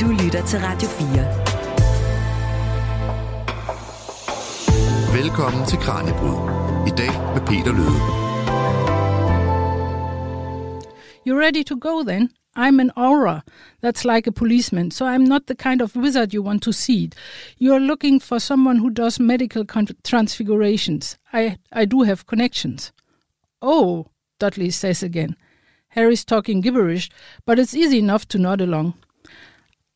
Du 0.00 0.06
lytter 0.22 0.46
til 0.46 0.58
Radio 0.62 0.88
4. 0.88 1.06
Velkommen 5.22 5.66
til 5.66 5.78
Kranjebrud. 5.78 6.38
I 6.86 6.90
dag 7.00 7.12
med 7.34 7.42
Peter 7.46 7.72
Løde. 7.72 8.00
You 11.26 11.38
ready 11.40 11.62
to 11.64 11.76
go 11.80 12.02
then? 12.02 12.30
I'm 12.56 12.80
an 12.80 12.90
aura. 12.96 13.40
That's 13.84 14.04
like 14.14 14.26
a 14.26 14.30
policeman, 14.32 14.90
so 14.90 15.06
I'm 15.06 15.24
not 15.24 15.42
the 15.46 15.54
kind 15.56 15.82
of 15.82 15.96
wizard 15.96 16.34
you 16.34 16.42
want 16.42 16.62
to 16.62 16.72
see. 16.72 17.10
You're 17.60 17.80
looking 17.86 18.22
for 18.22 18.38
someone 18.38 18.78
who 18.78 18.90
does 18.90 19.20
medical 19.20 19.64
con- 19.64 19.96
transfigurations. 20.04 21.18
I, 21.32 21.56
I 21.72 21.84
do 21.84 22.02
have 22.02 22.26
connections. 22.26 22.92
Oh, 23.62 24.06
Dudley 24.40 24.70
says 24.70 25.02
again. 25.02 25.36
Harry's 25.88 26.24
talking 26.24 26.60
gibberish, 26.60 27.08
but 27.46 27.58
it's 27.58 27.74
easy 27.74 27.98
enough 27.98 28.26
to 28.28 28.38
nod 28.38 28.60
along. 28.60 28.94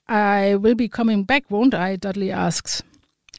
I 0.09 0.55
will 0.55 0.75
be 0.75 0.89
coming 0.89 1.25
back, 1.25 1.51
won't 1.51 1.75
I? 1.75 1.97
Dudley 1.97 2.31
asks. 2.31 2.83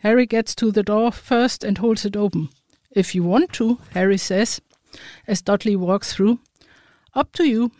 Harry 0.02 0.26
gets 0.26 0.54
to 0.55 0.72
the 0.72 0.84
door 0.84 1.12
first 1.12 1.64
and 1.64 1.78
holds 1.78 2.05
it 2.05 2.16
open. 2.16 2.50
If 2.92 3.16
you 3.16 3.23
want 3.23 3.52
to, 3.54 3.80
Harry 3.92 4.18
says, 4.18 4.62
as 5.28 5.42
Dudley 5.42 5.76
walks 5.76 6.14
through. 6.14 6.40
Up 7.16 7.32
to 7.34 7.44
you. 7.44 7.72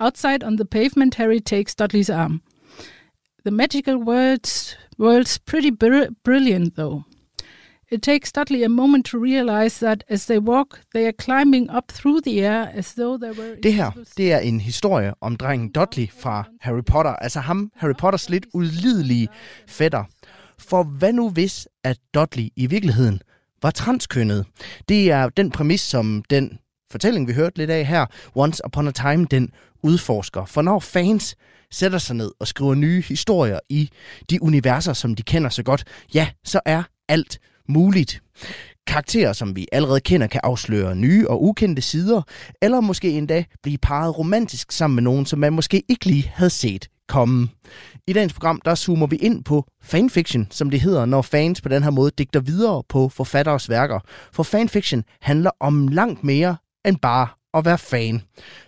Outside 0.00 0.42
on 0.42 0.56
the 0.56 0.64
pavement, 0.64 1.14
Harry 1.14 1.40
takes 1.40 1.74
Dudley's 1.74 2.10
arm. 2.10 2.42
The 3.44 3.50
magical 3.50 3.98
words, 3.98 4.76
world's 4.96 5.38
pretty 5.38 5.70
br- 5.70 6.10
brilliant, 6.24 6.76
though. 6.76 7.04
It 7.90 8.02
takes 8.02 8.32
Dudley 8.32 8.64
a 8.64 8.68
moment 8.68 9.06
to 9.06 9.18
realize 9.18 9.86
that 9.86 10.04
as 10.08 10.26
they 10.26 10.38
walk, 10.38 10.80
they 10.94 11.06
are 11.06 11.12
climbing 11.12 11.70
up 11.76 11.88
through 11.88 12.20
the 12.22 12.46
air 12.46 12.68
as 12.74 12.94
though 12.94 13.16
they 13.20 13.30
were. 13.30 13.56
Det 13.62 13.74
her, 13.74 13.90
det 14.16 14.32
er 14.32 14.38
en 14.38 14.60
historie 14.60 15.14
om 15.20 15.36
drengen 15.36 15.72
Dudley 15.72 16.08
fra 16.20 16.44
Harry 16.60 16.84
Potter. 16.86 17.10
Altså 17.12 17.40
ham, 17.40 17.70
Harry 17.76 17.94
Potters 17.98 18.30
lidt 18.30 18.46
ulidelige 18.54 19.28
fætter. 19.68 20.04
For 20.58 20.82
hvad 20.82 21.12
nu 21.12 21.30
hvis, 21.30 21.68
at 21.84 21.98
Dudley 22.14 22.48
i 22.56 22.66
virkeligheden 22.66 23.20
var 23.62 23.70
transkønnet? 23.70 24.46
Det 24.88 25.10
er 25.10 25.28
den 25.28 25.50
præmis, 25.50 25.80
som 25.80 26.24
den 26.30 26.58
fortælling, 26.90 27.28
vi 27.28 27.32
hørte 27.32 27.58
lidt 27.58 27.70
af 27.70 27.86
her, 27.86 28.06
Once 28.34 28.62
Upon 28.66 28.88
a 28.88 28.90
Time, 28.90 29.26
den 29.30 29.50
udforsker. 29.82 30.44
For 30.44 30.62
når 30.62 30.80
fans 30.80 31.36
sætter 31.70 31.98
sig 31.98 32.16
ned 32.16 32.30
og 32.40 32.46
skriver 32.46 32.74
nye 32.74 33.02
historier 33.02 33.58
i 33.68 33.90
de 34.30 34.42
universer, 34.42 34.92
som 34.92 35.14
de 35.14 35.22
kender 35.22 35.50
så 35.50 35.62
godt, 35.62 35.84
ja, 36.14 36.28
så 36.44 36.60
er 36.64 36.82
alt 37.08 37.38
muligt. 37.68 38.22
Karakterer, 38.86 39.32
som 39.32 39.56
vi 39.56 39.66
allerede 39.72 40.00
kender, 40.00 40.26
kan 40.26 40.40
afsløre 40.44 40.96
nye 40.96 41.28
og 41.28 41.44
ukendte 41.44 41.82
sider, 41.82 42.22
eller 42.62 42.80
måske 42.80 43.10
endda 43.10 43.44
blive 43.62 43.78
parret 43.78 44.18
romantisk 44.18 44.72
sammen 44.72 44.94
med 44.94 45.02
nogen, 45.02 45.26
som 45.26 45.38
man 45.38 45.52
måske 45.52 45.82
ikke 45.88 46.06
lige 46.06 46.32
havde 46.34 46.50
set 46.50 46.88
komme. 47.08 47.48
I 48.06 48.12
dagens 48.12 48.32
program, 48.32 48.60
der 48.64 48.74
zoomer 48.74 49.06
vi 49.06 49.16
ind 49.16 49.44
på 49.44 49.64
fanfiction, 49.82 50.46
som 50.50 50.70
det 50.70 50.80
hedder, 50.80 51.04
når 51.06 51.22
fans 51.22 51.60
på 51.60 51.68
den 51.68 51.82
her 51.82 51.90
måde 51.90 52.10
digter 52.18 52.40
videre 52.40 52.82
på 52.88 53.08
forfatteres 53.08 53.68
værker. 53.68 54.00
For 54.32 54.42
fanfiction 54.42 55.04
handler 55.20 55.50
om 55.60 55.88
langt 55.88 56.24
mere 56.24 56.56
end 56.84 56.96
bare 56.96 57.26
at 57.58 57.64
være 57.64 57.78
fan. 57.78 58.22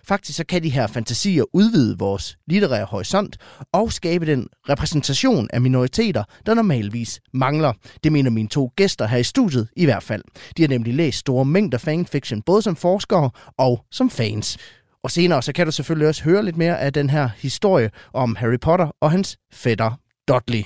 Faktisk 0.07 0.37
så 0.37 0.45
kan 0.45 0.63
de 0.63 0.69
her 0.69 0.87
fantasier 0.87 1.43
udvide 1.53 1.97
vores 1.97 2.37
litterære 2.47 2.85
horisont 2.85 3.37
og 3.73 3.93
skabe 3.93 4.25
den 4.25 4.47
repræsentation 4.69 5.49
af 5.53 5.61
minoriteter, 5.61 6.23
der 6.45 6.53
normalvis 6.53 7.19
mangler. 7.33 7.73
Det 8.03 8.11
mener 8.11 8.29
mine 8.29 8.47
to 8.47 8.71
gæster 8.75 9.07
her 9.07 9.17
i 9.17 9.23
studiet 9.23 9.67
i 9.75 9.85
hvert 9.85 10.03
fald. 10.03 10.23
De 10.57 10.61
har 10.61 10.69
nemlig 10.69 10.93
læst 10.93 11.17
store 11.17 11.45
mængder 11.45 11.77
fanfiction, 11.77 12.41
både 12.41 12.61
som 12.61 12.75
forskere 12.75 13.29
og 13.57 13.85
som 13.91 14.09
fans. 14.09 14.57
Og 15.03 15.11
senere 15.11 15.41
så 15.41 15.53
kan 15.53 15.65
du 15.65 15.71
selvfølgelig 15.71 16.07
også 16.07 16.23
høre 16.23 16.45
lidt 16.45 16.57
mere 16.57 16.79
af 16.79 16.93
den 16.93 17.09
her 17.09 17.29
historie 17.37 17.91
om 18.13 18.35
Harry 18.35 18.59
Potter 18.61 18.95
og 19.01 19.11
hans 19.11 19.37
fætter 19.53 19.91
Dudley. 20.27 20.63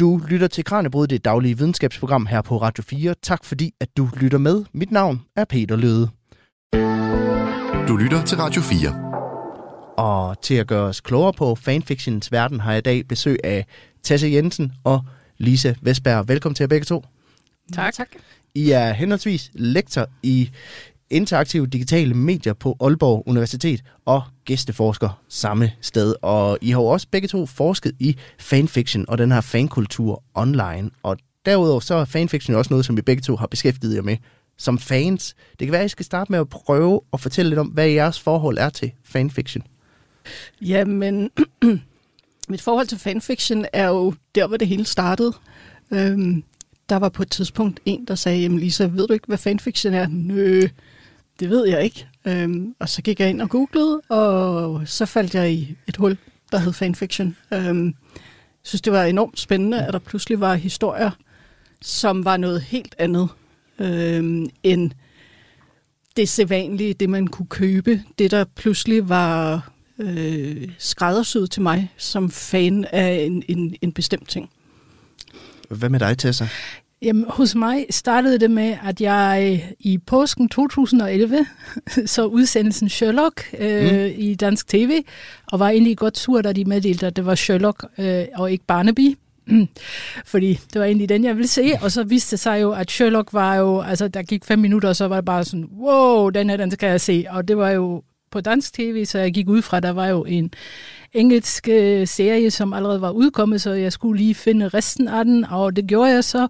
Du 0.00 0.20
lytter 0.28 0.48
til 0.48 0.64
Kranjebrud, 0.64 1.06
det 1.06 1.24
daglige 1.24 1.58
videnskabsprogram 1.58 2.26
her 2.26 2.42
på 2.42 2.56
Radio 2.56 2.82
4. 2.82 3.14
Tak 3.22 3.44
fordi, 3.44 3.72
at 3.80 3.88
du 3.96 4.08
lytter 4.16 4.38
med. 4.38 4.64
Mit 4.74 4.90
navn 4.90 5.22
er 5.36 5.44
Peter 5.44 5.76
Løde. 5.76 6.08
Du 7.88 7.96
lytter 7.96 8.24
til 8.24 8.36
Radio 8.38 8.62
4. 8.62 9.94
Og 9.98 10.40
til 10.42 10.54
at 10.54 10.66
gøre 10.66 10.82
os 10.82 11.00
klogere 11.00 11.32
på 11.32 11.54
fanfictions 11.54 12.32
verden, 12.32 12.60
har 12.60 12.72
jeg 12.72 12.78
i 12.78 12.82
dag 12.82 13.08
besøg 13.08 13.38
af 13.44 13.66
Tessa 14.02 14.28
Jensen 14.28 14.72
og 14.84 15.04
Lisa 15.38 15.74
Vestberg. 15.82 16.28
Velkommen 16.28 16.54
til 16.54 16.62
jer 16.64 16.68
begge 16.68 16.84
to. 16.84 17.04
Tak. 17.72 17.94
tak. 17.94 18.08
I 18.54 18.70
er 18.70 18.92
henholdsvis 18.92 19.50
lektor 19.54 20.06
i 20.22 20.50
interaktive 21.10 21.66
digitale 21.66 22.14
medier 22.14 22.52
på 22.52 22.76
Aalborg 22.80 23.22
Universitet 23.26 23.82
og 24.04 24.22
gæsteforsker 24.44 25.22
samme 25.28 25.72
sted. 25.80 26.14
Og 26.22 26.58
I 26.60 26.70
har 26.70 26.80
jo 26.80 26.86
også 26.86 27.06
begge 27.10 27.28
to 27.28 27.46
forsket 27.46 27.92
i 27.98 28.16
fanfiction 28.38 29.04
og 29.08 29.18
den 29.18 29.32
her 29.32 29.40
fankultur 29.40 30.22
online. 30.34 30.90
Og 31.02 31.16
derudover 31.46 31.80
så 31.80 31.94
er 31.94 32.04
fanfiction 32.04 32.56
også 32.56 32.72
noget, 32.72 32.86
som 32.86 32.96
vi 32.96 33.02
begge 33.02 33.22
to 33.22 33.36
har 33.36 33.46
beskæftiget 33.46 33.96
jer 33.96 34.02
med 34.02 34.16
som 34.58 34.78
fans. 34.78 35.34
Det 35.58 35.66
kan 35.66 35.72
være, 35.72 35.80
at 35.80 35.86
I 35.86 35.88
skal 35.88 36.04
starte 36.04 36.32
med 36.32 36.38
at 36.38 36.48
prøve 36.48 37.00
at 37.12 37.20
fortælle 37.20 37.48
lidt 37.48 37.58
om, 37.60 37.66
hvad 37.66 37.88
jeres 37.88 38.20
forhold 38.20 38.58
er 38.58 38.70
til 38.70 38.92
fanfiction. 39.04 39.62
Jamen, 40.60 41.30
mit 42.48 42.62
forhold 42.62 42.86
til 42.86 42.98
fanfiction 42.98 43.66
er 43.72 43.88
jo 43.88 44.14
der, 44.34 44.46
hvor 44.46 44.56
det 44.56 44.68
hele 44.68 44.84
startede. 44.84 45.32
Øhm, 45.90 46.44
der 46.88 46.96
var 46.96 47.08
på 47.08 47.22
et 47.22 47.30
tidspunkt 47.30 47.80
en, 47.84 48.04
der 48.04 48.14
sagde, 48.14 48.40
jamen 48.40 48.58
Lisa, 48.58 48.84
ved 48.84 49.06
du 49.06 49.12
ikke, 49.12 49.26
hvad 49.26 49.38
fanfiction 49.38 49.94
er? 49.94 50.06
Nø, 50.10 50.62
det 51.40 51.50
ved 51.50 51.68
jeg 51.68 51.84
ikke. 51.84 52.06
Øhm, 52.24 52.74
og 52.78 52.88
så 52.88 53.02
gik 53.02 53.20
jeg 53.20 53.30
ind 53.30 53.42
og 53.42 53.48
googlede, 53.48 54.00
og 54.08 54.82
så 54.88 55.06
faldt 55.06 55.34
jeg 55.34 55.52
i 55.52 55.76
et 55.86 55.96
hul, 55.96 56.18
der 56.52 56.58
hed 56.58 56.72
fanfiction. 56.72 57.36
Øhm, 57.52 57.86
jeg 57.86 57.94
synes, 58.62 58.82
det 58.82 58.92
var 58.92 59.04
enormt 59.04 59.40
spændende, 59.40 59.86
at 59.86 59.92
der 59.92 59.98
pludselig 59.98 60.40
var 60.40 60.54
historier, 60.54 61.10
som 61.82 62.24
var 62.24 62.36
noget 62.36 62.62
helt 62.62 62.94
andet 62.98 63.28
øh, 63.78 64.48
end 64.62 64.90
det 66.16 66.28
sædvanlige, 66.28 66.94
det 66.94 67.10
man 67.10 67.26
kunne 67.26 67.46
købe. 67.46 68.02
Det, 68.18 68.30
der 68.30 68.44
pludselig 68.56 69.08
var 69.08 69.70
øh, 69.98 70.68
skræddersyet 70.78 71.50
til 71.50 71.62
mig 71.62 71.92
som 71.96 72.30
fan 72.30 72.84
af 72.84 73.24
en, 73.26 73.42
en, 73.48 73.76
en 73.82 73.92
bestemt 73.92 74.28
ting. 74.28 74.50
Hvad 75.68 75.88
med 75.88 76.00
dig, 76.00 76.18
Tessa? 76.18 76.48
Jamen, 77.02 77.24
hos 77.28 77.54
mig 77.54 77.86
startede 77.90 78.38
det 78.38 78.50
med, 78.50 78.76
at 78.84 79.00
jeg 79.00 79.62
i 79.80 79.98
påsken 79.98 80.48
2011 80.48 81.46
så 82.06 82.26
udsendelsen 82.26 82.88
Sherlock 82.88 83.54
øh, 83.58 83.92
mm. 83.92 84.12
i 84.16 84.34
dansk 84.34 84.68
tv, 84.68 85.02
og 85.52 85.58
var 85.58 85.68
egentlig 85.68 85.98
godt 85.98 86.18
sur, 86.18 86.42
da 86.42 86.52
de 86.52 86.64
meddelte, 86.64 87.06
at 87.06 87.16
det 87.16 87.26
var 87.26 87.34
Sherlock 87.34 87.84
øh, 87.98 88.24
og 88.34 88.52
ikke 88.52 88.64
Barnaby. 88.64 89.16
Fordi 90.32 90.60
det 90.72 90.80
var 90.80 90.84
egentlig 90.84 91.08
den, 91.08 91.24
jeg 91.24 91.36
ville 91.36 91.48
se, 91.48 91.72
og 91.82 91.92
så 91.92 92.04
viste 92.04 92.30
det 92.30 92.40
sig 92.40 92.62
jo, 92.62 92.72
at 92.72 92.90
Sherlock 92.90 93.32
var 93.32 93.54
jo, 93.54 93.80
altså 93.80 94.08
der 94.08 94.22
gik 94.22 94.44
fem 94.44 94.58
minutter, 94.58 94.88
og 94.88 94.96
så 94.96 95.08
var 95.08 95.16
det 95.16 95.24
bare 95.24 95.44
sådan, 95.44 95.68
wow, 95.80 96.28
den 96.28 96.50
her, 96.50 96.56
den 96.56 96.70
skal 96.70 96.86
jeg 96.88 97.00
se. 97.00 97.24
Og 97.30 97.48
det 97.48 97.56
var 97.56 97.70
jo 97.70 98.02
på 98.30 98.40
dansk 98.40 98.72
tv, 98.72 99.04
så 99.04 99.18
jeg 99.18 99.34
gik 99.34 99.48
ud 99.48 99.62
fra, 99.62 99.80
der 99.80 99.90
var 99.90 100.06
jo 100.06 100.24
en 100.24 100.50
engelsk 101.12 101.68
øh, 101.68 102.06
serie, 102.06 102.50
som 102.50 102.72
allerede 102.72 103.00
var 103.00 103.10
udkommet, 103.10 103.62
så 103.62 103.72
jeg 103.72 103.92
skulle 103.92 104.18
lige 104.18 104.34
finde 104.34 104.68
resten 104.68 105.08
af 105.08 105.24
den, 105.24 105.44
og 105.44 105.76
det 105.76 105.86
gjorde 105.86 106.10
jeg 106.10 106.24
så. 106.24 106.48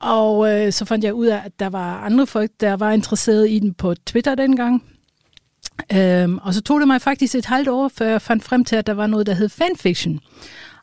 Og 0.00 0.52
øh, 0.52 0.72
så 0.72 0.84
fandt 0.84 1.04
jeg 1.04 1.14
ud 1.14 1.26
af, 1.26 1.42
at 1.44 1.52
der 1.58 1.68
var 1.68 2.00
andre 2.00 2.26
folk, 2.26 2.50
der 2.60 2.76
var 2.76 2.90
interesseret 2.90 3.50
i 3.50 3.58
den 3.58 3.74
på 3.74 3.94
Twitter 3.94 4.34
dengang. 4.34 4.84
Øhm, 5.92 6.38
og 6.38 6.54
så 6.54 6.62
tog 6.62 6.80
det 6.80 6.88
mig 6.88 7.00
faktisk 7.00 7.34
et 7.34 7.46
halvt 7.46 7.68
år, 7.68 7.88
før 7.88 8.06
jeg 8.06 8.22
fandt 8.22 8.44
frem 8.44 8.64
til, 8.64 8.76
at 8.76 8.86
der 8.86 8.94
var 8.94 9.06
noget, 9.06 9.26
der 9.26 9.34
hed 9.34 9.48
fanfiction. 9.48 10.20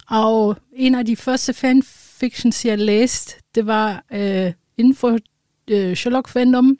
Og 0.09 0.57
en 0.73 0.95
af 0.95 1.05
de 1.05 1.15
første 1.15 1.53
fanfictions, 1.53 2.65
jeg 2.65 2.77
læste, 2.77 3.35
det 3.55 3.67
var 3.67 4.03
øh, 4.13 4.53
inden 4.77 4.95
for 4.95 5.17
øh, 5.67 5.95
Sherlock 5.95 6.27
fandom. 6.27 6.77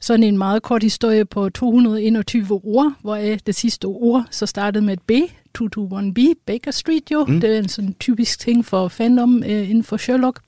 Sådan 0.00 0.22
en 0.22 0.38
meget 0.38 0.62
kort 0.62 0.82
historie 0.82 1.24
på 1.24 1.48
221 1.48 2.60
ord, 2.64 2.92
hvor 3.00 3.16
det 3.16 3.54
sidste 3.54 3.84
ord 3.84 4.24
så 4.30 4.46
startede 4.46 4.84
med 4.84 4.92
et 4.92 5.02
B, 5.02 5.12
221B, 5.58 6.20
Baker 6.46 6.70
Street 6.70 7.10
jo. 7.10 7.24
Mm. 7.24 7.40
Det 7.40 7.54
er 7.54 7.58
en 7.58 7.68
sådan 7.68 7.94
typisk 7.94 8.40
ting 8.40 8.64
for 8.64 8.88
fandom 8.88 9.42
øh, 9.42 9.70
inden 9.70 9.84
for 9.84 9.96
Sherlock. 9.96 10.40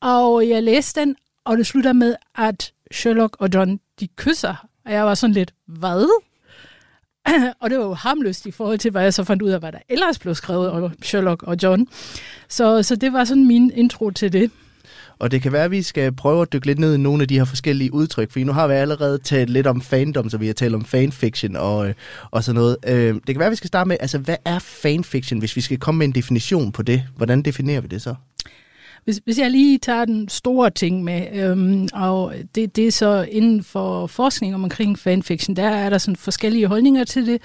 Og 0.00 0.48
jeg 0.48 0.62
læste 0.62 1.00
den, 1.00 1.16
og 1.44 1.58
det 1.58 1.66
slutter 1.66 1.92
med, 1.92 2.16
at 2.34 2.72
Sherlock 2.92 3.36
og 3.38 3.48
John, 3.54 3.80
de 4.00 4.08
kysser. 4.08 4.66
Og 4.84 4.92
jeg 4.92 5.04
var 5.04 5.14
sådan 5.14 5.34
lidt, 5.34 5.54
hvad? 5.66 6.22
og 7.60 7.70
det 7.70 7.78
var 7.78 7.84
jo 7.84 7.94
harmløst 7.94 8.46
i 8.46 8.50
forhold 8.50 8.78
til, 8.78 8.90
hvad 8.90 9.02
jeg 9.02 9.14
så 9.14 9.24
fandt 9.24 9.42
ud 9.42 9.50
af, 9.50 9.60
hvad 9.60 9.72
der 9.72 9.78
ellers 9.88 10.18
blev 10.18 10.34
skrevet 10.34 10.70
om 10.70 10.92
Sherlock 11.02 11.42
og 11.42 11.56
John. 11.62 11.86
Så, 12.48 12.82
så 12.82 12.96
det 12.96 13.12
var 13.12 13.24
sådan 13.24 13.46
min 13.46 13.72
intro 13.74 14.10
til 14.10 14.32
det. 14.32 14.50
Og 15.18 15.30
det 15.30 15.42
kan 15.42 15.52
være, 15.52 15.64
at 15.64 15.70
vi 15.70 15.82
skal 15.82 16.12
prøve 16.12 16.42
at 16.42 16.52
dykke 16.52 16.66
lidt 16.66 16.78
ned 16.78 16.94
i 16.94 16.98
nogle 16.98 17.22
af 17.22 17.28
de 17.28 17.38
her 17.38 17.44
forskellige 17.44 17.94
udtryk, 17.94 18.32
for 18.32 18.38
nu 18.38 18.52
har 18.52 18.66
vi 18.66 18.74
allerede 18.74 19.18
talt 19.18 19.50
lidt 19.50 19.66
om 19.66 19.80
fandom, 19.80 20.30
så 20.30 20.38
vi 20.38 20.46
har 20.46 20.54
talt 20.54 20.74
om 20.74 20.84
fanfiction 20.84 21.56
og, 21.56 21.88
øh, 21.88 21.94
og 22.30 22.44
sådan 22.44 22.54
noget. 22.54 22.76
Øh, 22.86 23.14
det 23.14 23.26
kan 23.26 23.38
være, 23.38 23.46
at 23.46 23.50
vi 23.50 23.56
skal 23.56 23.68
starte 23.68 23.88
med, 23.88 23.96
altså 24.00 24.18
hvad 24.18 24.36
er 24.44 24.58
fanfiction, 24.58 25.38
hvis 25.38 25.56
vi 25.56 25.60
skal 25.60 25.78
komme 25.78 25.98
med 25.98 26.06
en 26.06 26.12
definition 26.12 26.72
på 26.72 26.82
det? 26.82 27.04
Hvordan 27.16 27.42
definerer 27.42 27.80
vi 27.80 27.88
det 27.88 28.02
så? 28.02 28.14
Hvis, 29.04 29.20
hvis 29.24 29.38
jeg 29.38 29.50
lige 29.50 29.78
tager 29.78 30.04
den 30.04 30.28
store 30.28 30.70
ting 30.70 31.04
med, 31.04 31.26
øhm, 31.32 31.88
og 31.92 32.34
det, 32.54 32.76
det 32.76 32.86
er 32.86 32.92
så 32.92 33.26
inden 33.30 33.62
for 33.62 34.06
forskning 34.06 34.54
omkring 34.54 34.98
fanfiction, 34.98 35.56
der 35.56 35.68
er 35.68 35.90
der 35.90 35.98
sådan 35.98 36.16
forskellige 36.16 36.66
holdninger 36.66 37.04
til 37.04 37.26
det. 37.26 37.42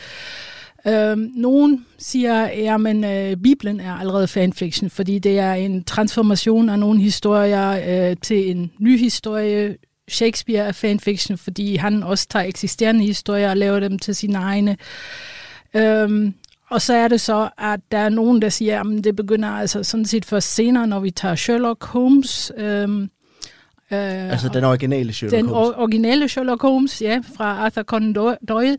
Øhm, 0.87 1.31
nogen 1.35 1.85
siger, 1.97 2.43
at 2.43 3.31
øh, 3.31 3.37
Bibelen 3.37 3.79
er 3.79 3.93
allerede 3.93 4.27
fanfiction, 4.27 4.89
fordi 4.89 5.19
det 5.19 5.39
er 5.39 5.53
en 5.53 5.83
transformation 5.83 6.69
af 6.69 6.79
nogle 6.79 7.01
historier 7.01 8.09
øh, 8.09 8.15
til 8.21 8.51
en 8.51 8.71
ny 8.79 8.99
historie. 8.99 9.77
Shakespeare 10.09 10.67
er 10.67 10.71
fanfiction, 10.71 11.37
fordi 11.37 11.75
han 11.75 12.03
også 12.03 12.27
tager 12.29 12.45
eksisterende 12.45 13.05
historier 13.05 13.49
og 13.49 13.57
laver 13.57 13.79
dem 13.79 13.99
til 13.99 14.15
sine 14.15 14.37
egne. 14.37 14.77
Øhm, 15.73 16.33
og 16.69 16.81
så 16.81 16.93
er 16.93 17.07
det 17.07 17.21
så, 17.21 17.49
at 17.57 17.79
der 17.91 17.97
er 17.97 18.09
nogen, 18.09 18.41
der 18.41 18.49
siger, 18.49 18.79
at 18.79 19.03
det 19.03 19.15
begynder 19.15 19.49
altså 19.49 19.83
sådan 19.83 20.05
set 20.05 20.25
først 20.25 20.55
senere, 20.55 20.87
når 20.87 20.99
vi 20.99 21.11
tager 21.11 21.35
Sherlock 21.35 21.85
Holmes. 21.85 22.51
Øhm, 22.57 23.09
Øh, 23.91 24.31
altså 24.31 24.49
den 24.49 24.63
originale 24.63 25.13
Sherlock 25.13 25.37
den 25.37 25.49
Holmes? 25.49 25.73
Den 25.73 25.81
originale 25.81 26.27
Sherlock 26.27 26.61
Holmes, 26.61 27.01
ja, 27.01 27.21
fra 27.37 27.45
Arthur 27.45 27.83
Conan 27.83 28.37
Doyle, 28.47 28.77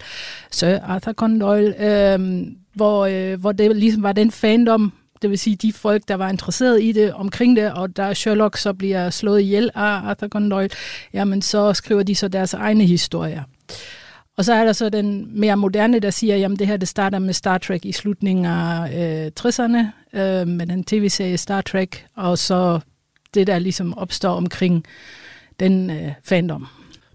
Sir 0.50 0.78
Arthur 0.82 1.12
Conan 1.12 1.40
Doyle, 1.40 1.84
øh, 1.84 2.46
hvor, 2.74 3.06
øh, 3.06 3.40
hvor 3.40 3.52
det 3.52 3.76
ligesom 3.76 4.02
var 4.02 4.12
den 4.12 4.30
fandom, 4.30 4.92
det 5.22 5.30
vil 5.30 5.38
sige 5.38 5.56
de 5.56 5.72
folk, 5.72 6.02
der 6.08 6.14
var 6.14 6.28
interesseret 6.28 6.82
i 6.82 6.92
det, 6.92 7.12
omkring 7.12 7.56
det, 7.56 7.72
og 7.72 7.96
da 7.96 8.14
Sherlock 8.14 8.56
så 8.56 8.72
bliver 8.72 9.10
slået 9.10 9.40
ihjel 9.40 9.70
af 9.74 9.80
Arthur 9.82 10.28
Conan 10.28 10.50
Doyle, 10.50 10.70
jamen 11.12 11.42
så 11.42 11.72
skriver 11.72 12.02
de 12.02 12.14
så 12.14 12.28
deres 12.28 12.54
egne 12.54 12.84
historier. 12.86 13.42
Og 14.38 14.44
så 14.44 14.52
er 14.52 14.64
der 14.64 14.72
så 14.72 14.88
den 14.88 15.40
mere 15.40 15.56
moderne, 15.56 15.98
der 15.98 16.10
siger, 16.10 16.36
jamen 16.36 16.58
det 16.58 16.66
her 16.66 16.76
det 16.76 16.88
starter 16.88 17.18
med 17.18 17.34
Star 17.34 17.58
Trek 17.58 17.84
i 17.84 17.92
slutningen 17.92 18.44
af 18.44 19.26
øh, 19.26 19.30
60'erne, 19.40 19.78
øh, 20.18 20.48
med 20.48 20.66
den 20.66 20.84
tv-serie 20.84 21.38
Star 21.38 21.60
Trek, 21.60 22.06
og 22.16 22.38
så 22.38 22.80
det, 23.34 23.46
der 23.46 23.58
ligesom 23.58 23.98
opstår 23.98 24.30
omkring 24.30 24.84
den 25.60 25.90
øh, 25.90 26.12
fandom. 26.24 26.66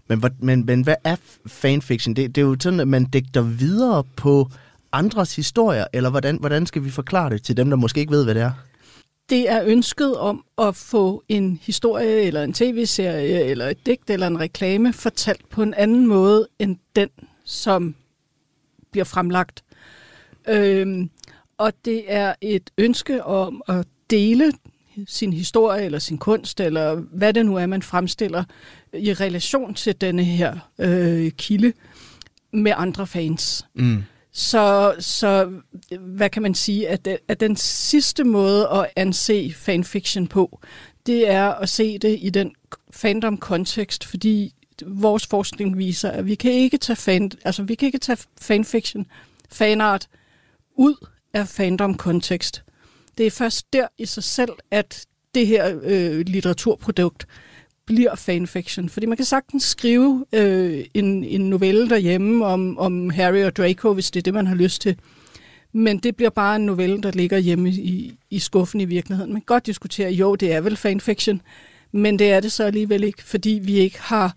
Men, 0.08 0.22
men, 0.38 0.66
men 0.66 0.82
hvad 0.82 0.94
er 1.04 1.16
fanfiction? 1.46 2.16
Det, 2.16 2.34
det 2.34 2.42
er 2.42 2.46
jo 2.46 2.56
sådan, 2.60 2.80
at 2.80 2.88
man 2.88 3.04
digter 3.04 3.42
videre 3.42 4.04
på 4.16 4.50
andres 4.92 5.36
historier, 5.36 5.84
eller 5.92 6.10
hvordan, 6.10 6.36
hvordan 6.40 6.66
skal 6.66 6.84
vi 6.84 6.90
forklare 6.90 7.30
det 7.30 7.42
til 7.42 7.56
dem, 7.56 7.70
der 7.70 7.76
måske 7.76 8.00
ikke 8.00 8.12
ved, 8.12 8.24
hvad 8.24 8.34
det 8.34 8.42
er? 8.42 8.52
Det 9.30 9.50
er 9.50 9.62
ønsket 9.66 10.16
om 10.16 10.44
at 10.58 10.76
få 10.76 11.24
en 11.28 11.58
historie, 11.62 12.22
eller 12.22 12.42
en 12.42 12.52
tv-serie, 12.52 13.44
eller 13.44 13.68
et 13.68 13.86
digt, 13.86 14.10
eller 14.10 14.26
en 14.26 14.40
reklame 14.40 14.92
fortalt 14.92 15.48
på 15.48 15.62
en 15.62 15.74
anden 15.74 16.06
måde, 16.06 16.48
end 16.58 16.76
den, 16.96 17.08
som 17.44 17.94
bliver 18.90 19.04
fremlagt. 19.04 19.64
Øhm, 20.48 21.10
og 21.58 21.72
det 21.84 22.04
er 22.06 22.34
et 22.40 22.70
ønske 22.78 23.24
om 23.24 23.62
at 23.68 23.86
dele 24.10 24.52
sin 25.06 25.32
historie 25.32 25.84
eller 25.84 25.98
sin 25.98 26.18
kunst, 26.18 26.60
eller 26.60 26.94
hvad 26.94 27.32
det 27.32 27.46
nu 27.46 27.56
er, 27.56 27.66
man 27.66 27.82
fremstiller 27.82 28.44
i 28.92 29.12
relation 29.12 29.74
til 29.74 30.00
denne 30.00 30.24
her 30.24 30.58
øh, 30.78 31.30
kilde 31.30 31.72
med 32.52 32.72
andre 32.76 33.06
fans. 33.06 33.66
Mm. 33.74 34.02
Så, 34.36 34.94
så 34.98 35.52
hvad 36.00 36.30
kan 36.30 36.42
man 36.42 36.54
sige, 36.54 36.88
at, 36.88 37.08
at 37.28 37.40
den 37.40 37.56
sidste 37.56 38.24
måde 38.24 38.68
at 38.68 38.90
anse 38.96 39.52
fanfiction 39.56 40.26
på, 40.26 40.60
det 41.06 41.28
er 41.28 41.48
at 41.48 41.68
se 41.68 41.98
det 41.98 42.18
i 42.22 42.30
den 42.30 42.54
fandom-kontekst, 42.90 44.04
fordi 44.04 44.54
vores 44.86 45.26
forskning 45.26 45.78
viser, 45.78 46.10
at 46.10 46.26
vi 46.26 46.34
kan 46.34 46.52
ikke 46.52 46.78
tage, 46.78 46.96
fan, 46.96 47.30
altså, 47.44 47.62
vi 47.62 47.74
kan 47.74 47.86
ikke 47.86 47.98
tage 47.98 48.18
fanfiction, 48.40 49.06
fanart, 49.52 50.08
ud 50.76 51.06
af 51.34 51.48
fandom-kontekst. 51.48 52.64
Det 53.18 53.26
er 53.26 53.30
først 53.30 53.72
der 53.72 53.86
i 53.98 54.06
sig 54.06 54.24
selv, 54.24 54.52
at 54.70 55.06
det 55.34 55.46
her 55.46 55.80
øh, 55.82 56.20
litteraturprodukt 56.26 57.26
bliver 57.86 58.14
fanfiction. 58.14 58.88
Fordi 58.88 59.06
man 59.06 59.16
kan 59.16 59.26
sagtens 59.26 59.62
skrive 59.62 60.24
øh, 60.32 60.84
en, 60.94 61.24
en 61.24 61.40
novelle 61.40 61.90
derhjemme 61.90 62.46
om, 62.46 62.78
om 62.78 63.10
Harry 63.10 63.44
og 63.44 63.56
Draco, 63.56 63.92
hvis 63.92 64.10
det 64.10 64.20
er 64.20 64.22
det, 64.22 64.34
man 64.34 64.46
har 64.46 64.54
lyst 64.54 64.82
til. 64.82 64.96
Men 65.72 65.98
det 65.98 66.16
bliver 66.16 66.30
bare 66.30 66.56
en 66.56 66.66
novelle, 66.66 67.02
der 67.02 67.10
ligger 67.10 67.38
hjemme 67.38 67.70
i, 67.70 68.14
i 68.30 68.38
skuffen 68.38 68.80
i 68.80 68.84
virkeligheden. 68.84 69.32
Man 69.32 69.40
kan 69.40 69.46
godt 69.46 69.66
diskutere, 69.66 70.10
jo, 70.10 70.34
det 70.34 70.52
er 70.52 70.60
vel 70.60 70.76
fanfiction, 70.76 71.40
men 71.92 72.18
det 72.18 72.32
er 72.32 72.40
det 72.40 72.52
så 72.52 72.64
alligevel 72.64 73.04
ikke, 73.04 73.22
fordi 73.22 73.60
vi 73.62 73.78
ikke 73.78 74.00
har 74.00 74.36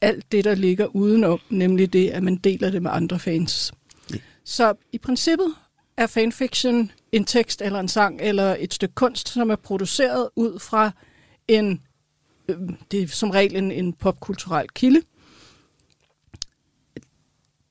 alt 0.00 0.32
det, 0.32 0.44
der 0.44 0.54
ligger 0.54 0.86
udenom, 0.86 1.40
nemlig 1.50 1.92
det, 1.92 2.08
at 2.08 2.22
man 2.22 2.36
deler 2.36 2.70
det 2.70 2.82
med 2.82 2.90
andre 2.94 3.18
fans. 3.18 3.72
Ja. 4.12 4.18
Så 4.44 4.74
i 4.92 4.98
princippet 4.98 5.54
er 5.96 6.06
fanfiction 6.06 6.90
en 7.12 7.24
tekst 7.24 7.62
eller 7.62 7.80
en 7.80 7.88
sang 7.88 8.20
eller 8.20 8.56
et 8.58 8.74
stykke 8.74 8.94
kunst, 8.94 9.28
som 9.28 9.50
er 9.50 9.56
produceret 9.56 10.28
ud 10.36 10.58
fra 10.58 10.90
en, 11.48 11.80
øh, 12.50 12.68
det 12.90 13.02
er 13.02 13.08
som 13.08 13.30
regel 13.30 13.56
en, 13.56 13.72
en 13.72 13.92
popkulturel 13.92 14.68
kilde. 14.74 15.02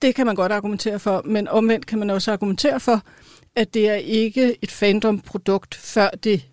Det 0.02 0.16
kan 0.16 0.26
man 0.26 0.36
godt 0.36 0.52
argumentere 0.52 1.00
for, 1.00 1.22
men 1.26 1.48
omvendt 1.48 1.86
kan 1.86 2.00
man 2.00 2.10
også 2.10 2.32
argumentere 2.32 2.80
for, 2.80 3.04
at 3.56 3.74
det 3.74 3.90
er 3.90 3.96
ikke 3.96 4.58
et 4.62 4.72
fandom-produkt, 4.72 5.76
før 5.76 6.10
det 6.10 6.46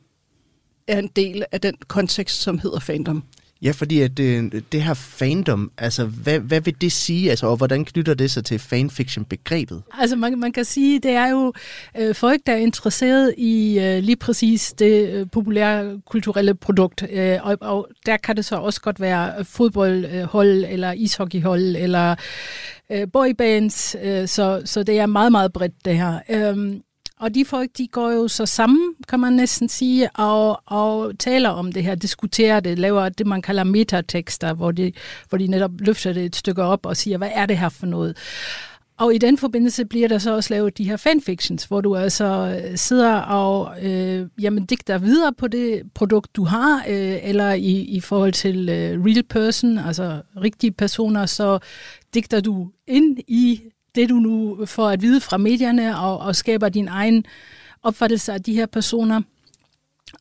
er 0.86 0.98
en 0.98 1.08
del 1.08 1.44
af 1.52 1.60
den 1.60 1.76
kontekst, 1.88 2.40
som 2.40 2.58
hedder 2.58 2.80
fandom. 2.80 3.24
Ja, 3.62 3.70
fordi 3.70 4.00
at 4.00 4.16
det, 4.16 4.72
det 4.72 4.82
her 4.82 4.94
fandom, 4.94 5.70
altså 5.78 6.04
hvad, 6.04 6.40
hvad 6.40 6.60
vil 6.60 6.80
det 6.80 6.92
sige, 6.92 7.30
altså, 7.30 7.46
og 7.46 7.56
hvordan 7.56 7.84
knytter 7.84 8.14
det 8.14 8.30
sig 8.30 8.44
til 8.44 8.58
fanfiction-begrebet? 8.58 9.82
Altså 9.92 10.16
man, 10.16 10.38
man 10.38 10.52
kan 10.52 10.64
sige, 10.64 10.98
det 10.98 11.10
er 11.10 11.28
jo 11.28 11.52
øh, 11.98 12.14
folk, 12.14 12.40
der 12.46 12.52
er 12.52 12.56
interesseret 12.56 13.34
i 13.38 13.78
øh, 13.78 14.02
lige 14.02 14.16
præcis 14.16 14.72
det 14.78 15.08
øh, 15.08 15.26
populære 15.32 16.00
kulturelle 16.06 16.54
produkt, 16.54 17.04
øh, 17.10 17.38
og, 17.42 17.58
og 17.60 17.88
der 18.06 18.16
kan 18.16 18.36
det 18.36 18.44
så 18.44 18.56
også 18.56 18.80
godt 18.80 19.00
være 19.00 19.44
fodboldhold, 19.44 20.64
øh, 20.64 20.72
eller 20.72 20.92
ishockeyhold, 20.92 21.76
eller 21.76 22.14
øh, 22.92 23.06
boybands, 23.12 23.96
øh, 24.02 24.28
så, 24.28 24.62
så 24.64 24.82
det 24.82 24.98
er 24.98 25.06
meget, 25.06 25.32
meget 25.32 25.52
bredt 25.52 25.84
det 25.84 25.96
her. 25.96 26.18
Øh, 26.28 26.80
og 27.20 27.34
de 27.34 27.44
folk, 27.44 27.70
de 27.78 27.86
går 27.86 28.10
jo 28.10 28.28
så 28.28 28.46
sammen, 28.46 28.94
kan 29.08 29.20
man 29.20 29.32
næsten 29.32 29.68
sige, 29.68 30.10
og, 30.10 30.62
og 30.66 31.18
taler 31.18 31.48
om 31.48 31.72
det 31.72 31.84
her, 31.84 31.94
diskuterer 31.94 32.60
det, 32.60 32.78
laver 32.78 33.08
det, 33.08 33.26
man 33.26 33.42
kalder 33.42 33.64
metatekster, 33.64 34.52
hvor 34.52 34.70
de, 34.70 34.92
hvor 35.28 35.38
de 35.38 35.46
netop 35.46 35.70
løfter 35.78 36.12
det 36.12 36.24
et 36.24 36.36
stykke 36.36 36.62
op 36.62 36.86
og 36.86 36.96
siger, 36.96 37.18
hvad 37.18 37.30
er 37.34 37.46
det 37.46 37.58
her 37.58 37.68
for 37.68 37.86
noget? 37.86 38.16
Og 38.98 39.14
i 39.14 39.18
den 39.18 39.38
forbindelse 39.38 39.84
bliver 39.84 40.08
der 40.08 40.18
så 40.18 40.34
også 40.34 40.54
lavet 40.54 40.78
de 40.78 40.84
her 40.84 40.96
fanfictions, 40.96 41.64
hvor 41.64 41.80
du 41.80 41.96
altså 41.96 42.60
øh, 42.64 42.76
sidder 42.76 43.14
og 43.20 43.84
øh, 43.84 44.28
jamen, 44.40 44.66
digter 44.66 44.98
videre 44.98 45.32
på 45.32 45.48
det 45.48 45.82
produkt, 45.94 46.36
du 46.36 46.44
har, 46.44 46.84
øh, 46.88 47.18
eller 47.22 47.52
i, 47.52 47.80
i 47.80 48.00
forhold 48.00 48.32
til 48.32 48.68
øh, 48.68 49.04
real 49.04 49.22
person, 49.22 49.78
altså 49.78 50.22
rigtige 50.42 50.72
personer, 50.72 51.26
så 51.26 51.58
digter 52.14 52.40
du 52.40 52.70
ind 52.86 53.18
i 53.28 53.60
det, 53.94 54.08
du 54.08 54.14
nu 54.14 54.66
får 54.66 54.88
at 54.88 55.02
vide 55.02 55.20
fra 55.20 55.36
medierne, 55.36 55.98
og, 55.98 56.18
og 56.18 56.36
skaber 56.36 56.68
din 56.68 56.88
egen 56.88 57.24
opfattelse 57.82 58.32
af 58.32 58.42
de 58.42 58.54
her 58.54 58.66
personer 58.66 59.22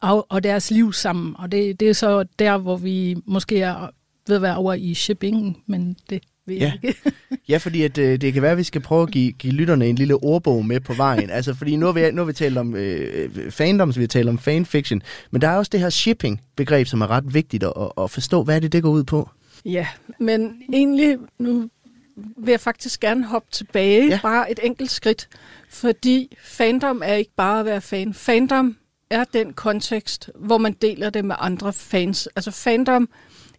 og, 0.01 0.25
og 0.29 0.43
deres 0.43 0.71
liv 0.71 0.93
sammen. 0.93 1.35
Og 1.37 1.51
det, 1.51 1.79
det 1.79 1.89
er 1.89 1.93
så 1.93 2.25
der, 2.39 2.57
hvor 2.57 2.77
vi 2.77 3.15
måske 3.25 3.61
er 3.61 3.89
ved 4.27 4.35
at 4.35 4.41
være 4.41 4.57
over 4.57 4.73
i 4.73 4.93
shipping, 4.93 5.57
men 5.67 5.97
det 6.09 6.23
ved 6.45 6.55
ja. 6.55 6.73
ikke. 6.73 6.99
ja, 7.49 7.57
fordi 7.57 7.83
at, 7.83 7.97
øh, 7.97 8.21
det 8.21 8.33
kan 8.33 8.41
være, 8.41 8.51
at 8.51 8.57
vi 8.57 8.63
skal 8.63 8.81
prøve 8.81 9.03
at 9.03 9.11
give, 9.11 9.31
give 9.31 9.53
lytterne 9.53 9.87
en 9.87 9.95
lille 9.95 10.23
ordbog 10.23 10.65
med 10.65 10.79
på 10.79 10.93
vejen. 10.93 11.29
altså, 11.29 11.53
fordi 11.53 11.75
nu 11.75 11.85
har 11.85 11.93
vi, 11.93 12.11
nu 12.11 12.21
har 12.21 12.25
vi 12.25 12.33
talt 12.33 12.57
om 12.57 12.75
øh, 12.75 13.51
fandom, 13.51 13.91
så 13.91 13.99
vi 13.99 14.03
har 14.03 14.07
talt 14.07 14.29
om 14.29 14.37
fanfiction, 14.37 15.01
men 15.31 15.41
der 15.41 15.47
er 15.47 15.57
også 15.57 15.69
det 15.69 15.79
her 15.79 15.89
shipping-begreb, 15.89 16.87
som 16.87 17.01
er 17.01 17.07
ret 17.09 17.33
vigtigt 17.33 17.63
at, 17.63 17.91
at 18.01 18.11
forstå. 18.11 18.43
Hvad 18.43 18.55
er 18.55 18.59
det, 18.59 18.71
det 18.71 18.83
går 18.83 18.89
ud 18.89 19.03
på? 19.03 19.29
Ja, 19.65 19.87
men 20.19 20.61
egentlig, 20.73 21.17
nu 21.39 21.69
vil 22.15 22.51
jeg 22.51 22.59
faktisk 22.59 22.99
gerne 22.99 23.25
hoppe 23.25 23.47
tilbage, 23.51 24.07
ja. 24.07 24.19
bare 24.21 24.51
et 24.51 24.59
enkelt 24.63 24.91
skridt, 24.91 25.29
fordi 25.69 26.37
fandom 26.43 27.01
er 27.05 27.13
ikke 27.13 27.31
bare 27.35 27.59
at 27.59 27.65
være 27.65 27.81
fan. 27.81 28.13
Fandom 28.13 28.77
er 29.09 29.23
den 29.23 29.53
kontekst, 29.53 30.29
hvor 30.35 30.57
man 30.57 30.73
deler 30.73 31.09
det 31.09 31.25
med 31.25 31.35
andre 31.39 31.73
fans. 31.73 32.27
Altså 32.35 32.51
fandom 32.51 33.09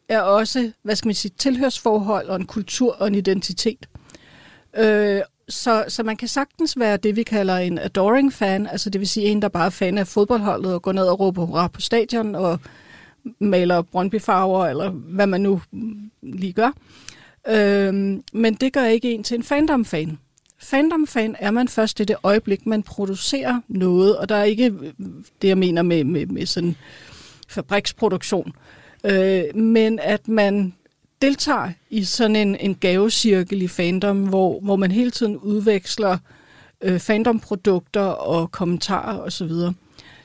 er 0.08 0.20
også, 0.20 0.72
hvad 0.82 0.96
skal 0.96 1.08
man 1.08 1.14
sige, 1.14 1.32
tilhørsforhold 1.38 2.28
og 2.28 2.36
en 2.36 2.46
kultur 2.46 2.96
og 2.98 3.06
en 3.06 3.14
identitet. 3.14 3.88
Øh, 4.76 5.20
så, 5.48 5.84
så 5.88 6.02
man 6.02 6.16
kan 6.16 6.28
sagtens 6.28 6.78
være 6.78 6.96
det, 6.96 7.16
vi 7.16 7.22
kalder 7.22 7.56
en 7.56 7.78
adoring 7.78 8.32
fan, 8.32 8.66
altså 8.66 8.90
det 8.90 9.00
vil 9.00 9.08
sige 9.08 9.26
en, 9.26 9.42
der 9.42 9.48
bare 9.48 9.66
er 9.66 9.70
fan 9.70 9.98
af 9.98 10.06
fodboldholdet 10.06 10.74
og 10.74 10.82
går 10.82 10.92
ned 10.92 11.06
og 11.06 11.20
råber 11.20 11.44
hurra 11.44 11.68
på 11.68 11.80
stadion 11.80 12.34
og 12.34 12.60
maler 13.38 13.82
Brøndby-farver, 13.82 14.66
eller 14.66 14.90
hvad 14.90 15.26
man 15.26 15.40
nu 15.40 15.60
lige 16.22 16.52
gør. 16.52 16.70
Øhm, 17.48 18.22
men 18.32 18.54
det 18.54 18.72
gør 18.72 18.84
ikke 18.84 19.12
en 19.12 19.22
til 19.22 19.34
en 19.34 19.42
fandom-fan. 19.42 20.18
Fandom-fan 20.58 21.36
er 21.38 21.50
man 21.50 21.68
først 21.68 22.00
i 22.00 22.04
det 22.04 22.16
øjeblik, 22.22 22.66
man 22.66 22.82
producerer 22.82 23.60
noget, 23.68 24.16
og 24.16 24.28
der 24.28 24.36
er 24.36 24.44
ikke 24.44 24.66
øh, 24.66 24.92
det, 25.42 25.48
jeg 25.48 25.58
mener 25.58 25.82
med, 25.82 26.04
med, 26.04 26.26
med 26.26 26.46
sådan 26.46 26.76
fabriksproduktion, 27.48 28.52
øh, 29.04 29.56
men 29.56 29.98
at 29.98 30.28
man 30.28 30.74
deltager 31.22 31.70
i 31.90 32.04
sådan 32.04 32.36
en, 32.36 32.56
en 32.56 32.74
gavecirkel 32.74 33.62
i 33.62 33.68
fandom, 33.68 34.28
hvor, 34.28 34.60
hvor 34.60 34.76
man 34.76 34.90
hele 34.90 35.10
tiden 35.10 35.36
udveksler 35.36 36.18
øh, 36.80 37.00
fandom-produkter 37.00 38.00
og 38.00 38.52
kommentarer 38.52 39.18
osv. 39.18 39.48
Så, 39.48 39.72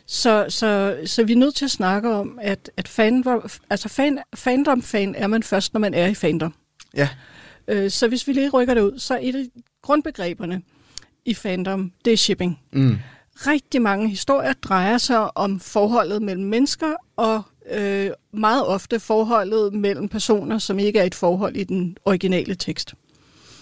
så, 0.06 0.46
så, 0.50 0.98
så 1.06 1.24
vi 1.24 1.34
er 1.34 1.38
nødt 1.38 1.56
til 1.56 1.66
at 1.66 1.72
snakke 1.72 2.14
om, 2.14 2.40
at, 2.42 2.72
at 2.78 2.88
fandom, 2.88 3.50
altså 3.70 3.90
fan, 3.90 4.20
fandom-fan 4.36 5.16
er 5.16 5.28
man 5.28 5.44
først, 5.44 5.74
når 5.74 5.80
man 5.80 5.94
er 5.94 6.08
i 6.08 6.14
fandom. 6.14 6.54
Ja. 6.96 7.10
Øh, 7.68 7.92
så 7.92 8.08
hvis 8.08 8.28
vi 8.28 8.34
lige 8.34 8.50
rykker 8.50 8.74
det 8.74 8.82
ud, 8.82 9.00
så 9.00 9.20
et 9.22 9.36
af 9.36 9.46
grundbegreberne 9.82 10.62
i 11.26 11.34
fandom, 11.34 11.92
det 12.06 12.14
er 12.14 12.18
shipping. 12.18 12.60
Mm. 12.74 12.98
Rigtig 13.36 13.82
mange 13.82 14.10
historier 14.10 14.54
drejer 14.54 14.98
sig 14.98 15.38
om 15.38 15.60
forholdet 15.60 16.22
mellem 16.22 16.46
mennesker, 16.46 16.94
og 17.16 17.42
øh, 17.72 18.12
meget 18.34 18.66
ofte 18.66 19.00
forholdet 19.00 19.74
mellem 19.74 20.10
personer, 20.10 20.58
som 20.58 20.80
ikke 20.80 21.00
er 21.00 21.04
et 21.04 21.16
forhold 21.16 21.56
i 21.56 21.64
den 21.64 21.98
originale 22.06 22.56
tekst. 22.56 22.94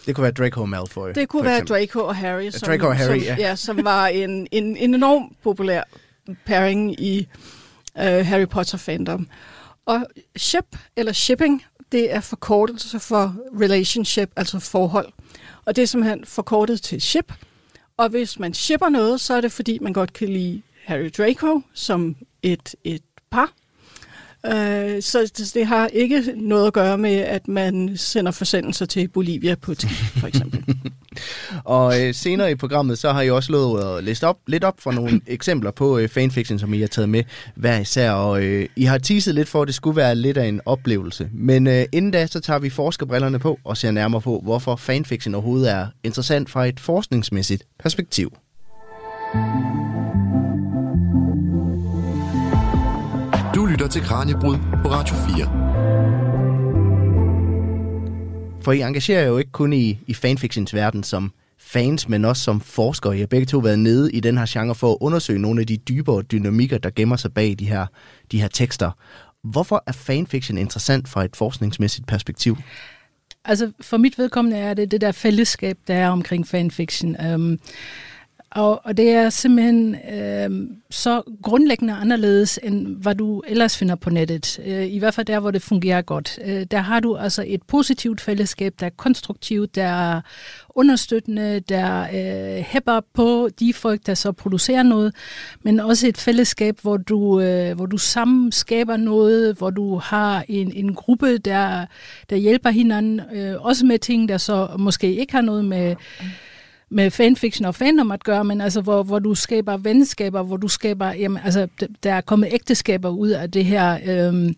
Det 0.06 0.16
kunne 0.16 0.24
være 0.24 0.32
Draco 0.32 0.66
Malfoy. 0.66 1.10
Det 1.16 1.30
kunne 1.30 1.44
være. 1.44 1.60
Draco 1.60 2.00
og 2.00 2.16
Harry, 2.16 2.50
som, 2.50 2.68
Draco 2.68 2.88
og 2.88 2.96
Harry, 2.96 3.20
som, 3.20 3.26
ja. 3.26 3.36
ja, 3.40 3.56
som 3.56 3.84
var 3.84 4.08
en, 4.08 4.48
en, 4.52 4.78
en 4.78 4.96
enorm 4.96 5.36
populær 5.44 5.84
pairing 6.46 7.02
i 7.02 7.28
øh, 7.98 8.26
Harry 8.26 8.48
Potter 8.48 8.78
fandom. 8.78 9.28
Og 9.86 10.06
ship 10.36 10.78
eller 10.96 11.12
shipping, 11.12 11.64
det 11.92 12.14
er 12.14 12.20
forkortelse 12.20 13.00
for 13.00 13.36
relationship, 13.62 14.32
altså 14.36 14.60
forhold. 14.60 15.14
Og 15.66 15.76
det 15.76 15.82
er 15.82 15.86
simpelthen 15.86 16.26
forkortet 16.26 16.82
til 16.82 17.02
ship. 17.02 17.34
Og 17.98 18.10
hvis 18.10 18.40
man 18.40 18.54
shipper 18.54 18.90
noget, 18.90 19.22
så 19.22 19.34
er 19.34 19.42
det 19.42 19.52
fordi, 19.52 19.80
man 19.82 19.94
godt 19.94 20.14
kan 20.14 20.30
lide 20.30 20.62
Harry 20.86 21.10
Draco 21.18 21.62
som 21.74 22.16
et, 22.44 22.76
et 22.84 23.04
par. 23.32 23.54
Øh, 24.46 25.02
så 25.02 25.32
det- 25.54 25.68
har 25.68 25.88
ikke 25.88 26.24
noget 26.36 26.68
at 26.68 26.74
gøre 26.74 26.98
med, 26.98 27.16
at 27.16 27.48
man 27.48 27.98
sender 27.98 28.32
forsendelser 28.32 28.86
til 28.86 29.08
Bolivia 29.08 29.56
på 29.56 29.72
et 29.72 29.86
for 30.18 30.28
eksempel. 30.28 30.64
Og 31.64 32.02
øh, 32.02 32.14
senere 32.14 32.52
i 32.52 32.56
programmet, 32.56 32.98
så 33.00 33.12
har 33.12 33.22
I 33.22 33.30
også 33.30 33.52
lovet 33.52 33.98
at 33.98 34.04
læse 34.04 34.28
op, 34.28 34.38
lidt 34.48 34.64
op 34.64 34.74
for 34.80 34.92
nogle 34.92 35.22
eksempler 35.28 35.72
på 35.72 35.98
øh, 35.98 36.10
fanfiction, 36.10 36.60
som 36.60 36.74
I 36.74 36.80
har 36.80 36.88
taget 36.88 37.10
med 37.10 37.24
hver 37.56 37.80
især. 37.80 38.12
Og 38.12 38.44
øh, 38.44 38.70
I 38.76 38.84
har 38.84 38.98
teaset 38.98 39.36
lidt 39.36 39.50
for, 39.50 39.62
at 39.62 39.68
det 39.68 39.76
skulle 39.76 39.96
være 39.96 40.16
lidt 40.16 40.38
af 40.38 40.46
en 40.48 40.62
oplevelse. 40.66 41.30
Men 41.34 41.68
øh, 41.68 41.86
inden 41.92 42.12
da, 42.12 42.28
så 42.28 42.40
tager 42.40 42.60
vi 42.60 42.70
forskerbrillerne 42.70 43.40
på 43.40 43.60
og 43.64 43.78
ser 43.78 43.92
nærmere 43.92 44.22
på, 44.22 44.40
hvorfor 44.44 44.76
fanfiction 44.76 45.36
overhovedet 45.36 45.72
er 45.72 45.88
interessant 46.04 46.50
fra 46.50 46.66
et 46.66 46.80
forskningsmæssigt 46.80 47.64
perspektiv. 47.80 48.34
Du 49.34 49.89
til 53.90 54.02
Kranjebrud 54.02 54.58
på 54.84 54.90
Radio 54.92 55.16
4. 55.16 55.46
For 58.62 58.72
I 58.72 58.82
engagerer 58.82 59.28
jo 59.28 59.38
ikke 59.38 59.52
kun 59.52 59.74
i, 59.74 60.00
i 60.08 60.14
fanfictions 60.14 60.74
verden 60.74 61.04
som 61.04 61.32
fans, 61.60 62.10
men 62.10 62.26
også 62.26 62.44
som 62.44 62.62
forskere. 62.62 63.18
I 63.18 63.20
har 63.20 63.28
begge 63.28 63.46
to 63.46 63.58
været 63.58 63.80
nede 63.80 64.12
i 64.12 64.20
den 64.20 64.38
her 64.38 64.46
genre 64.50 64.76
for 64.76 64.92
at 64.92 64.98
undersøge 65.02 65.40
nogle 65.40 65.62
af 65.62 65.68
de 65.68 65.78
dybere 65.78 66.22
dynamikker, 66.22 66.78
der 66.78 66.90
gemmer 66.96 67.16
sig 67.16 67.34
bag 67.34 67.56
de 67.60 67.66
her, 67.66 67.86
de 68.32 68.42
her 68.42 68.48
tekster. 68.48 68.92
Hvorfor 69.44 69.84
er 69.88 69.92
fanfiction 69.92 70.58
interessant 70.58 71.08
fra 71.08 71.26
et 71.26 71.36
forskningsmæssigt 71.36 72.08
perspektiv? 72.08 72.58
Altså, 73.46 73.72
for 73.82 73.98
mit 73.98 74.18
vedkommende 74.18 74.58
er 74.58 74.74
det 74.74 74.92
det 74.92 75.02
der 75.02 75.12
fællesskab, 75.12 75.78
der 75.88 75.96
er 75.96 76.10
omkring 76.10 76.48
fanfiction. 76.48 77.34
Um, 77.34 77.60
og, 78.52 78.82
og 78.86 78.98
det 78.98 79.10
er 79.10 79.30
simpelthen 79.30 79.96
øh, 79.96 80.70
så 80.90 81.22
grundlæggende 81.44 81.94
anderledes, 81.94 82.60
end 82.64 82.88
hvad 82.88 83.16
du 83.16 83.42
ellers 83.48 83.78
finder 83.78 83.96
på 83.96 84.10
nettet. 84.10 84.60
Øh, 84.66 84.86
I 84.86 84.98
hvert 84.98 85.14
fald 85.14 85.26
der, 85.26 85.40
hvor 85.40 85.52
det 85.52 85.62
fungerer 85.62 86.02
godt. 86.02 86.40
Øh, 86.46 86.66
der 86.72 86.78
har 86.78 87.00
du 87.00 87.16
altså 87.16 87.44
et 87.48 87.64
positivt 87.64 88.22
fællesskab, 88.22 88.74
der 88.80 88.86
er 88.86 88.90
konstruktivt, 88.98 89.76
der 89.76 89.84
er 89.84 90.22
understøttende, 90.70 91.60
der 91.60 92.02
øh, 92.02 92.64
hæpper 92.64 93.00
på 93.14 93.50
de 93.60 93.74
folk, 93.74 94.06
der 94.06 94.14
så 94.14 94.32
producerer 94.32 94.84
noget, 94.84 95.16
men 95.64 95.80
også 95.80 96.08
et 96.08 96.18
fællesskab, 96.18 96.80
hvor 96.82 96.98
du, 96.98 97.42
øh, 97.42 97.76
hvor 97.76 97.86
du 97.86 97.98
sammen 97.98 98.52
skaber 98.52 98.98
noget, 98.98 99.56
hvor 99.58 99.70
du 99.70 99.96
har 99.96 100.46
en, 100.48 100.72
en 100.76 100.96
gruppe, 100.96 101.38
der, 101.38 101.86
der 102.30 102.36
hjælper 102.36 102.70
hinanden, 102.70 103.22
øh, 103.34 103.66
også 103.66 103.86
med 103.86 104.00
ting, 104.00 104.30
der 104.30 104.38
så 104.38 104.68
måske 104.80 105.16
ikke 105.16 105.34
har 105.34 105.42
noget 105.42 105.66
med 105.66 105.96
med 106.90 107.12
fanfiction 107.12 107.66
og 107.66 107.76
fandom 107.76 108.12
at 108.12 108.24
gøre, 108.24 108.46
men 108.46 108.62
altså, 108.62 108.82
hvor, 108.82 109.04
hvor 109.04 109.20
du 109.20 109.36
skaber 109.36 109.78
venskaber, 109.78 110.44
hvor 110.44 110.58
du 110.58 110.68
skaber, 110.68 111.08
jamen, 111.08 111.42
altså, 111.44 111.68
der 112.04 112.14
er 112.14 112.22
kommet 112.22 112.50
ægteskaber 112.52 113.10
ud 113.10 113.30
af 113.30 113.52
det 113.52 113.66
her 113.66 114.00
øhm, 114.06 114.56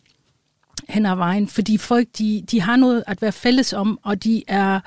hen 0.89 1.05
ad 1.05 1.15
vejen, 1.15 1.47
fordi 1.47 1.77
folk, 1.77 2.07
de, 2.17 2.43
de 2.51 2.61
har 2.61 2.75
noget 2.75 3.03
at 3.07 3.21
være 3.21 3.31
fælles 3.31 3.73
om, 3.73 3.99
og 4.03 4.23
de 4.23 4.43
er 4.47 4.79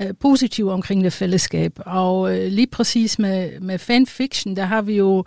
øh, 0.00 0.08
positive 0.20 0.72
omkring 0.72 1.04
det 1.04 1.12
fællesskab. 1.12 1.72
Og 1.86 2.38
øh, 2.38 2.52
lige 2.52 2.66
præcis 2.66 3.18
med, 3.18 3.60
med 3.60 3.78
fanfiction, 3.78 4.56
der 4.56 4.64
har 4.64 4.82
vi 4.82 4.96
jo 4.96 5.24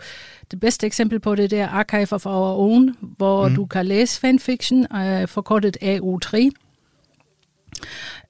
det 0.52 0.60
bedste 0.60 0.88
eksempel 0.88 1.20
på 1.20 1.36
det, 1.36 1.52
der 1.52 1.68
Archive 1.68 2.14
of 2.14 2.26
Our 2.26 2.58
Own, 2.58 2.96
hvor 3.00 3.48
mm. 3.48 3.56
du 3.56 3.66
kan 3.66 3.86
læse 3.86 4.20
fanfiction, 4.20 4.96
øh, 4.96 5.28
forkortet 5.28 5.78
AO3, 5.82 6.38
Uh, 6.38 6.67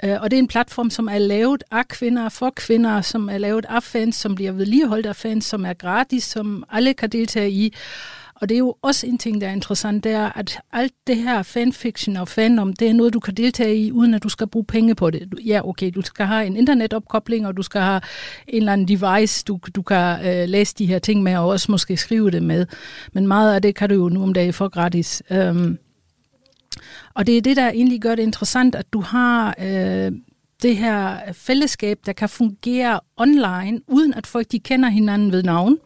Øh, 0.03 0.21
og 0.21 0.31
det 0.31 0.37
er 0.37 0.41
en 0.41 0.47
platform, 0.47 0.89
som 0.89 1.07
er 1.07 1.17
lavet 1.17 1.63
af 1.71 1.87
kvinder, 1.87 2.29
for 2.29 2.49
kvinder, 2.55 3.01
som 3.01 3.29
er 3.29 3.37
lavet 3.37 3.65
af 3.69 3.83
fans, 3.83 4.15
som 4.15 4.35
bliver 4.35 4.51
vedligeholdt 4.51 5.05
af 5.05 5.15
fans, 5.15 5.45
som 5.45 5.65
er 5.65 5.73
gratis, 5.73 6.23
som 6.23 6.63
alle 6.71 6.93
kan 6.93 7.09
deltage 7.09 7.51
i. 7.51 7.73
Og 8.41 8.49
det 8.49 8.55
er 8.55 8.59
jo 8.59 8.75
også 8.81 9.07
en 9.07 9.17
ting, 9.17 9.41
der 9.41 9.47
er 9.47 9.51
interessant, 9.51 10.03
det 10.03 10.11
er, 10.11 10.37
at 10.39 10.59
alt 10.73 10.93
det 11.07 11.17
her 11.17 11.43
fanfiction 11.43 12.17
og 12.17 12.27
fandom, 12.27 12.73
det 12.73 12.87
er 12.87 12.93
noget, 12.93 13.13
du 13.13 13.19
kan 13.19 13.33
deltage 13.33 13.75
i, 13.75 13.91
uden 13.91 14.13
at 14.13 14.23
du 14.23 14.29
skal 14.29 14.47
bruge 14.47 14.65
penge 14.65 14.95
på 14.95 15.09
det. 15.09 15.33
Ja, 15.45 15.67
okay, 15.69 15.91
du 15.95 16.01
skal 16.01 16.25
have 16.25 16.45
en 16.45 16.57
internetopkobling, 16.57 17.47
og 17.47 17.57
du 17.57 17.61
skal 17.61 17.81
have 17.81 18.01
en 18.47 18.57
eller 18.57 18.73
anden 18.73 18.87
device, 18.87 19.43
du, 19.47 19.59
du 19.75 19.81
kan 19.81 20.25
øh, 20.25 20.49
læse 20.49 20.75
de 20.75 20.85
her 20.85 20.99
ting 20.99 21.23
med, 21.23 21.37
og 21.37 21.47
også 21.47 21.71
måske 21.71 21.97
skrive 21.97 22.31
det 22.31 22.43
med. 22.43 22.65
Men 23.13 23.27
meget 23.27 23.55
af 23.55 23.61
det 23.61 23.75
kan 23.75 23.89
du 23.89 23.95
jo 23.95 24.09
nu 24.09 24.23
om 24.23 24.33
dagen 24.33 24.53
få 24.53 24.69
gratis. 24.69 25.23
Øhm, 25.31 25.77
og 27.13 27.27
det 27.27 27.37
er 27.37 27.41
det, 27.41 27.57
der 27.57 27.69
egentlig 27.69 28.01
gør 28.01 28.15
det 28.15 28.23
interessant, 28.23 28.75
at 28.75 28.93
du 28.93 29.01
har 29.01 29.55
øh, 29.61 30.11
det 30.61 30.77
her 30.77 31.17
fællesskab, 31.33 31.99
der 32.05 32.13
kan 32.13 32.29
fungere 32.29 32.99
online, 33.17 33.81
uden 33.87 34.13
at 34.13 34.27
folk 34.27 34.51
de 34.51 34.59
kender 34.59 34.89
hinanden 34.89 35.31
ved 35.31 35.43
navn. 35.43 35.77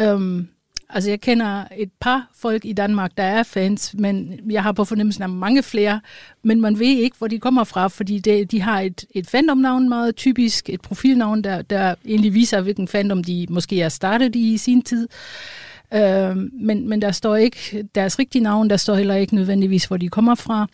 Øhm, 0.00 0.48
altså 0.88 1.10
jeg 1.10 1.20
kender 1.20 1.64
et 1.76 1.90
par 2.00 2.30
folk 2.36 2.64
i 2.64 2.72
Danmark, 2.72 3.10
der 3.16 3.22
er 3.22 3.42
fans, 3.42 3.94
men 3.98 4.40
jeg 4.50 4.62
har 4.62 4.72
på 4.72 4.84
fornemmelsen 4.84 5.22
af 5.22 5.28
mange 5.28 5.62
flere, 5.62 6.00
men 6.42 6.60
man 6.60 6.78
ved 6.78 6.86
ikke, 6.86 7.16
hvor 7.18 7.26
de 7.26 7.38
kommer 7.38 7.64
fra, 7.64 7.88
fordi 7.88 8.18
det, 8.18 8.50
de 8.50 8.60
har 8.60 8.80
et, 8.80 9.04
et 9.10 9.26
fandomnavn 9.26 9.88
meget 9.88 10.16
typisk, 10.16 10.68
et 10.68 10.80
profilnavn, 10.80 11.44
der, 11.44 11.62
der 11.62 11.94
egentlig 12.06 12.34
viser, 12.34 12.60
hvilken 12.60 12.88
fandom 12.88 13.24
de 13.24 13.46
måske 13.50 13.80
er 13.80 13.88
startet 13.88 14.36
i 14.36 14.52
i 14.54 14.56
sin 14.56 14.82
tid. 14.82 15.08
Øh, 15.94 16.36
men, 16.52 16.88
men 16.88 17.02
der 17.02 17.12
står 17.12 17.36
ikke 17.36 17.88
deres 17.94 18.18
rigtige 18.18 18.42
navn, 18.42 18.70
der 18.70 18.76
står 18.76 18.94
heller 18.94 19.14
ikke 19.14 19.34
nødvendigvis, 19.34 19.84
hvor 19.84 19.96
de 19.96 20.08
kommer 20.08 20.34
fra. 20.34 20.66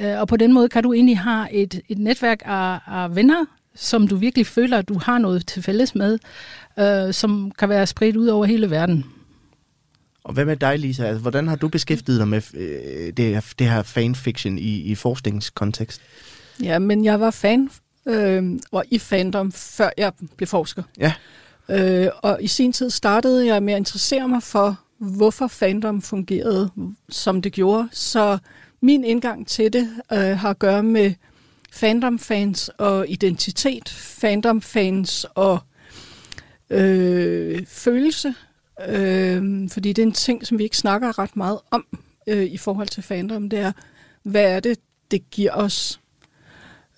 Øh, 0.00 0.20
og 0.20 0.28
på 0.28 0.36
den 0.36 0.52
måde 0.52 0.68
kan 0.68 0.82
du 0.82 0.92
egentlig 0.92 1.18
have 1.18 1.52
et, 1.52 1.80
et 1.88 1.98
netværk 1.98 2.42
af, 2.44 2.78
af 2.86 3.16
venner, 3.16 3.44
som 3.74 4.08
du 4.08 4.16
virkelig 4.16 4.46
føler, 4.46 4.78
at 4.78 4.88
du 4.88 4.98
har 4.98 5.18
noget 5.18 5.46
til 5.46 5.62
fælles 5.62 5.94
med, 5.94 6.18
øh, 6.78 7.14
som 7.14 7.52
kan 7.58 7.68
være 7.68 7.86
spredt 7.86 8.16
ud 8.16 8.26
over 8.26 8.44
hele 8.44 8.70
verden. 8.70 9.04
Og 10.24 10.32
hvad 10.32 10.44
med 10.44 10.56
dig, 10.56 10.78
Lisa? 10.78 11.04
Altså, 11.04 11.22
hvordan 11.22 11.48
har 11.48 11.56
du 11.56 11.68
beskæftiget 11.68 12.20
dig 12.20 12.28
med 12.28 12.42
øh, 12.54 13.12
det, 13.16 13.24
her, 13.24 13.52
det 13.58 13.70
her 13.70 13.82
fanfiction 13.82 14.58
i, 14.58 14.80
i 14.80 14.94
forskningskontekst? 14.94 16.00
Ja, 16.62 16.78
men 16.78 17.04
jeg 17.04 17.20
var 17.20 17.30
fan 17.30 17.70
øh, 18.08 18.44
og 18.70 18.84
i 18.90 18.98
fandom, 18.98 19.52
før 19.52 19.90
jeg 19.98 20.12
blev 20.36 20.46
forsker. 20.46 20.82
Ja. 20.98 21.12
Øh, 21.68 22.08
og 22.22 22.42
i 22.42 22.46
sin 22.46 22.72
tid 22.72 22.90
startede 22.90 23.46
jeg 23.46 23.62
med 23.62 23.74
at 23.74 23.78
interessere 23.78 24.28
mig 24.28 24.42
for, 24.42 24.80
hvorfor 24.98 25.46
fandom 25.46 26.02
fungerede, 26.02 26.70
som 27.08 27.42
det 27.42 27.52
gjorde. 27.52 27.88
Så 27.92 28.38
min 28.80 29.04
indgang 29.04 29.46
til 29.46 29.72
det 29.72 29.90
øh, 30.12 30.18
har 30.18 30.50
at 30.50 30.58
gøre 30.58 30.82
med 30.82 31.14
fandom-fans 31.72 32.68
og 32.68 33.08
identitet, 33.08 33.88
fandom-fans 33.88 35.26
og 35.34 35.58
øh, 36.70 37.66
følelse. 37.66 38.34
Øh, 38.88 39.70
fordi 39.70 39.92
det 39.92 40.02
er 40.02 40.06
en 40.06 40.12
ting, 40.12 40.46
som 40.46 40.58
vi 40.58 40.64
ikke 40.64 40.76
snakker 40.76 41.18
ret 41.18 41.36
meget 41.36 41.58
om 41.70 41.86
øh, 42.26 42.44
i 42.44 42.56
forhold 42.56 42.88
til 42.88 43.02
fandom. 43.02 43.48
Det 43.48 43.58
er, 43.58 43.72
hvad 44.22 44.44
er 44.44 44.60
det, 44.60 44.78
det 45.10 45.30
giver 45.30 45.52
os? 45.52 46.00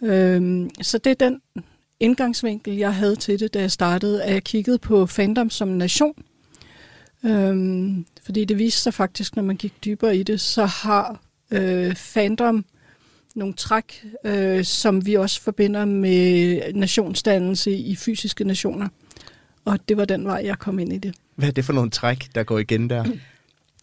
Øh, 0.03 0.71
så 0.83 0.99
det 0.99 1.11
er 1.11 1.29
den 1.29 1.41
indgangsvinkel, 2.01 2.77
jeg 2.77 2.95
havde 2.95 3.17
til 3.17 3.41
det, 3.41 3.55
da 3.55 3.61
jeg 3.61 3.71
startede, 3.71 4.23
at 4.23 4.35
jeg 4.35 4.45
kiggede 4.45 4.79
på 4.79 5.07
fandom 5.07 5.51
som 5.51 5.69
nation. 5.69 6.15
Øhm, 7.25 8.07
fordi 8.25 8.45
det 8.45 8.59
viste 8.59 8.81
sig 8.81 8.95
faktisk, 8.95 9.37
når 9.37 9.43
man 9.43 9.57
gik 9.57 9.85
dybere 9.85 10.17
i 10.17 10.23
det, 10.23 10.41
så 10.41 10.65
har 10.65 11.21
øh, 11.51 11.95
fandom 11.95 12.65
nogle 13.35 13.55
træk, 13.55 14.05
øh, 14.25 14.65
som 14.65 15.07
vi 15.07 15.15
også 15.15 15.41
forbinder 15.41 15.85
med 15.85 16.61
nationsdannelse 16.75 17.71
i 17.73 17.97
fysiske 17.97 18.45
nationer. 18.45 18.89
Og 19.65 19.79
det 19.89 19.97
var 19.97 20.05
den 20.05 20.25
vej, 20.25 20.43
jeg 20.45 20.59
kom 20.59 20.79
ind 20.79 20.93
i 20.93 20.99
det. 20.99 21.15
Hvad 21.35 21.49
er 21.49 21.53
det 21.53 21.65
for 21.65 21.73
nogle 21.73 21.91
træk, 21.91 22.35
der 22.35 22.43
går 22.43 22.59
igen 22.59 22.91
der? 22.91 23.05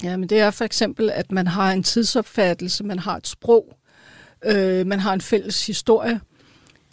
Ja, 0.04 0.18
men 0.18 0.30
det 0.30 0.40
er 0.40 0.52
for 0.52 0.66
eksempel, 0.66 1.10
at 1.10 1.32
man 1.32 1.48
har 1.48 1.72
en 1.72 1.84
tidsopfattelse, 1.84 2.84
man 2.84 3.00
har 3.00 3.18
et 3.18 3.28
sprog, 3.28 3.78
øh, 4.46 4.88
man 4.88 5.00
har 5.00 5.14
en 5.14 5.22
fælles 5.22 5.68
historie, 5.68 6.20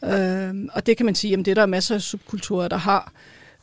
Øh, 0.04 0.54
og 0.72 0.86
det 0.86 0.96
kan 0.96 1.06
man 1.06 1.14
sige, 1.14 1.32
at 1.32 1.38
det 1.38 1.48
er 1.48 1.54
der 1.54 1.66
masser 1.66 1.94
af 1.94 2.02
subkulturer, 2.02 2.68
der 2.68 2.76
har. 2.76 3.12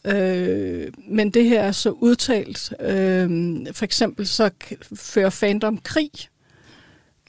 Øh, 0.05 0.88
men 1.08 1.29
det 1.29 1.46
her 1.46 1.62
er 1.62 1.72
så 1.72 1.89
udtalt. 1.89 2.74
Øh, 2.79 3.29
for 3.74 3.86
eksempel 3.86 4.27
så 4.27 4.50
fører 4.96 5.29
fandom 5.29 5.77
krig, 5.77 6.12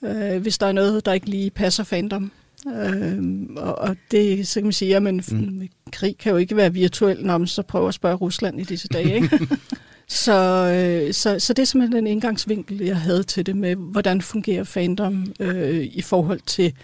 øh, 0.03 0.43
hvis 0.43 0.59
der 0.59 0.67
er 0.67 0.73
noget, 0.73 1.07
der 1.07 1.13
ikke 1.13 1.31
lige 1.31 1.51
passer 1.51 1.85
fandom. 1.85 2.33
Øhm, 2.67 3.57
og, 3.57 3.79
og 3.79 3.97
det, 4.11 4.49
så 4.49 4.61
kan 4.61 4.65
man 4.65 4.73
sige, 4.73 4.97
at 4.97 5.03
mm. 5.03 5.69
krig 5.93 6.19
kan 6.19 6.33
jo 6.33 6.37
ikke 6.39 6.57
være 6.57 6.73
virtuel, 6.73 7.25
når 7.25 7.39
man 7.39 7.47
så 7.47 7.63
prøver 7.63 7.89
at 7.89 7.95
spørge 7.95 8.17
Rusland 8.17 8.61
i 8.61 8.65
disse 8.65 8.89
dage. 8.89 9.15
Ikke? 9.15 9.49
så, 10.09 10.35
øh, 10.75 11.15
så, 11.15 11.39
så 11.39 11.53
det 11.53 11.63
er 11.63 11.67
simpelthen 11.67 11.97
den 11.97 12.07
indgangsvinkel, 12.07 12.83
jeg 12.83 12.97
havde 12.97 13.23
til 13.23 13.47
det 13.47 13.57
med, 13.57 13.77
hvordan 13.77 14.23
fungerer 14.23 14.65
fandom 14.65 15.33
øh, 15.41 15.89
i 15.93 16.03
forhold 16.03 16.41
til, 16.47 16.75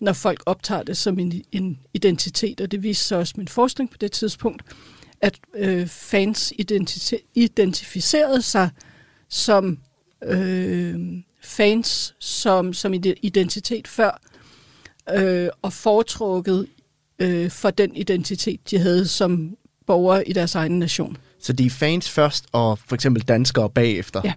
når 0.00 0.12
folk 0.12 0.42
optager 0.46 0.82
det 0.82 0.96
som 0.96 1.18
en, 1.18 1.42
en 1.52 1.78
identitet. 1.94 2.60
Og 2.60 2.70
det 2.70 2.82
viste 2.82 3.04
sig 3.04 3.18
også 3.18 3.34
min 3.36 3.48
forskning 3.48 3.90
på 3.90 3.96
det 4.00 4.12
tidspunkt, 4.12 4.62
at 5.20 5.38
øh, 5.56 5.86
fans 5.86 6.52
identificerede 7.34 8.42
sig 8.42 8.70
som 9.28 9.78
øh, 10.24 10.98
fans 11.42 12.14
som, 12.18 12.72
som 12.72 12.94
identitet 13.22 13.88
før, 13.88 14.20
øh, 15.14 15.48
og 15.62 15.72
foretrukket 15.72 16.66
øh, 17.18 17.50
for 17.50 17.70
den 17.70 17.96
identitet, 17.96 18.70
de 18.70 18.78
havde 18.78 19.06
som 19.06 19.56
borgere 19.86 20.28
i 20.28 20.32
deres 20.32 20.54
egen 20.54 20.78
nation. 20.78 21.16
Så 21.40 21.52
de 21.52 21.66
er 21.66 21.70
fans 21.70 22.10
først, 22.10 22.46
og 22.52 22.78
for 22.78 22.94
eksempel 22.94 23.22
danskere 23.22 23.70
bagefter? 23.70 24.20
Ja. 24.24 24.32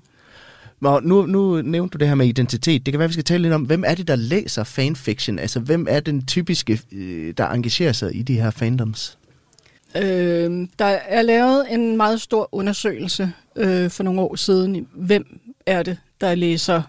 Og 0.81 1.03
nu, 1.03 1.25
nu 1.25 1.61
nævnte 1.61 1.93
du 1.93 1.97
det 1.97 2.07
her 2.07 2.15
med 2.15 2.27
identitet. 2.27 2.85
Det 2.85 2.91
kan 2.91 3.00
være, 3.00 3.09
vi 3.09 3.13
skal 3.13 3.23
tale 3.23 3.41
lidt 3.41 3.53
om, 3.53 3.61
hvem 3.61 3.83
er 3.88 3.95
det, 3.95 4.07
der 4.07 4.15
læser 4.15 4.63
fanfiction? 4.63 5.39
Altså, 5.39 5.59
hvem 5.59 5.88
er 5.89 6.00
den 6.00 6.25
typiske, 6.25 6.81
øh, 6.91 7.33
der 7.38 7.47
engagerer 7.47 7.91
sig 7.91 8.15
i 8.15 8.21
de 8.21 8.41
her 8.41 8.51
fandoms? 8.51 9.17
Øh, 9.95 10.67
der 10.79 10.85
er 10.85 11.21
lavet 11.21 11.73
en 11.73 11.97
meget 11.97 12.21
stor 12.21 12.50
undersøgelse 12.51 13.31
øh, 13.55 13.89
for 13.89 14.03
nogle 14.03 14.21
år 14.21 14.35
siden. 14.35 14.88
Hvem 14.93 15.39
er 15.65 15.83
det, 15.83 15.97
der 16.21 16.35
læser 16.35 16.81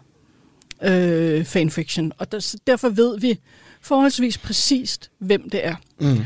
øh, 0.82 1.44
fanfiction? 1.44 2.12
Og 2.18 2.32
der, 2.32 2.56
derfor 2.66 2.88
ved 2.88 3.20
vi 3.20 3.38
forholdsvis 3.80 4.38
præcist, 4.38 5.10
hvem 5.18 5.50
det 5.50 5.66
er. 5.66 5.74
Mm. 6.00 6.18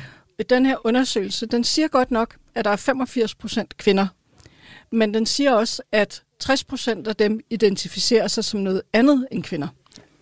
Den 0.50 0.66
her 0.66 0.86
undersøgelse, 0.86 1.46
den 1.46 1.64
siger 1.64 1.88
godt 1.88 2.10
nok, 2.10 2.36
at 2.54 2.64
der 2.64 2.70
er 2.70 2.76
85 2.76 3.34
procent 3.34 3.76
kvinder. 3.76 4.06
Men 4.92 5.14
den 5.14 5.26
siger 5.26 5.52
også, 5.52 5.82
at 5.92 6.22
60 6.38 6.64
procent 6.64 7.06
af 7.06 7.16
dem 7.16 7.40
identificerer 7.50 8.28
sig 8.28 8.44
som 8.44 8.60
noget 8.60 8.82
andet 8.92 9.26
end 9.30 9.42
kvinder. 9.42 9.68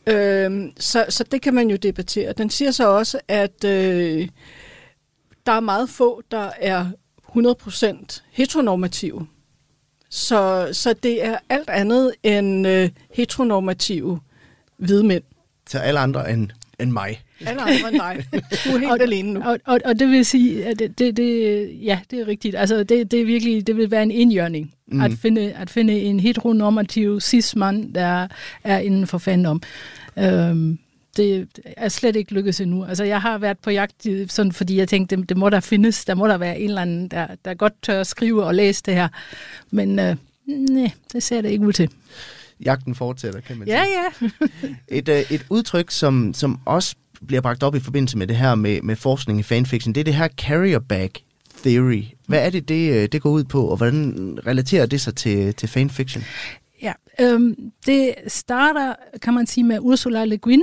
Øh, 0.07 0.73
så, 0.79 1.07
så 1.09 1.25
det 1.25 1.43
kan 1.43 1.55
man 1.55 1.71
jo 1.71 1.77
debattere. 1.77 2.33
Den 2.33 2.51
siger 2.51 2.71
så 2.71 2.89
også, 2.89 3.21
at 3.29 3.65
øh, 3.65 4.29
der 5.47 5.53
er 5.53 5.61
meget 5.61 5.91
få, 5.91 6.23
der 6.31 6.51
er 6.61 6.91
100% 7.37 8.21
heteronormative. 8.31 9.27
Så, 10.11 10.69
så 10.73 10.93
det 10.93 11.25
er 11.25 11.39
alt 11.49 11.71
andet 11.71 12.13
end 12.23 12.67
øh, 12.67 12.91
heteronormative 13.13 14.21
hvide 14.77 15.05
mænd. 15.05 15.25
Så 15.69 15.79
alle 15.79 16.01
andre 16.01 16.33
end, 16.33 16.51
end 16.81 16.91
mig. 16.91 17.24
Alle 17.47 17.63
andre 17.63 17.89
end 17.89 17.99
dig. 17.99 18.41
Du 18.65 18.71
er 18.71 18.79
helt 18.79 18.91
og, 18.91 19.03
alene 19.03 19.33
nu. 19.33 19.43
Og, 19.45 19.59
og, 19.65 19.81
og 19.85 19.99
det 19.99 20.09
vil 20.09 20.25
sige, 20.25 20.67
at 20.67 20.79
det, 20.79 20.99
det, 20.99 21.17
det, 21.17 21.71
ja, 21.83 22.01
det 22.11 22.21
er 22.21 22.27
rigtigt. 22.27 22.57
Altså, 22.57 22.85
det, 22.85 23.11
det 23.11 23.21
er 23.21 23.25
virkelig, 23.25 23.67
det 23.67 23.77
vil 23.77 23.91
være 23.91 24.03
en 24.03 24.11
indjørning. 24.11 24.75
Mm. 24.87 25.01
At, 25.01 25.13
finde, 25.13 25.53
at 25.53 25.71
finde 25.71 26.01
en 26.01 26.21
heteronormativ 26.21 27.21
cis-mand, 27.21 27.95
der 27.95 28.29
er 28.65 28.79
inden 28.79 29.07
for 29.07 29.19
fandom. 29.19 29.63
Øhm, 30.19 30.79
det 31.17 31.49
er 31.77 31.89
slet 31.89 32.17
ikke 32.17 32.35
lykkedes 32.35 32.61
endnu. 32.61 32.85
Altså, 32.85 33.05
jeg 33.05 33.21
har 33.21 33.39
været 33.39 33.59
på 33.59 33.71
jagt, 33.71 34.07
sådan, 34.29 34.53
fordi 34.53 34.77
jeg 34.77 34.89
tænkte, 34.89 35.17
det, 35.17 35.29
det 35.29 35.37
må 35.37 35.51
der 35.51 35.61
findes. 35.61 36.05
Der 36.05 36.15
må 36.15 36.29
der 36.29 36.39
være 36.39 36.59
en 36.59 36.69
eller 36.69 36.83
anden, 36.83 37.09
der, 37.09 37.27
der 37.45 37.55
godt 37.55 37.73
tør 37.83 38.01
at 38.01 38.07
skrive 38.07 38.45
og 38.45 38.55
læse 38.55 38.83
det 38.87 38.95
her. 38.95 39.09
Men 39.71 39.99
øh, 39.99 40.17
nej, 40.47 40.91
det 41.13 41.23
ser 41.23 41.41
det 41.41 41.51
ikke 41.51 41.67
ud 41.67 41.73
til. 41.73 41.91
Jagten 42.65 42.95
fortsætter, 42.95 43.41
kan 43.41 43.59
man 43.59 43.69
ja, 43.69 43.85
sige. 43.85 43.97
Ja, 44.21 44.37
ja. 44.69 44.99
et, 44.99 45.09
øh, 45.09 45.33
et 45.33 45.47
udtryk, 45.51 45.91
som, 45.91 46.35
som 46.35 46.61
også 46.65 46.97
bliver 47.27 47.41
bragt 47.41 47.63
op 47.63 47.75
i 47.75 47.81
forbindelse 47.81 48.19
med 48.19 48.27
det 48.27 48.37
her 48.37 48.55
med, 48.55 48.83
med 48.83 48.97
forskning 48.97 49.41
i 49.41 49.43
fanfiction, 49.43 49.95
det 49.95 50.01
er 50.01 50.05
det 50.05 50.15
her 50.15 50.29
carrier 50.29 50.79
bag 50.79 51.11
theory. 51.65 52.03
Hvad 52.27 52.47
er 52.47 52.51
det, 52.51 52.69
det, 52.69 52.93
øh, 52.93 53.09
det 53.13 53.23
går 53.23 53.31
ud 53.31 53.45
på, 53.45 53.67
og 53.67 53.77
hvordan 53.77 54.39
relaterer 54.47 54.87
det 54.87 55.01
sig 55.01 55.15
til, 55.15 55.55
til 55.55 55.69
fanfiction? 55.69 56.25
Ja, 56.83 56.93
øhm, 57.21 57.57
det 57.87 58.15
starter, 58.27 58.95
kan 59.23 59.35
man 59.35 59.47
sige, 59.47 59.65
med 59.65 59.79
Ursula 59.81 60.25
Le 60.25 60.39
Guin, 60.39 60.63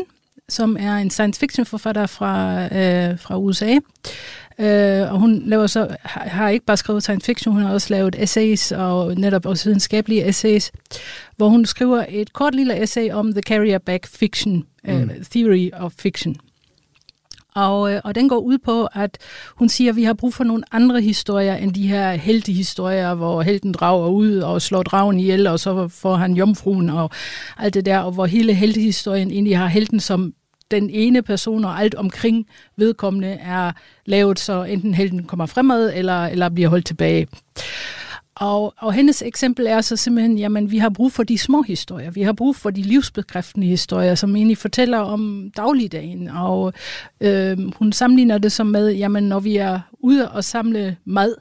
som 0.50 0.78
er 0.80 0.96
en 0.96 1.10
science 1.10 1.40
fiction 1.40 1.66
forfatter 1.66 2.06
fra, 2.06 2.64
øh, 2.64 3.20
fra 3.20 3.38
USA. 3.38 3.78
Øh, 4.60 5.14
og 5.14 5.20
hun 5.20 5.42
laver 5.46 5.68
så, 5.68 5.96
har, 6.02 6.22
har 6.28 6.50
ikke 6.50 6.66
bare 6.66 6.78
skrevet 6.78 7.04
science 7.04 7.26
fiction, 7.26 7.54
hun 7.54 7.64
har 7.64 7.74
også 7.74 7.94
lavet 7.94 8.16
essays, 8.20 8.72
og 8.72 9.16
netop 9.16 9.46
også 9.46 9.66
videnskabelige 9.66 10.28
essays, 10.28 10.72
hvor 11.38 11.50
hun 11.50 11.66
skriver 11.66 12.06
et 12.10 12.34
kort 12.34 12.56
lille 12.56 12.84
essay 12.84 13.12
om 13.12 13.34
the 13.34 13.42
carrier 13.42 13.78
back 13.78 14.08
fiction, 14.08 14.64
øh, 14.88 15.02
mm. 15.02 15.10
theory 15.32 15.70
of 15.74 15.94
fiction. 16.00 16.36
Og, 17.56 17.94
øh, 17.94 18.02
og 18.04 18.16
den 18.16 18.30
går 18.30 18.38
ud 18.38 18.58
på, 18.58 18.86
at 18.86 19.18
hun 19.56 19.70
siger, 19.70 19.92
at 19.92 19.96
vi 19.96 20.04
har 20.04 20.14
brug 20.14 20.34
for 20.34 20.44
nogle 20.44 20.64
andre 20.72 21.02
historier 21.02 21.56
end 21.56 21.74
de 21.74 21.88
her 21.88 22.12
heltehistorier, 22.12 23.14
hvor 23.14 23.42
helten 23.42 23.72
drager 23.72 24.08
ud 24.08 24.38
og 24.38 24.62
slår 24.62 24.84
dragen 24.84 25.20
ihjel, 25.20 25.48
og 25.48 25.60
så 25.60 25.88
får 25.88 26.16
han 26.16 26.34
jomfruen 26.34 26.90
og 26.90 27.10
alt 27.58 27.74
det 27.74 27.86
der, 27.86 28.00
og 28.00 28.12
hvor 28.12 28.26
hele 28.26 28.54
heltehistorien 28.54 29.32
egentlig 29.32 29.58
har 29.58 29.68
helten 29.68 30.00
som 30.00 30.34
den 30.72 30.90
ene 30.90 31.22
person 31.22 31.66
og 31.66 31.82
alt 31.82 31.96
omkring 31.96 32.48
vedkommende 32.78 33.28
er 33.28 33.72
lavet, 34.06 34.40
så 34.40 34.64
enten 34.64 34.94
helten 34.94 35.24
kommer 35.24 35.46
fremad 35.46 35.92
eller, 35.96 36.26
eller 36.26 36.50
bliver 36.50 36.70
holdt 36.70 36.86
tilbage. 36.86 37.28
Og, 38.36 38.74
og 38.78 38.94
hendes 38.94 39.22
eksempel 39.22 39.68
er 39.68 39.82
så 39.82 39.96
simpelthen, 39.96 40.38
jamen 40.38 40.72
vi 40.72 40.78
har 40.78 40.90
brug 40.90 41.12
for 41.12 41.24
de 41.24 41.38
små 41.38 41.62
historier. 41.62 42.12
Vi 42.12 42.22
har 42.22 42.34
brug 42.34 42.56
for 42.56 42.70
de 42.70 42.82
livsbekræftende 42.82 43.68
historier, 43.68 44.16
som 44.16 44.36
egentlig 44.36 44.58
fortæller 44.58 44.98
om 44.98 45.52
dagligdagen. 45.58 46.30
Og 46.30 46.74
øh, 47.22 47.58
hun 47.76 47.92
sammenligner 47.92 48.38
det 48.38 48.52
som 48.52 48.68
med, 48.68 48.92
jamen 48.92 49.24
når 49.24 49.40
vi 49.40 49.58
er 49.58 49.80
ude 50.00 50.32
og 50.32 50.44
samle 50.44 50.98
mad, 51.06 51.36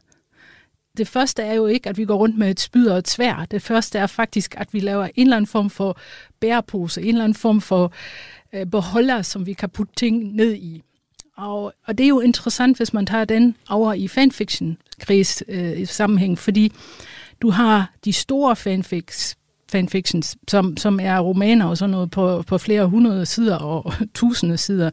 det 0.96 1.08
første 1.08 1.42
er 1.42 1.54
jo 1.54 1.66
ikke, 1.66 1.88
at 1.88 1.98
vi 1.98 2.04
går 2.04 2.16
rundt 2.16 2.38
med 2.38 2.50
et 2.50 2.60
spyd 2.60 2.86
og 2.86 2.98
et 2.98 3.08
svær. 3.08 3.46
Det 3.50 3.62
første 3.62 3.98
er 3.98 4.06
faktisk, 4.06 4.54
at 4.58 4.68
vi 4.72 4.80
laver 4.80 5.04
en 5.04 5.26
eller 5.26 5.36
anden 5.36 5.48
form 5.48 5.70
for 5.70 5.98
bærepose, 6.40 7.02
en 7.02 7.08
eller 7.08 7.24
anden 7.24 7.38
form 7.38 7.60
for 7.60 7.92
øh, 8.52 8.66
beholder, 8.66 9.22
som 9.22 9.46
vi 9.46 9.52
kan 9.52 9.70
putte 9.70 9.94
ting 9.96 10.34
ned 10.34 10.54
i. 10.54 10.82
Og, 11.40 11.72
og 11.86 11.98
det 11.98 12.04
er 12.04 12.08
jo 12.08 12.20
interessant, 12.20 12.76
hvis 12.76 12.92
man 12.92 13.06
tager 13.06 13.24
den 13.24 13.56
over 13.68 13.92
i 13.92 14.08
fanfiction-kris 14.08 15.42
øh, 15.48 15.86
sammenhæng, 15.86 16.38
fordi 16.38 16.72
du 17.42 17.50
har 17.50 17.92
de 18.04 18.12
store 18.12 18.56
fanfics, 18.56 19.36
fanfictions, 19.72 20.36
som, 20.48 20.76
som 20.76 21.00
er 21.02 21.20
romaner 21.20 21.66
og 21.66 21.78
sådan 21.78 21.90
noget 21.90 22.10
på, 22.10 22.42
på 22.42 22.58
flere 22.58 22.86
hundrede 22.86 23.26
sider 23.26 23.56
og 23.56 23.92
tusinde 24.14 24.56
sider. 24.56 24.90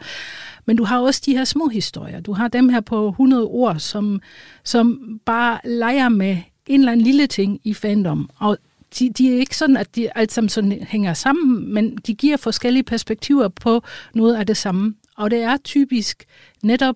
Men 0.65 0.77
du 0.77 0.83
har 0.83 0.99
også 0.99 1.21
de 1.25 1.37
her 1.37 1.43
små 1.43 1.67
historier. 1.67 2.19
Du 2.19 2.33
har 2.33 2.47
dem 2.47 2.69
her 2.69 2.81
på 2.81 3.09
100 3.09 3.45
ord, 3.45 3.79
som, 3.79 4.21
som 4.63 4.99
bare 5.25 5.59
leger 5.63 6.09
med 6.09 6.37
en 6.65 6.79
eller 6.79 6.91
anden 6.91 7.05
lille 7.05 7.27
ting 7.27 7.59
i 7.63 7.73
fandom. 7.73 8.29
Og 8.37 8.57
de, 8.99 9.09
de 9.09 9.33
er 9.33 9.39
ikke 9.39 9.57
sådan, 9.57 9.77
at 9.77 9.95
de 9.95 10.17
alt 10.17 10.31
sammen 10.31 10.49
sådan 10.49 10.71
hænger 10.87 11.13
sammen, 11.13 11.73
men 11.73 11.97
de 11.97 12.13
giver 12.13 12.37
forskellige 12.37 12.83
perspektiver 12.83 13.47
på 13.47 13.83
noget 14.13 14.35
af 14.35 14.47
det 14.47 14.57
samme. 14.57 14.93
Og 15.17 15.31
det 15.31 15.43
er 15.43 15.57
typisk 15.57 16.25
netop 16.63 16.95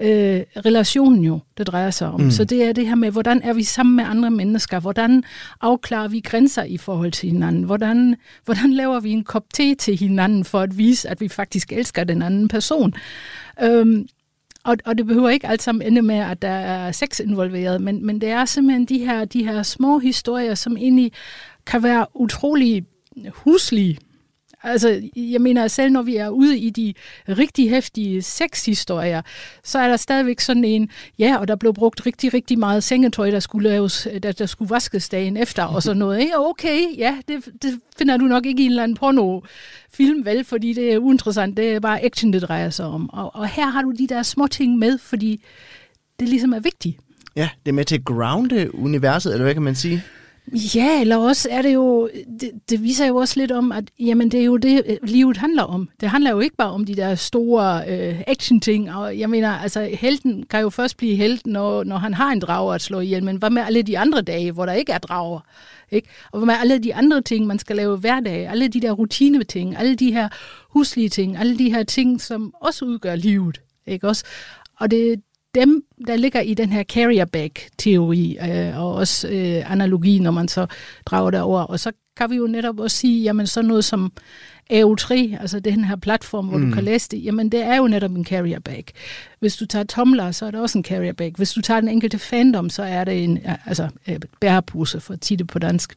øh, 0.00 0.40
relationen 0.66 1.24
jo, 1.24 1.40
det 1.58 1.66
drejer 1.66 1.90
sig 1.90 2.08
om. 2.08 2.20
Mm. 2.20 2.30
Så 2.30 2.44
det 2.44 2.64
er 2.64 2.72
det 2.72 2.86
her 2.86 2.94
med, 2.94 3.10
hvordan 3.10 3.42
er 3.42 3.52
vi 3.52 3.62
sammen 3.62 3.96
med 3.96 4.04
andre 4.04 4.30
mennesker? 4.30 4.80
Hvordan 4.80 5.24
afklarer 5.60 6.08
vi 6.08 6.20
grænser 6.20 6.64
i 6.64 6.76
forhold 6.76 7.12
til 7.12 7.30
hinanden? 7.30 7.62
Hvordan, 7.62 8.16
hvordan 8.44 8.72
laver 8.72 9.00
vi 9.00 9.10
en 9.10 9.24
kop 9.24 9.44
te 9.54 9.74
til 9.74 9.98
hinanden 9.98 10.44
for 10.44 10.60
at 10.60 10.78
vise, 10.78 11.08
at 11.08 11.20
vi 11.20 11.28
faktisk 11.28 11.72
elsker 11.72 12.04
den 12.04 12.22
anden 12.22 12.48
person? 12.48 12.94
Øhm, 13.62 14.08
og, 14.64 14.76
og 14.84 14.98
det 14.98 15.06
behøver 15.06 15.28
ikke 15.28 15.46
alt 15.46 15.62
sammen 15.62 15.86
ende 15.86 16.02
med, 16.02 16.16
at 16.16 16.42
der 16.42 16.48
er 16.48 16.92
sex 16.92 17.20
involveret, 17.20 17.80
men, 17.80 18.06
men 18.06 18.20
det 18.20 18.28
er 18.28 18.44
simpelthen 18.44 18.84
de 18.84 18.98
her, 18.98 19.24
de 19.24 19.44
her 19.44 19.62
små 19.62 19.98
historier, 19.98 20.54
som 20.54 20.76
egentlig 20.76 21.12
kan 21.66 21.82
være 21.82 22.06
utrolig 22.14 22.84
huslige 23.28 23.98
Altså, 24.62 25.02
jeg 25.16 25.40
mener, 25.40 25.68
selv 25.68 25.92
når 25.92 26.02
vi 26.02 26.16
er 26.16 26.28
ude 26.28 26.58
i 26.58 26.70
de 26.70 26.94
rigtig 27.28 27.70
hæftige 27.70 28.22
sexhistorier, 28.22 29.22
så 29.64 29.78
er 29.78 29.88
der 29.88 29.96
stadigvæk 29.96 30.40
sådan 30.40 30.64
en, 30.64 30.90
ja, 31.18 31.36
og 31.36 31.48
der 31.48 31.56
blev 31.56 31.74
brugt 31.74 32.06
rigtig, 32.06 32.34
rigtig 32.34 32.58
meget 32.58 32.84
sengetøj, 32.84 33.30
der 33.30 33.40
skulle 33.40 33.68
laves, 33.68 34.08
der, 34.22 34.32
der 34.32 34.46
skulle 34.46 34.70
vaskes 34.70 35.08
dagen 35.08 35.36
efter, 35.36 35.64
og 35.64 35.82
sådan 35.82 35.98
noget. 35.98 36.20
Ikke? 36.20 36.38
okay, 36.38 36.80
ja, 36.98 37.16
det, 37.28 37.44
det 37.62 37.80
finder 37.98 38.16
du 38.16 38.24
nok 38.24 38.46
ikke 38.46 38.62
i 38.62 38.66
en 38.66 38.70
eller 38.70 38.82
anden 38.82 38.96
pornofilm, 38.96 40.24
vel, 40.24 40.44
fordi 40.44 40.72
det 40.72 40.92
er 40.92 40.98
uinteressant, 40.98 41.56
det 41.56 41.72
er 41.72 41.80
bare 41.80 42.04
action, 42.04 42.32
det 42.32 42.42
drejer 42.42 42.70
sig 42.70 42.86
om. 42.86 43.10
Og, 43.10 43.36
og 43.36 43.48
her 43.48 43.66
har 43.66 43.82
du 43.82 43.90
de 43.98 44.06
der 44.06 44.22
små 44.22 44.46
ting 44.46 44.78
med, 44.78 44.98
fordi 44.98 45.44
det 46.20 46.28
ligesom 46.28 46.52
er 46.52 46.60
vigtigt. 46.60 46.98
Ja, 47.36 47.48
det 47.64 47.70
er 47.70 47.74
med 47.74 47.84
til 47.84 47.94
at 47.94 48.04
grounde 48.04 48.74
universet, 48.74 49.32
eller 49.32 49.44
hvad 49.44 49.54
kan 49.54 49.62
man 49.62 49.74
sige? 49.74 50.02
Ja, 50.74 51.00
eller 51.00 51.16
også 51.16 51.48
er 51.50 51.62
det 51.62 51.74
jo, 51.74 52.10
det, 52.40 52.50
det 52.70 52.82
viser 52.82 53.06
jo 53.06 53.16
også 53.16 53.40
lidt 53.40 53.52
om, 53.52 53.72
at 53.72 53.84
jamen, 54.00 54.30
det 54.30 54.40
er 54.40 54.44
jo 54.44 54.56
det, 54.56 54.82
øh, 54.86 54.96
livet 55.02 55.36
handler 55.36 55.62
om. 55.62 55.88
Det 56.00 56.08
handler 56.08 56.30
jo 56.30 56.40
ikke 56.40 56.56
bare 56.56 56.70
om 56.70 56.84
de 56.84 56.94
der 56.94 57.14
store 57.14 57.82
øh, 57.88 58.22
action-ting, 58.26 58.94
og 58.94 59.18
jeg 59.18 59.30
mener, 59.30 59.50
altså 59.50 59.88
helten 59.92 60.42
kan 60.50 60.60
jo 60.60 60.70
først 60.70 60.96
blive 60.96 61.16
helten, 61.16 61.52
når, 61.52 61.84
når 61.84 61.96
han 61.96 62.14
har 62.14 62.32
en 62.32 62.40
drager 62.40 62.74
at 62.74 62.82
slå 62.82 63.00
ihjel, 63.00 63.24
men 63.24 63.36
hvad 63.36 63.50
med 63.50 63.62
alle 63.62 63.82
de 63.82 63.98
andre 63.98 64.22
dage, 64.22 64.52
hvor 64.52 64.66
der 64.66 64.72
ikke 64.72 64.92
er 64.92 64.98
drager? 64.98 65.40
Ikke? 65.90 66.08
Og 66.32 66.38
hvad 66.38 66.46
med 66.46 66.54
alle 66.60 66.78
de 66.78 66.94
andre 66.94 67.20
ting, 67.20 67.46
man 67.46 67.58
skal 67.58 67.76
lave 67.76 67.96
hver 67.96 68.20
dag, 68.20 68.48
alle 68.48 68.68
de 68.68 68.80
der 68.80 68.92
rutine-ting, 68.92 69.76
alle 69.76 69.94
de 69.94 70.12
her 70.12 70.28
huslige 70.68 71.08
ting, 71.08 71.36
alle 71.36 71.58
de 71.58 71.70
her 71.70 71.82
ting, 71.82 72.20
som 72.20 72.54
også 72.60 72.84
udgør 72.84 73.14
livet. 73.14 73.60
Ikke 73.86 74.08
også? 74.08 74.24
Og 74.80 74.90
det, 74.90 75.22
dem, 75.54 75.84
der 76.06 76.16
ligger 76.16 76.40
i 76.40 76.54
den 76.54 76.72
her 76.72 76.84
carrier 76.84 77.24
bag-teori, 77.24 78.38
øh, 78.50 78.78
og 78.78 78.94
også 78.94 79.28
øh, 79.28 79.72
analogi, 79.72 80.18
når 80.18 80.30
man 80.30 80.48
så 80.48 80.66
drager 81.06 81.30
det 81.30 81.40
over. 81.40 81.62
Og 81.62 81.80
så 81.80 81.92
kan 82.16 82.30
vi 82.30 82.36
jo 82.36 82.46
netop 82.46 82.80
også 82.80 82.96
sige, 82.96 83.22
jamen 83.22 83.46
sådan 83.46 83.68
noget 83.68 83.84
som 83.84 84.12
AO3, 84.72 85.40
altså 85.40 85.60
den 85.60 85.84
her 85.84 85.96
platform, 85.96 86.46
hvor 86.46 86.58
mm. 86.58 86.68
du 86.68 86.74
kan 86.74 86.84
læse 86.84 87.08
det, 87.08 87.24
jamen 87.24 87.48
det 87.48 87.62
er 87.62 87.76
jo 87.76 87.88
netop 87.88 88.10
en 88.10 88.24
carrier 88.24 88.58
bag. 88.58 88.84
Hvis 89.40 89.56
du 89.56 89.66
tager 89.66 89.84
Tumblr, 89.84 90.30
så 90.30 90.46
er 90.46 90.50
det 90.50 90.60
også 90.60 90.78
en 90.78 90.84
carrier 90.84 91.12
bag. 91.12 91.32
Hvis 91.36 91.52
du 91.52 91.60
tager 91.60 91.80
den 91.80 91.88
enkelte 91.88 92.18
fandom, 92.18 92.70
så 92.70 92.82
er 92.82 93.04
det 93.04 93.24
en 93.24 93.38
altså, 93.66 93.88
øh, 94.08 94.20
bærepose, 94.40 95.00
for 95.00 95.14
at 95.14 95.24
sige 95.24 95.38
det 95.38 95.46
på 95.46 95.58
dansk. 95.58 95.94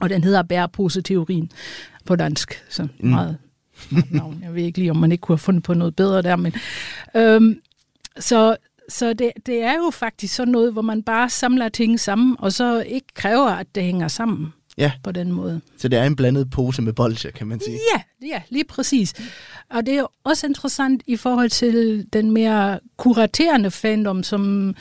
Og 0.00 0.10
den 0.10 0.24
hedder 0.24 0.42
bærepose-teorien 0.42 1.50
på 2.04 2.16
dansk, 2.16 2.64
så 2.68 2.82
mm. 2.82 3.08
meget 3.08 3.38
navn. 4.10 4.40
Jeg 4.42 4.54
ved 4.54 4.62
ikke 4.62 4.78
lige, 4.78 4.90
om 4.90 4.96
man 4.96 5.12
ikke 5.12 5.22
kunne 5.22 5.34
have 5.34 5.38
fundet 5.38 5.62
på 5.62 5.74
noget 5.74 5.96
bedre 5.96 6.22
der, 6.22 6.36
men 6.36 6.52
øhm, 7.16 7.60
så, 8.18 8.56
så 8.88 9.12
det, 9.12 9.32
det 9.46 9.62
er 9.62 9.74
jo 9.74 9.90
faktisk 9.90 10.34
sådan 10.34 10.52
noget, 10.52 10.72
hvor 10.72 10.82
man 10.82 11.02
bare 11.02 11.30
samler 11.30 11.68
ting 11.68 12.00
sammen, 12.00 12.36
og 12.38 12.52
så 12.52 12.80
ikke 12.80 13.06
kræver, 13.14 13.50
at 13.50 13.74
det 13.74 13.82
hænger 13.82 14.08
sammen 14.08 14.52
ja. 14.78 14.92
på 15.02 15.12
den 15.12 15.32
måde. 15.32 15.60
Så 15.76 15.88
det 15.88 15.98
er 15.98 16.04
en 16.04 16.16
blandet 16.16 16.50
pose 16.50 16.82
med 16.82 16.92
bolcher, 16.92 17.30
kan 17.30 17.46
man 17.46 17.60
sige. 17.60 17.78
Ja, 17.94 18.02
ja, 18.26 18.42
lige 18.48 18.64
præcis. 18.64 19.14
Og 19.70 19.86
det 19.86 19.94
er 19.94 20.12
også 20.24 20.46
interessant 20.46 21.02
i 21.06 21.16
forhold 21.16 21.50
til 21.50 22.06
den 22.12 22.30
mere 22.30 22.80
kuraterende 22.96 23.70
fandom, 23.70 24.22
som 24.22 24.74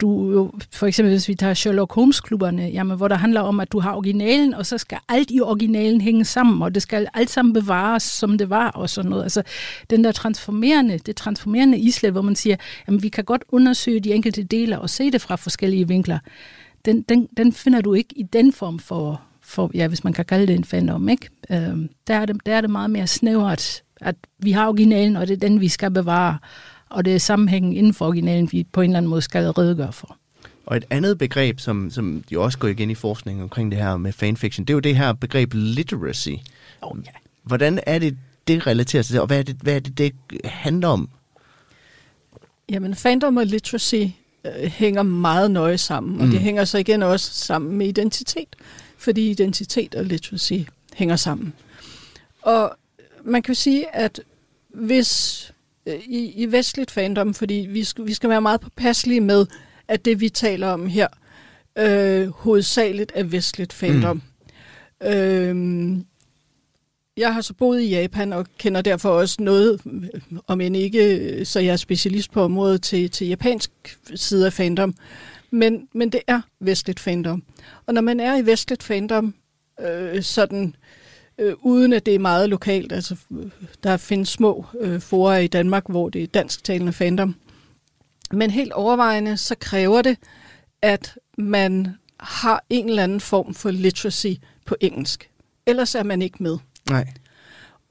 du 0.00 0.32
jo, 0.32 0.52
for 0.72 0.86
eksempel 0.86 1.12
hvis 1.12 1.28
vi 1.28 1.34
tager 1.34 1.54
Sherlock 1.54 1.92
Holmes-klubberne, 1.92 2.62
jamen, 2.62 2.96
hvor 2.96 3.08
der 3.08 3.16
handler 3.16 3.40
om, 3.40 3.60
at 3.60 3.72
du 3.72 3.80
har 3.80 3.94
originalen, 3.94 4.54
og 4.54 4.66
så 4.66 4.78
skal 4.78 4.98
alt 5.08 5.30
i 5.30 5.40
originalen 5.40 6.00
hænge 6.00 6.24
sammen, 6.24 6.62
og 6.62 6.74
det 6.74 6.82
skal 6.82 7.08
alt 7.14 7.30
sammen 7.30 7.52
bevares, 7.52 8.02
som 8.02 8.38
det 8.38 8.50
var, 8.50 8.70
og 8.70 8.90
sådan 8.90 9.10
noget. 9.10 9.22
Altså, 9.22 9.42
den 9.90 10.04
der 10.04 10.12
transformerende, 10.12 10.98
det 10.98 11.16
transformerende 11.16 11.78
islet, 11.78 12.12
hvor 12.12 12.22
man 12.22 12.36
siger, 12.36 12.56
jamen, 12.88 13.02
vi 13.02 13.08
kan 13.08 13.24
godt 13.24 13.44
undersøge 13.48 14.00
de 14.00 14.12
enkelte 14.12 14.42
dele 14.42 14.80
og 14.80 14.90
se 14.90 15.10
det 15.10 15.20
fra 15.20 15.36
forskellige 15.36 15.88
vinkler, 15.88 16.18
den, 16.84 17.02
den, 17.02 17.28
den 17.36 17.52
finder 17.52 17.80
du 17.80 17.94
ikke 17.94 18.18
i 18.18 18.22
den 18.22 18.52
form 18.52 18.78
for, 18.78 19.20
for 19.42 19.70
ja, 19.74 19.88
hvis 19.88 20.04
man 20.04 20.12
kan 20.12 20.24
kalde 20.24 20.46
det 20.46 20.54
en 20.54 20.64
fandom, 20.64 21.08
ikke? 21.08 21.28
Øhm, 21.50 21.88
der, 22.06 22.14
er 22.14 22.26
det, 22.26 22.36
der 22.46 22.54
er 22.54 22.60
det 22.60 22.70
meget 22.70 22.90
mere 22.90 23.06
snævert, 23.06 23.82
at 24.00 24.16
vi 24.38 24.52
har 24.52 24.68
originalen, 24.68 25.16
og 25.16 25.28
det 25.28 25.34
er 25.34 25.48
den, 25.48 25.60
vi 25.60 25.68
skal 25.68 25.90
bevare 25.90 26.38
og 26.90 27.04
det 27.04 27.14
er 27.14 27.18
sammenhængen 27.18 27.72
inden 27.72 27.94
for 27.94 28.06
originalen, 28.06 28.48
vi 28.52 28.66
på 28.72 28.80
en 28.80 28.90
eller 28.90 28.98
anden 28.98 29.10
måde 29.10 29.22
skal 29.22 29.50
redegøre 29.50 29.92
for. 29.92 30.16
Og 30.66 30.76
et 30.76 30.84
andet 30.90 31.18
begreb, 31.18 31.60
som, 31.60 31.90
som 31.90 32.24
jo 32.30 32.42
også 32.42 32.58
går 32.58 32.68
igen 32.68 32.90
i 32.90 32.94
forskningen 32.94 33.42
omkring 33.42 33.70
det 33.70 33.78
her 33.78 33.96
med 33.96 34.12
fanfiction, 34.12 34.64
det 34.64 34.72
er 34.72 34.74
jo 34.74 34.80
det 34.80 34.96
her 34.96 35.12
begreb 35.12 35.50
literacy. 35.54 36.28
Oh, 36.82 36.98
ja. 37.06 37.10
Hvordan 37.42 37.80
er 37.86 37.98
det, 37.98 38.16
det 38.48 38.66
relaterer 38.66 39.02
sig 39.02 39.12
til, 39.12 39.20
og 39.20 39.26
hvad 39.26 39.38
er 39.38 39.42
det, 39.42 39.56
hvad 39.62 39.76
er 39.76 39.80
det, 39.80 39.98
det 39.98 40.14
handler 40.44 40.88
om? 40.88 41.08
Jamen, 42.68 42.94
fandom 42.94 43.36
og 43.36 43.46
literacy 43.46 43.94
øh, 44.44 44.64
hænger 44.64 45.02
meget 45.02 45.50
nøje 45.50 45.78
sammen, 45.78 46.16
mm. 46.16 46.20
og 46.20 46.26
det 46.26 46.40
hænger 46.40 46.64
så 46.64 46.78
igen 46.78 47.02
også 47.02 47.34
sammen 47.34 47.78
med 47.78 47.86
identitet, 47.86 48.56
fordi 48.98 49.30
identitet 49.30 49.94
og 49.94 50.04
literacy 50.04 50.52
hænger 50.94 51.16
sammen. 51.16 51.52
Og 52.42 52.76
man 53.24 53.42
kan 53.42 53.54
sige, 53.54 53.96
at 53.96 54.20
hvis 54.68 55.52
i, 56.06 56.32
i 56.36 56.52
vestligt 56.52 56.90
fandom, 56.90 57.34
fordi 57.34 57.66
vi 57.70 57.84
skal, 57.84 58.06
vi 58.06 58.14
skal 58.14 58.30
være 58.30 58.40
meget 58.40 58.60
påpasselige 58.60 59.20
med, 59.20 59.46
at 59.88 60.04
det 60.04 60.20
vi 60.20 60.28
taler 60.28 60.68
om 60.68 60.86
her, 60.86 61.06
øh, 61.78 62.28
hovedsageligt 62.28 63.12
er 63.14 63.24
vestligt 63.24 63.72
fandom. 63.72 64.22
Mm. 65.00 65.08
Øh, 65.08 65.96
jeg 67.16 67.34
har 67.34 67.40
så 67.40 67.54
boet 67.54 67.80
i 67.80 67.88
Japan 67.88 68.32
og 68.32 68.46
kender 68.58 68.82
derfor 68.82 69.10
også 69.10 69.36
noget, 69.42 69.80
om 70.46 70.60
end 70.60 70.76
ikke 70.76 71.44
så 71.44 71.60
jeg 71.60 71.72
er 71.72 71.76
specialist 71.76 72.32
på 72.32 72.42
området, 72.42 72.82
til, 72.82 73.10
til 73.10 73.26
japansk 73.26 73.70
side 74.14 74.46
af 74.46 74.52
fandom. 74.52 74.94
Men, 75.50 75.88
men 75.94 76.12
det 76.12 76.20
er 76.26 76.40
vestligt 76.60 77.00
fandom. 77.00 77.42
Og 77.86 77.94
når 77.94 78.00
man 78.00 78.20
er 78.20 78.36
i 78.36 78.46
vestligt 78.46 78.82
fandom, 78.82 79.34
øh, 79.80 80.22
sådan 80.22 80.66
øh, 80.66 80.72
øh, 81.38 81.54
uden 81.62 81.92
at 81.92 82.06
det 82.06 82.14
er 82.14 82.18
meget 82.18 82.48
lokalt. 82.48 82.92
Altså, 82.92 83.16
der 83.82 83.96
findes 83.96 84.28
små 84.28 84.66
øh, 84.80 85.00
forer 85.00 85.38
i 85.38 85.46
Danmark, 85.46 85.84
hvor 85.88 86.08
det 86.08 86.22
er 86.22 86.26
dansktalende 86.26 86.92
fandom. 86.92 87.34
Men 88.32 88.50
helt 88.50 88.72
overvejende, 88.72 89.36
så 89.36 89.54
kræver 89.60 90.02
det, 90.02 90.16
at 90.82 91.14
man 91.38 91.88
har 92.20 92.64
en 92.70 92.88
eller 92.88 93.02
anden 93.02 93.20
form 93.20 93.54
for 93.54 93.70
literacy 93.70 94.32
på 94.66 94.76
engelsk. 94.80 95.30
Ellers 95.66 95.94
er 95.94 96.02
man 96.02 96.22
ikke 96.22 96.42
med. 96.42 96.58
Nej. 96.90 97.08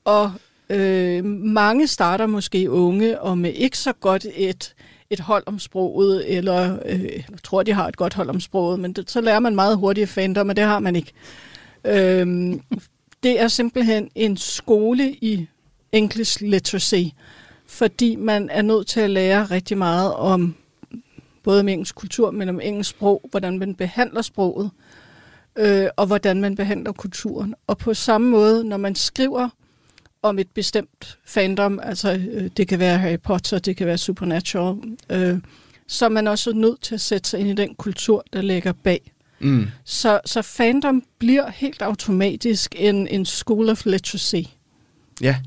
Og 0.06 0.32
øh, 0.70 1.26
mange 1.26 1.88
starter 1.88 2.26
måske 2.26 2.72
unge 2.72 3.22
og 3.22 3.38
med 3.38 3.54
ikke 3.54 3.78
så 3.78 3.94
godt 3.94 4.26
et, 4.36 4.76
et 5.10 5.20
hold 5.20 5.44
om 5.46 5.60
sproget, 5.60 6.38
eller 6.38 6.78
øh, 6.86 7.04
jeg 7.04 7.44
tror, 7.44 7.64
de 7.64 7.74
har 7.74 7.88
et 7.88 7.98
godt 7.98 8.14
hold 8.14 8.30
om 8.30 8.40
sproget, 8.40 8.80
men 8.80 8.94
det, 8.94 9.12
så 9.12 9.22
lærer 9.22 9.40
man 9.40 9.56
meget 9.56 9.78
hurtigt 9.78 10.10
fandom, 10.10 10.50
og 10.50 10.56
det 10.56 10.64
har 10.64 10.80
man 10.80 10.96
ikke. 10.96 11.12
Øh, 11.86 12.54
det 13.24 13.42
er 13.42 13.48
simpelthen 13.48 14.10
en 14.16 14.38
skole 14.38 15.12
i 15.12 15.48
English 15.92 16.42
literacy, 16.42 17.04
fordi 17.68 18.16
man 18.16 18.50
er 18.50 18.62
nødt 18.62 18.88
til 18.88 19.00
at 19.00 19.10
lære 19.10 19.46
rigtig 19.46 19.78
meget 19.78 20.14
om 20.14 20.56
både 21.44 21.60
om 21.60 21.68
engelsk 21.68 21.96
kultur, 21.96 22.32
men 22.32 22.50
om 22.50 22.60
engelsk 22.62 22.90
sprog, 22.90 23.22
hvordan 23.32 23.60
man 23.60 23.76
behandler 23.76 24.22
sproget, 24.22 24.72
øh, 25.56 25.88
og 25.96 26.08
hvordan 26.08 26.42
man 26.42 26.56
behandler 26.56 26.92
kulturen. 26.92 27.56
Og 27.68 27.78
på 27.78 27.94
samme 27.94 28.30
måde, 28.30 28.64
når 28.64 28.78
man 28.78 28.96
skriver 28.96 29.50
om 30.22 30.40
et 30.40 30.48
bestemt 30.54 31.18
fandom, 31.26 31.80
altså 31.84 32.14
øh, 32.32 32.50
det 32.58 32.68
kan 32.68 32.80
være 32.80 32.98
Harry 32.98 33.20
Potter, 33.20 33.60
det 33.60 33.78
kan 33.78 33.88
være 33.88 33.98
Supernatural, 33.98 34.78
øh, 35.10 35.38
så 35.88 36.06
er 36.06 36.10
man 36.10 36.28
også 36.28 36.54
nødt 36.54 36.82
til 36.82 36.96
at 36.96 37.02
sætte 37.02 37.30
sig 37.30 37.40
ind 37.40 37.50
i 37.50 37.54
den 37.54 37.76
kultur, 37.76 38.26
der 38.34 38.42
ligger 38.42 38.72
bag. 38.72 39.12
Mm. 39.40 39.68
Så, 39.84 40.20
så 40.26 40.42
fandom 40.42 41.04
bliver 41.20 41.52
helt 41.52 41.82
automatisk 41.82 42.76
en, 42.78 43.08
en 43.08 43.26
school 43.26 43.70
of 43.70 43.86
literacy. 43.86 44.50
Ja, 45.22 45.38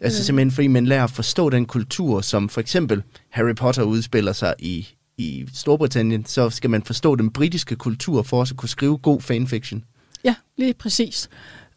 altså 0.00 0.20
øh. 0.20 0.24
simpelthen 0.24 0.50
fordi 0.50 0.66
man 0.66 0.86
lærer 0.86 1.04
at 1.04 1.10
forstå 1.10 1.50
den 1.50 1.66
kultur, 1.66 2.20
som 2.20 2.48
for 2.48 2.60
eksempel 2.60 3.02
Harry 3.28 3.54
Potter 3.54 3.82
udspiller 3.82 4.32
sig 4.32 4.54
i, 4.58 4.88
i 5.18 5.46
Storbritannien, 5.54 6.24
så 6.24 6.50
skal 6.50 6.70
man 6.70 6.82
forstå 6.82 7.16
den 7.16 7.30
britiske 7.30 7.76
kultur 7.76 8.22
for 8.22 8.42
at 8.42 8.52
kunne 8.56 8.68
skrive 8.68 8.98
god 8.98 9.20
fanfiction. 9.20 9.84
Ja, 10.24 10.34
lige 10.56 10.74
præcis. 10.74 11.28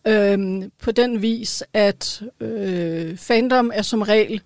Øhm, 0.08 0.72
på 0.84 0.92
den 0.92 1.22
vis, 1.22 1.64
at 1.74 2.24
øh, 2.42 3.18
fandom 3.18 3.72
er 3.74 3.82
som 3.82 4.02
regel 4.02 4.42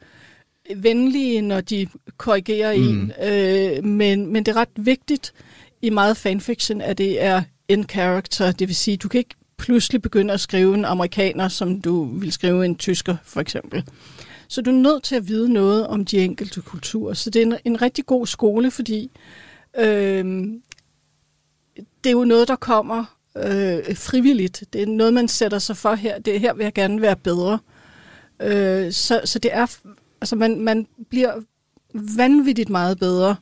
venlige, 0.76 1.41
når 1.41 1.62
de 1.62 1.88
korrigerer 2.17 2.78
mm. 2.78 2.84
en, 2.84 3.12
øh, 3.23 3.84
men, 3.84 4.34
men 4.34 4.45
det 4.45 4.52
er 4.52 4.56
ret 4.56 4.69
vigtigt, 4.76 5.34
i 5.83 5.89
meget 5.89 6.17
fanfiction, 6.17 6.81
at 6.81 6.97
det 6.97 7.21
er 7.23 7.41
in 7.67 7.83
character, 7.83 8.51
det 8.51 8.67
vil 8.67 8.75
sige, 8.75 8.97
du 8.97 9.07
kan 9.07 9.17
ikke 9.17 9.35
pludselig 9.57 10.01
begynde 10.01 10.33
at 10.33 10.39
skrive 10.39 10.73
en 10.73 10.85
amerikaner, 10.85 11.47
som 11.47 11.81
du 11.81 12.03
vil 12.03 12.31
skrive 12.31 12.65
en 12.65 12.75
tysker, 12.75 13.15
for 13.23 13.41
eksempel. 13.41 13.83
Så 14.47 14.61
du 14.61 14.71
er 14.71 14.75
nødt 14.75 15.03
til 15.03 15.15
at 15.15 15.27
vide 15.27 15.53
noget 15.53 15.87
om 15.87 16.05
de 16.05 16.17
enkelte 16.17 16.61
kulturer. 16.61 17.13
Så 17.13 17.29
det 17.29 17.41
er 17.41 17.45
en, 17.45 17.55
en 17.65 17.81
rigtig 17.81 18.05
god 18.05 18.27
skole, 18.27 18.71
fordi 18.71 19.11
øh, 19.77 20.25
det 21.75 22.09
er 22.09 22.11
jo 22.11 22.23
noget, 22.23 22.47
der 22.47 22.55
kommer 22.55 23.17
øh, 23.37 23.95
frivilligt. 23.95 24.63
Det 24.73 24.81
er 24.81 24.87
noget, 24.87 25.13
man 25.13 25.27
sætter 25.27 25.59
sig 25.59 25.77
for 25.77 25.95
her. 25.95 26.19
Det 26.19 26.35
er 26.35 26.39
her 26.39 26.53
vil 26.53 26.63
jeg 26.63 26.73
gerne 26.73 27.01
være 27.01 27.15
bedre. 27.15 27.59
Øh, 28.41 28.91
så, 28.91 29.21
så 29.25 29.39
det 29.39 29.53
er, 29.53 29.77
altså 30.21 30.35
man, 30.35 30.59
man 30.59 30.87
bliver 31.09 31.33
vanvittigt 32.17 32.69
meget 32.69 32.99
bedre 32.99 33.35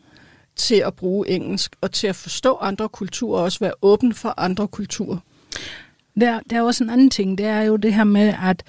til 0.62 0.76
at 0.76 0.94
bruge 0.94 1.30
engelsk 1.30 1.76
og 1.82 1.92
til 1.92 2.08
at 2.08 2.16
forstå 2.16 2.56
andre 2.56 2.90
kulturer 2.90 3.40
og 3.40 3.44
også 3.44 3.60
være 3.60 3.74
åben 3.82 4.14
for 4.14 4.34
andre 4.38 4.68
kulturer. 4.68 5.18
Der, 6.20 6.40
der 6.50 6.58
er 6.58 6.62
også 6.62 6.84
en 6.84 6.90
anden 6.90 7.10
ting, 7.10 7.38
det 7.38 7.46
er 7.46 7.62
jo 7.62 7.76
det 7.76 7.94
her 7.94 8.04
med, 8.04 8.34
at 8.44 8.64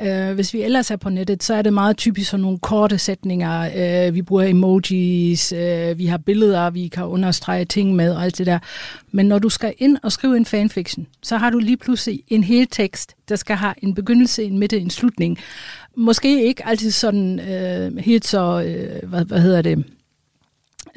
øh, 0.00 0.34
hvis 0.34 0.54
vi 0.54 0.62
ellers 0.62 0.90
er 0.90 0.96
på 0.96 1.10
nettet, 1.10 1.42
så 1.42 1.54
er 1.54 1.62
det 1.62 1.72
meget 1.72 1.96
typisk 1.96 2.30
sådan 2.30 2.42
nogle 2.42 2.58
korte 2.58 2.98
sætninger. 2.98 3.70
Øh, 3.76 4.14
vi 4.14 4.22
bruger 4.22 4.42
emojis, 4.42 5.52
øh, 5.52 5.98
vi 5.98 6.06
har 6.06 6.18
billeder, 6.18 6.70
vi 6.70 6.88
kan 6.88 7.04
understrege 7.04 7.64
ting 7.64 7.96
med 7.96 8.12
og 8.14 8.22
alt 8.24 8.38
det 8.38 8.46
der. 8.46 8.58
Men 9.12 9.26
når 9.26 9.38
du 9.38 9.48
skal 9.48 9.74
ind 9.78 9.96
og 10.02 10.12
skrive 10.12 10.36
en 10.36 10.46
fanfiction, 10.46 11.06
så 11.22 11.36
har 11.36 11.50
du 11.50 11.58
lige 11.58 11.76
pludselig 11.76 12.22
en 12.28 12.44
hel 12.44 12.66
tekst, 12.66 13.14
der 13.28 13.36
skal 13.36 13.56
have 13.56 13.74
en 13.82 13.94
begyndelse, 13.94 14.44
en 14.44 14.58
midte, 14.58 14.78
en 14.78 14.90
slutning. 14.90 15.38
Måske 15.96 16.46
ikke 16.46 16.66
altid 16.66 16.90
sådan 16.90 17.40
øh, 17.40 17.96
helt 17.96 18.26
så, 18.26 18.62
øh, 18.66 19.08
hvad, 19.08 19.24
hvad 19.24 19.40
hedder 19.40 19.62
det, 19.62 19.84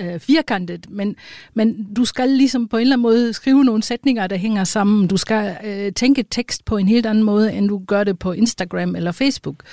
øh, 0.03 0.19
firkantet, 0.19 0.85
men, 0.89 1.15
men 1.53 1.87
du 1.95 2.05
skal 2.05 2.29
ligesom 2.29 2.67
på 2.67 2.77
en 2.77 2.81
eller 2.81 2.95
anden 2.95 3.03
måde 3.03 3.33
skrive 3.33 3.63
nogle 3.63 3.83
sætninger, 3.83 4.27
der 4.27 4.35
hænger 4.35 4.63
sammen. 4.63 5.07
Du 5.07 5.17
skal 5.17 5.57
øh, 5.63 5.93
tænke 5.93 6.23
tekst 6.23 6.65
på 6.65 6.77
en 6.77 6.87
helt 6.87 7.05
anden 7.05 7.23
måde, 7.23 7.53
end 7.53 7.67
du 7.69 7.81
gør 7.87 8.03
det 8.03 8.19
på 8.19 8.31
Instagram 8.31 8.95
eller 8.95 9.11
Facebook. 9.11 9.63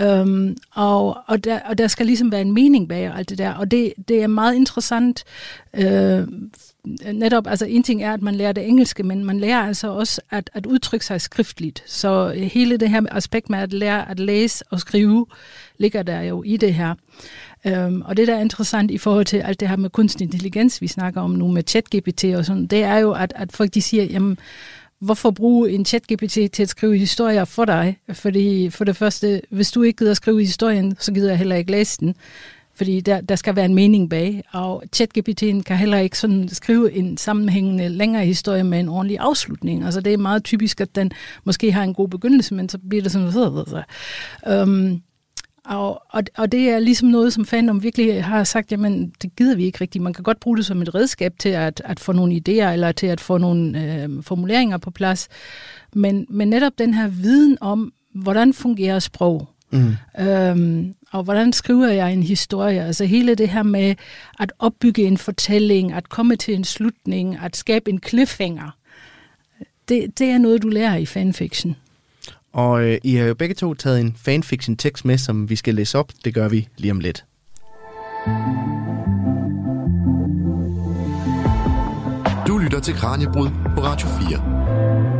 Øhm, 0.00 0.56
og, 0.74 1.18
og, 1.26 1.44
der, 1.44 1.60
og 1.60 1.78
der 1.78 1.86
skal 1.86 2.06
ligesom 2.06 2.32
være 2.32 2.40
en 2.40 2.52
mening 2.52 2.88
bag 2.88 3.12
alt 3.16 3.30
det 3.30 3.38
der, 3.38 3.54
og 3.54 3.70
det, 3.70 3.92
det 4.08 4.22
er 4.22 4.26
meget 4.26 4.54
interessant. 4.54 5.24
Øh, 5.74 6.28
netop, 7.12 7.46
altså 7.46 7.66
en 7.66 7.82
ting 7.82 8.02
er, 8.02 8.12
at 8.12 8.22
man 8.22 8.34
lærer 8.34 8.52
det 8.52 8.68
engelske, 8.68 9.02
men 9.02 9.24
man 9.24 9.40
lærer 9.40 9.58
altså 9.58 9.88
også 9.88 10.20
at, 10.30 10.50
at 10.52 10.66
udtrykke 10.66 11.06
sig 11.06 11.20
skriftligt. 11.20 11.82
Så 11.86 12.32
øh, 12.36 12.42
hele 12.42 12.76
det 12.76 12.90
her 12.90 13.02
aspekt 13.10 13.50
med 13.50 13.58
at 13.58 13.72
lære 13.72 14.10
at 14.10 14.20
læse 14.20 14.64
og 14.70 14.80
skrive, 14.80 15.26
ligger 15.78 16.02
der 16.02 16.20
jo 16.20 16.42
i 16.42 16.56
det 16.56 16.74
her. 16.74 16.94
Øhm, 17.66 18.02
og 18.02 18.16
det, 18.16 18.28
der 18.28 18.34
er 18.36 18.40
interessant 18.40 18.90
i 18.90 18.98
forhold 18.98 19.24
til 19.24 19.36
alt 19.36 19.60
det 19.60 19.68
her 19.68 19.76
med 19.76 19.90
kunstig 19.90 20.24
intelligens, 20.24 20.80
vi 20.80 20.86
snakker 20.86 21.20
om 21.20 21.30
nu 21.30 21.48
med 21.48 21.62
ChatGPT 21.66 22.24
og 22.24 22.44
sådan, 22.44 22.66
det 22.66 22.82
er 22.82 22.96
jo, 22.96 23.12
at, 23.12 23.32
at 23.36 23.52
folk 23.52 23.74
de 23.74 23.82
siger, 23.82 24.04
jamen, 24.04 24.38
hvorfor 24.98 25.30
bruge 25.30 25.70
en 25.70 25.84
ChatGPT 25.84 26.32
til 26.52 26.62
at 26.62 26.68
skrive 26.68 26.98
historier 26.98 27.44
for 27.44 27.64
dig? 27.64 27.98
Fordi 28.12 28.70
for 28.70 28.84
det 28.84 28.96
første, 28.96 29.42
hvis 29.50 29.70
du 29.70 29.82
ikke 29.82 29.98
gider 29.98 30.14
skrive 30.14 30.40
historien, 30.40 30.96
så 30.98 31.12
gider 31.12 31.28
jeg 31.28 31.38
heller 31.38 31.56
ikke 31.56 31.70
læse 31.70 32.00
den. 32.00 32.14
Fordi 32.74 33.00
der, 33.00 33.20
der 33.20 33.36
skal 33.36 33.56
være 33.56 33.64
en 33.64 33.74
mening 33.74 34.10
bag, 34.10 34.42
og 34.52 34.82
ChatGPT'en 34.96 35.62
kan 35.62 35.76
heller 35.76 35.98
ikke 35.98 36.18
sådan 36.18 36.48
skrive 36.48 36.92
en 36.92 37.16
sammenhængende 37.16 37.88
længere 37.88 38.24
historie 38.24 38.64
med 38.64 38.80
en 38.80 38.88
ordentlig 38.88 39.18
afslutning. 39.18 39.84
Altså 39.84 40.00
det 40.00 40.12
er 40.12 40.16
meget 40.18 40.44
typisk, 40.44 40.80
at 40.80 40.94
den 40.94 41.12
måske 41.44 41.72
har 41.72 41.82
en 41.82 41.94
god 41.94 42.08
begyndelse, 42.08 42.54
men 42.54 42.68
så 42.68 42.78
bliver 42.88 43.02
det 43.02 43.12
sådan... 43.12 43.84
Øhm, 44.48 45.02
og, 45.64 46.02
og, 46.10 46.22
og 46.36 46.52
det 46.52 46.70
er 46.70 46.78
ligesom 46.78 47.08
noget, 47.08 47.32
som 47.32 47.44
fandom 47.44 47.82
virkelig 47.82 48.24
har 48.24 48.44
sagt, 48.44 48.72
jamen 48.72 49.14
det 49.22 49.36
gider 49.36 49.56
vi 49.56 49.64
ikke 49.64 49.80
rigtigt. 49.80 50.02
Man 50.02 50.12
kan 50.12 50.24
godt 50.24 50.40
bruge 50.40 50.56
det 50.56 50.66
som 50.66 50.82
et 50.82 50.94
redskab 50.94 51.34
til 51.38 51.48
at, 51.48 51.82
at 51.84 52.00
få 52.00 52.12
nogle 52.12 52.34
idéer, 52.34 52.72
eller 52.72 52.92
til 52.92 53.06
at 53.06 53.20
få 53.20 53.38
nogle 53.38 53.84
øh, 53.84 54.22
formuleringer 54.22 54.78
på 54.78 54.90
plads. 54.90 55.28
Men, 55.94 56.26
men 56.30 56.48
netop 56.48 56.72
den 56.78 56.94
her 56.94 57.08
viden 57.08 57.58
om, 57.60 57.92
hvordan 58.14 58.52
fungerer 58.52 58.98
sprog, 58.98 59.48
mm. 59.70 59.94
øhm, 60.20 60.94
og 61.10 61.22
hvordan 61.24 61.52
skriver 61.52 61.88
jeg 61.88 62.12
en 62.12 62.22
historie, 62.22 62.84
altså 62.84 63.04
hele 63.04 63.34
det 63.34 63.48
her 63.48 63.62
med 63.62 63.94
at 64.38 64.52
opbygge 64.58 65.02
en 65.02 65.18
fortælling, 65.18 65.92
at 65.92 66.08
komme 66.08 66.36
til 66.36 66.54
en 66.54 66.64
slutning, 66.64 67.38
at 67.42 67.56
skabe 67.56 67.90
en 67.90 68.00
cliffhanger, 68.06 68.70
det, 69.88 70.18
det 70.18 70.30
er 70.30 70.38
noget, 70.38 70.62
du 70.62 70.68
lærer 70.68 70.96
i 70.96 71.06
fanfiction. 71.06 71.76
Og 72.52 72.84
øh, 72.84 72.98
I 73.04 73.14
har 73.14 73.26
jo 73.26 73.34
begge 73.34 73.54
to 73.54 73.74
taget 73.74 74.00
en 74.00 74.16
fanfiction-tekst 74.16 75.04
med, 75.04 75.18
som 75.18 75.50
vi 75.50 75.56
skal 75.56 75.74
læse 75.74 75.98
op. 75.98 76.12
Det 76.24 76.34
gør 76.34 76.48
vi 76.48 76.68
lige 76.76 76.90
om 76.90 77.00
lidt. 77.00 77.24
Du 82.46 82.58
lytter 82.58 82.80
til 82.80 82.94
Kranjebrud 82.94 83.48
på 83.76 83.80
Radio 83.82 84.08
4. 84.08 85.11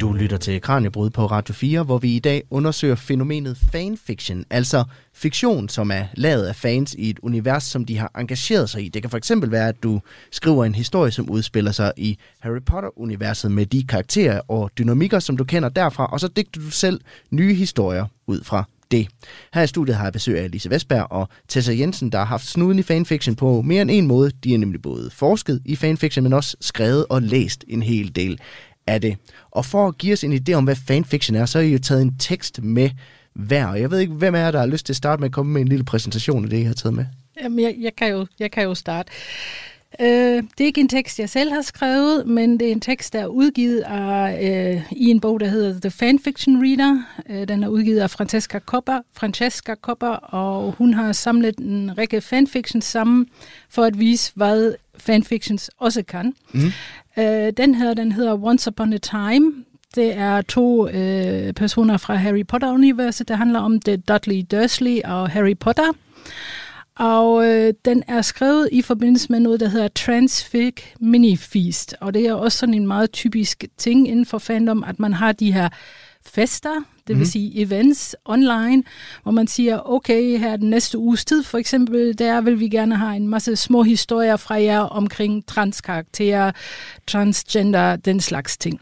Du 0.00 0.12
lytter 0.12 0.36
til 0.36 0.60
Kranjebrud 0.60 1.10
på 1.10 1.26
Radio 1.26 1.54
4, 1.54 1.82
hvor 1.82 1.98
vi 1.98 2.16
i 2.16 2.18
dag 2.18 2.42
undersøger 2.50 2.94
fænomenet 2.94 3.58
fanfiction, 3.72 4.44
altså 4.50 4.84
fiktion, 5.14 5.68
som 5.68 5.90
er 5.90 6.04
lavet 6.14 6.46
af 6.46 6.56
fans 6.56 6.94
i 6.98 7.10
et 7.10 7.18
univers, 7.18 7.62
som 7.62 7.84
de 7.84 7.98
har 7.98 8.10
engageret 8.18 8.70
sig 8.70 8.84
i. 8.84 8.88
Det 8.88 9.02
kan 9.02 9.10
for 9.10 9.18
eksempel 9.18 9.50
være, 9.50 9.68
at 9.68 9.82
du 9.82 10.00
skriver 10.30 10.64
en 10.64 10.74
historie, 10.74 11.10
som 11.10 11.30
udspiller 11.30 11.72
sig 11.72 11.92
i 11.96 12.18
Harry 12.38 12.62
Potter-universet 12.66 13.52
med 13.52 13.66
de 13.66 13.86
karakterer 13.86 14.40
og 14.48 14.70
dynamikker, 14.78 15.18
som 15.18 15.36
du 15.36 15.44
kender 15.44 15.68
derfra, 15.68 16.06
og 16.06 16.20
så 16.20 16.28
digter 16.28 16.60
du 16.60 16.70
selv 16.70 17.00
nye 17.30 17.54
historier 17.54 18.06
ud 18.26 18.44
fra 18.44 18.64
det. 18.90 19.08
Her 19.54 19.62
i 19.62 19.66
studiet 19.66 19.96
har 19.96 20.04
jeg 20.04 20.12
besøg 20.12 20.38
af 20.38 20.50
Lise 20.50 20.70
Vestberg 20.70 21.06
og 21.10 21.28
Tessa 21.48 21.72
Jensen, 21.72 22.12
der 22.12 22.18
har 22.18 22.24
haft 22.24 22.46
snuden 22.46 22.78
i 22.78 22.82
fanfiction 22.82 23.36
på 23.36 23.62
mere 23.62 23.82
end 23.82 23.90
en 23.90 24.06
måde. 24.06 24.30
De 24.44 24.50
har 24.50 24.58
nemlig 24.58 24.82
både 24.82 25.10
forsket 25.10 25.62
i 25.64 25.76
fanfiction, 25.76 26.22
men 26.22 26.32
også 26.32 26.56
skrevet 26.60 27.06
og 27.10 27.22
læst 27.22 27.64
en 27.68 27.82
hel 27.82 28.16
del 28.16 28.40
af 28.90 29.00
det. 29.00 29.16
Og 29.50 29.64
for 29.64 29.88
at 29.88 29.98
give 29.98 30.12
os 30.12 30.24
en 30.24 30.32
idé 30.32 30.52
om, 30.52 30.64
hvad 30.64 30.76
fanfiction 30.76 31.36
er, 31.36 31.46
så 31.46 31.58
har 31.58 31.64
I 31.64 31.72
jo 31.72 31.78
taget 31.78 32.02
en 32.02 32.14
tekst 32.18 32.62
med 32.62 32.90
hver. 33.34 33.74
Jeg 33.74 33.90
ved 33.90 33.98
ikke, 33.98 34.12
hvem 34.12 34.34
er 34.34 34.50
der 34.50 34.58
har 34.58 34.66
lyst 34.66 34.86
til 34.86 34.92
at 34.92 34.96
starte 34.96 35.20
med 35.20 35.28
at 35.28 35.32
komme 35.32 35.52
med 35.52 35.60
en 35.60 35.68
lille 35.68 35.84
præsentation 35.84 36.44
af 36.44 36.50
det, 36.50 36.58
jeg 36.58 36.66
har 36.66 36.74
taget 36.74 36.94
med? 36.94 37.04
Jamen, 37.42 37.60
jeg, 37.60 37.74
jeg, 37.78 37.96
kan, 37.96 38.10
jo, 38.10 38.26
jeg 38.38 38.50
kan 38.50 38.62
jo 38.62 38.74
starte. 38.74 39.12
Øh, 40.00 40.42
det 40.42 40.60
er 40.60 40.64
ikke 40.64 40.80
en 40.80 40.88
tekst, 40.88 41.18
jeg 41.18 41.30
selv 41.30 41.52
har 41.52 41.62
skrevet, 41.62 42.26
men 42.26 42.60
det 42.60 42.68
er 42.68 42.72
en 42.72 42.80
tekst, 42.80 43.12
der 43.12 43.20
er 43.20 43.26
udgivet 43.26 43.80
af, 43.80 44.48
øh, 44.74 44.82
i 44.92 45.10
en 45.10 45.20
bog, 45.20 45.40
der 45.40 45.46
hedder 45.46 45.80
The 45.80 45.90
Fanfiction 45.90 46.62
Reader. 46.62 47.02
Øh, 47.30 47.48
den 47.48 47.64
er 47.64 47.68
udgivet 47.68 48.00
af 48.00 48.10
Francesca 48.10 48.58
Kopper, 48.58 49.00
Francesca 49.12 49.74
Kopper, 49.74 50.08
og 50.08 50.72
hun 50.78 50.94
har 50.94 51.12
samlet 51.12 51.58
en 51.58 51.98
række 51.98 52.20
fanfiction 52.20 52.82
sammen 52.82 53.26
for 53.68 53.82
at 53.82 53.98
vise, 53.98 54.32
hvad 54.34 54.74
fanfictions 55.00 55.70
også 55.78 56.02
kan. 56.02 56.34
Mm. 56.52 56.72
Uh, 57.16 57.24
den 57.56 57.74
her, 57.74 57.94
den 57.94 58.12
hedder 58.12 58.44
Once 58.44 58.70
Upon 58.70 58.92
a 58.92 58.98
Time. 58.98 59.52
Det 59.94 60.16
er 60.16 60.42
to 60.42 60.86
uh, 60.86 61.54
personer 61.56 61.96
fra 61.96 62.14
Harry 62.14 62.46
Potter-universet. 62.46 63.28
Det 63.28 63.38
handler 63.38 63.60
om 63.60 63.80
det 63.80 64.08
Dudley 64.08 64.44
Dursley 64.50 65.00
og 65.04 65.30
Harry 65.30 65.56
Potter. 65.60 65.92
Og 67.00 67.46
øh, 67.46 67.74
den 67.84 68.02
er 68.08 68.22
skrevet 68.22 68.68
i 68.72 68.82
forbindelse 68.82 69.26
med 69.30 69.40
noget, 69.40 69.60
der 69.60 69.68
hedder 69.68 69.88
Transfig 69.88 70.72
Mini 71.00 71.36
Feast. 71.36 71.94
Og 72.00 72.14
det 72.14 72.26
er 72.26 72.34
også 72.34 72.58
sådan 72.58 72.74
en 72.74 72.86
meget 72.86 73.12
typisk 73.12 73.64
ting 73.76 74.08
inden 74.08 74.26
for 74.26 74.38
fandom, 74.38 74.84
at 74.84 75.00
man 75.00 75.12
har 75.12 75.32
de 75.32 75.52
her 75.52 75.68
fester, 76.26 76.74
det 77.06 77.16
vil 77.16 77.24
mm. 77.24 77.30
sige 77.30 77.60
events 77.62 78.16
online, 78.24 78.82
hvor 79.22 79.32
man 79.32 79.46
siger, 79.46 79.80
okay, 79.84 80.38
her 80.38 80.56
den 80.56 80.70
næste 80.70 80.98
uges 80.98 81.24
tid 81.24 81.42
for 81.42 81.58
eksempel, 81.58 82.18
der 82.18 82.40
vil 82.40 82.60
vi 82.60 82.68
gerne 82.68 82.96
have 82.96 83.16
en 83.16 83.28
masse 83.28 83.56
små 83.56 83.82
historier 83.82 84.36
fra 84.36 84.62
jer 84.62 84.80
omkring 84.80 85.46
transkarakterer, 85.46 86.52
transgender, 87.06 87.96
den 87.96 88.20
slags 88.20 88.56
ting. 88.56 88.80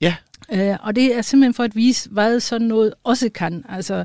Ja. 0.00 0.14
Øh, 0.52 0.76
og 0.82 0.96
det 0.96 1.16
er 1.16 1.22
simpelthen 1.22 1.54
for 1.54 1.64
at 1.64 1.76
vise, 1.76 2.10
hvad 2.10 2.40
sådan 2.40 2.66
noget 2.66 2.94
også 3.04 3.28
kan. 3.34 3.64
Altså, 3.68 4.04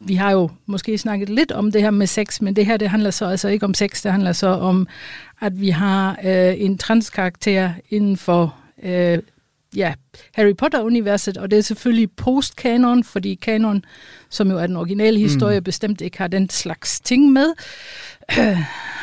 vi 0.00 0.14
har 0.14 0.30
jo 0.30 0.50
måske 0.66 0.98
snakket 0.98 1.28
lidt 1.28 1.52
om 1.52 1.72
det 1.72 1.82
her 1.82 1.90
med 1.90 2.06
sex, 2.06 2.40
men 2.40 2.56
det 2.56 2.66
her 2.66 2.76
det 2.76 2.90
handler 2.90 3.10
så 3.10 3.26
altså 3.26 3.48
ikke 3.48 3.64
om 3.64 3.74
sex, 3.74 4.02
det 4.02 4.12
handler 4.12 4.32
så 4.32 4.46
om, 4.46 4.88
at 5.40 5.60
vi 5.60 5.70
har 5.70 6.18
øh, 6.24 6.60
en 6.60 6.78
transkarakter 6.78 7.72
inden 7.90 8.16
for 8.16 8.54
øh, 8.82 9.18
ja, 9.76 9.94
Harry 10.34 10.56
Potter-universet, 10.58 11.36
og 11.36 11.50
det 11.50 11.58
er 11.58 11.62
selvfølgelig 11.62 12.10
post-kanon, 12.10 13.04
fordi 13.04 13.34
kanon, 13.34 13.84
som 14.30 14.50
jo 14.50 14.58
er 14.58 14.66
den 14.66 14.76
originale 14.76 15.16
mm. 15.16 15.22
historie, 15.22 15.60
mm. 15.60 15.64
bestemt 15.64 16.00
ikke 16.00 16.18
har 16.18 16.28
den 16.28 16.50
slags 16.50 17.00
ting 17.00 17.32
med. 17.32 17.52
Øh, 18.38 18.58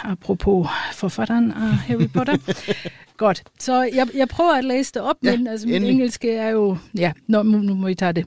apropos 0.11 0.67
forfatteren 0.93 1.51
af 1.51 1.73
Harry 1.73 2.09
Potter. 2.13 2.37
Godt, 3.17 3.43
så 3.59 3.81
jeg, 3.81 4.07
jeg 4.13 4.27
prøver 4.27 4.53
at 4.53 4.65
læse 4.65 4.93
det 4.93 5.01
op, 5.01 5.15
ja, 5.23 5.37
men 5.37 5.47
altså, 5.47 5.67
mit 5.67 5.83
engelske 5.83 6.35
er 6.35 6.49
jo... 6.49 6.77
Ja, 6.97 7.11
nu, 7.27 7.43
nu 7.43 7.73
må 7.73 7.87
vi 7.87 7.95
tage 7.95 8.13
det. 8.13 8.25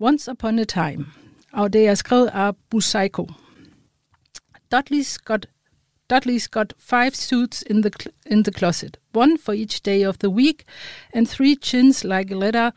Once 0.00 0.30
upon 0.30 0.58
a 0.58 0.64
time– 0.64 1.06
og 1.52 1.72
det 1.72 1.88
er 1.88 1.94
skrevet 1.94 2.26
af 2.26 2.52
Busaiko. 2.70 3.28
Dudley's 4.74 5.16
got 5.24 5.46
Dudley's 6.12 6.46
got 6.46 6.74
five 6.76 7.14
suits 7.14 7.62
in 7.62 7.80
the 7.80 7.90
in 8.26 8.42
the 8.42 8.52
closet, 8.52 8.98
one 9.12 9.38
for 9.38 9.54
each 9.54 9.80
day 9.80 10.02
of 10.02 10.18
the 10.18 10.28
week, 10.28 10.66
and 11.10 11.26
three 11.26 11.56
chins 11.56 12.04
like 12.04 12.30
a 12.30 12.36
letter 12.36 12.74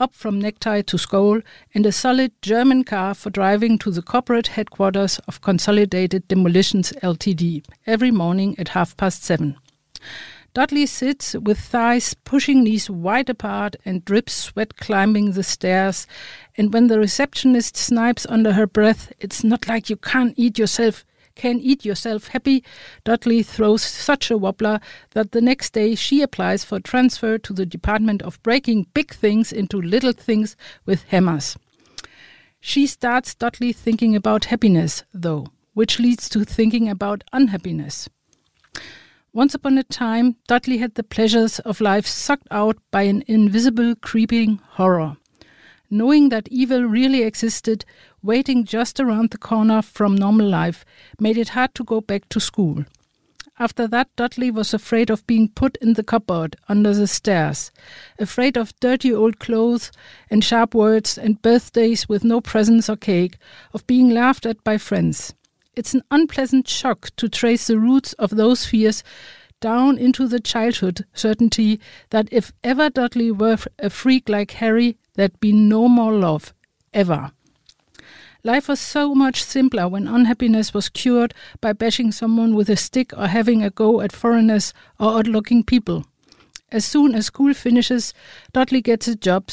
up 0.00 0.14
from 0.14 0.40
necktie 0.40 0.80
to 0.80 0.96
skull, 0.96 1.42
and 1.74 1.84
a 1.84 1.92
solid 1.92 2.32
German 2.40 2.84
car 2.84 3.12
for 3.12 3.28
driving 3.28 3.76
to 3.80 3.90
the 3.90 4.00
corporate 4.00 4.46
headquarters 4.46 5.18
of 5.28 5.42
Consolidated 5.42 6.26
Demolitions 6.28 6.94
Ltd. 7.02 7.62
every 7.86 8.10
morning 8.10 8.58
at 8.58 8.68
half 8.68 8.96
past 8.96 9.22
seven. 9.22 9.58
Dudley 10.54 10.86
sits 10.86 11.34
with 11.34 11.58
thighs 11.58 12.14
pushing 12.24 12.64
knees 12.64 12.88
wide 12.88 13.28
apart 13.28 13.76
and 13.84 14.02
drips 14.02 14.32
sweat 14.32 14.78
climbing 14.78 15.32
the 15.32 15.42
stairs. 15.42 16.06
And 16.56 16.72
when 16.72 16.86
the 16.86 16.98
receptionist 16.98 17.76
snipes 17.76 18.26
under 18.30 18.54
her 18.54 18.66
breath, 18.66 19.12
it's 19.18 19.44
not 19.44 19.68
like 19.68 19.90
you 19.90 19.96
can't 19.96 20.32
eat 20.38 20.58
yourself, 20.58 21.04
can 21.38 21.58
eat 21.60 21.86
yourself 21.86 22.28
happy. 22.28 22.62
Dudley 23.04 23.42
throws 23.42 23.82
such 23.82 24.30
a 24.30 24.36
wobbler 24.36 24.80
that 25.12 25.32
the 25.32 25.40
next 25.40 25.72
day 25.72 25.94
she 25.94 26.20
applies 26.20 26.64
for 26.64 26.80
transfer 26.80 27.38
to 27.38 27.54
the 27.54 27.64
Department 27.64 28.20
of 28.20 28.42
Breaking 28.42 28.86
Big 28.92 29.14
Things 29.14 29.50
into 29.50 29.80
Little 29.80 30.12
Things 30.12 30.54
with 30.84 31.04
Hammers. 31.04 31.56
She 32.60 32.86
starts 32.86 33.34
Dudley 33.34 33.72
thinking 33.72 34.14
about 34.14 34.46
happiness, 34.46 35.04
though, 35.14 35.46
which 35.72 35.98
leads 35.98 36.28
to 36.30 36.44
thinking 36.44 36.88
about 36.88 37.24
unhappiness. 37.32 38.08
Once 39.32 39.54
upon 39.54 39.78
a 39.78 39.84
time, 39.84 40.36
Dudley 40.48 40.78
had 40.78 40.94
the 40.94 41.04
pleasures 41.04 41.60
of 41.60 41.80
life 41.80 42.06
sucked 42.06 42.48
out 42.50 42.76
by 42.90 43.02
an 43.02 43.22
invisible, 43.28 43.94
creeping 43.94 44.58
horror. 44.70 45.16
Knowing 45.90 46.30
that 46.30 46.48
evil 46.50 46.82
really 46.82 47.22
existed, 47.22 47.84
waiting 48.22 48.64
just 48.64 49.00
around 49.00 49.30
the 49.30 49.38
corner 49.38 49.82
from 49.82 50.14
normal 50.14 50.48
life, 50.48 50.84
made 51.20 51.38
it 51.38 51.50
hard 51.50 51.74
to 51.74 51.84
go 51.84 52.00
back 52.00 52.28
to 52.28 52.40
school. 52.40 52.84
After 53.60 53.88
that, 53.88 54.14
Dudley 54.14 54.52
was 54.52 54.72
afraid 54.72 55.10
of 55.10 55.26
being 55.26 55.48
put 55.48 55.76
in 55.78 55.94
the 55.94 56.04
cupboard 56.04 56.54
under 56.68 56.94
the 56.94 57.08
stairs, 57.08 57.72
afraid 58.18 58.56
of 58.56 58.78
dirty 58.78 59.12
old 59.12 59.40
clothes 59.40 59.90
and 60.30 60.44
sharp 60.44 60.74
words 60.74 61.18
and 61.18 61.42
birthdays 61.42 62.08
with 62.08 62.22
no 62.22 62.40
presents 62.40 62.88
or 62.88 62.96
cake, 62.96 63.36
of 63.74 63.84
being 63.88 64.10
laughed 64.10 64.46
at 64.46 64.62
by 64.62 64.78
friends 64.78 65.34
It's 65.74 65.92
an 65.92 66.02
unpleasant 66.10 66.68
shock 66.68 67.10
to 67.16 67.28
trace 67.28 67.66
the 67.66 67.78
roots 67.78 68.12
of 68.14 68.30
those 68.30 68.64
fears 68.64 69.02
down 69.60 69.98
into 69.98 70.28
the 70.28 70.40
childhood 70.40 71.04
certainty 71.12 71.80
that 72.10 72.28
if 72.30 72.52
ever 72.62 72.90
Dudley 72.90 73.32
were 73.32 73.58
a 73.80 73.90
freak 73.90 74.28
like 74.28 74.52
Harry, 74.52 74.96
there'd 75.14 75.40
be 75.40 75.52
no 75.52 75.88
more 75.88 76.12
love, 76.12 76.54
ever. 76.92 77.32
Life 78.48 78.68
was 78.68 78.80
so 78.80 79.14
much 79.14 79.44
simpler 79.44 79.86
when 79.88 80.08
unhappiness 80.08 80.72
was 80.72 80.88
cured 80.88 81.34
by 81.60 81.74
bashing 81.74 82.10
someone 82.10 82.54
with 82.54 82.70
a 82.70 82.78
stick 82.78 83.12
or 83.14 83.26
having 83.26 83.62
a 83.62 83.68
go 83.68 84.00
at 84.00 84.10
foreigners 84.10 84.72
or 84.98 85.18
odd 85.18 85.28
looking 85.28 85.62
people. 85.62 86.06
As 86.72 86.86
soon 86.86 87.14
as 87.14 87.26
school 87.26 87.52
finishes, 87.52 88.14
Dudley 88.54 88.80
gets 88.80 89.06
a 89.06 89.14
job, 89.14 89.50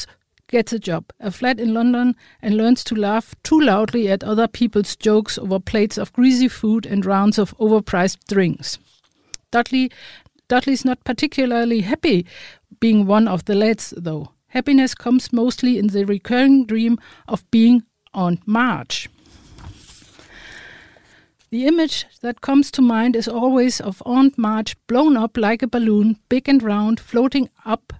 gets 0.48 0.72
a 0.72 0.78
job, 0.78 1.04
a 1.20 1.30
flat 1.30 1.60
in 1.60 1.74
London, 1.74 2.16
and 2.40 2.56
learns 2.56 2.82
to 2.84 2.94
laugh 2.94 3.34
too 3.42 3.60
loudly 3.60 4.08
at 4.08 4.24
other 4.24 4.48
people's 4.48 4.96
jokes 4.96 5.36
over 5.36 5.60
plates 5.60 5.98
of 5.98 6.14
greasy 6.14 6.48
food 6.48 6.86
and 6.86 7.04
rounds 7.04 7.38
of 7.38 7.54
overpriced 7.58 8.24
drinks. 8.28 8.78
Dudley 9.50 9.92
Dudley's 10.48 10.86
not 10.86 11.04
particularly 11.04 11.82
happy 11.82 12.24
being 12.80 13.04
one 13.04 13.28
of 13.28 13.44
the 13.44 13.56
lads, 13.56 13.92
though. 13.94 14.30
Happiness 14.46 14.94
comes 14.94 15.34
mostly 15.34 15.76
in 15.76 15.88
the 15.88 16.06
recurring 16.06 16.64
dream 16.64 16.98
of 17.28 17.44
being 17.50 17.82
on 18.16 18.40
March. 18.44 19.08
The 21.50 21.66
image 21.66 22.06
that 22.22 22.40
comes 22.40 22.72
to 22.72 22.82
mind 22.82 23.14
is 23.14 23.28
always 23.28 23.80
of 23.80 24.02
Aunt 24.04 24.36
March 24.36 24.74
blown 24.88 25.16
up 25.16 25.36
like 25.36 25.62
a 25.62 25.68
balloon, 25.68 26.18
big 26.28 26.48
and 26.48 26.60
round, 26.60 26.98
floating 26.98 27.48
up 27.64 27.92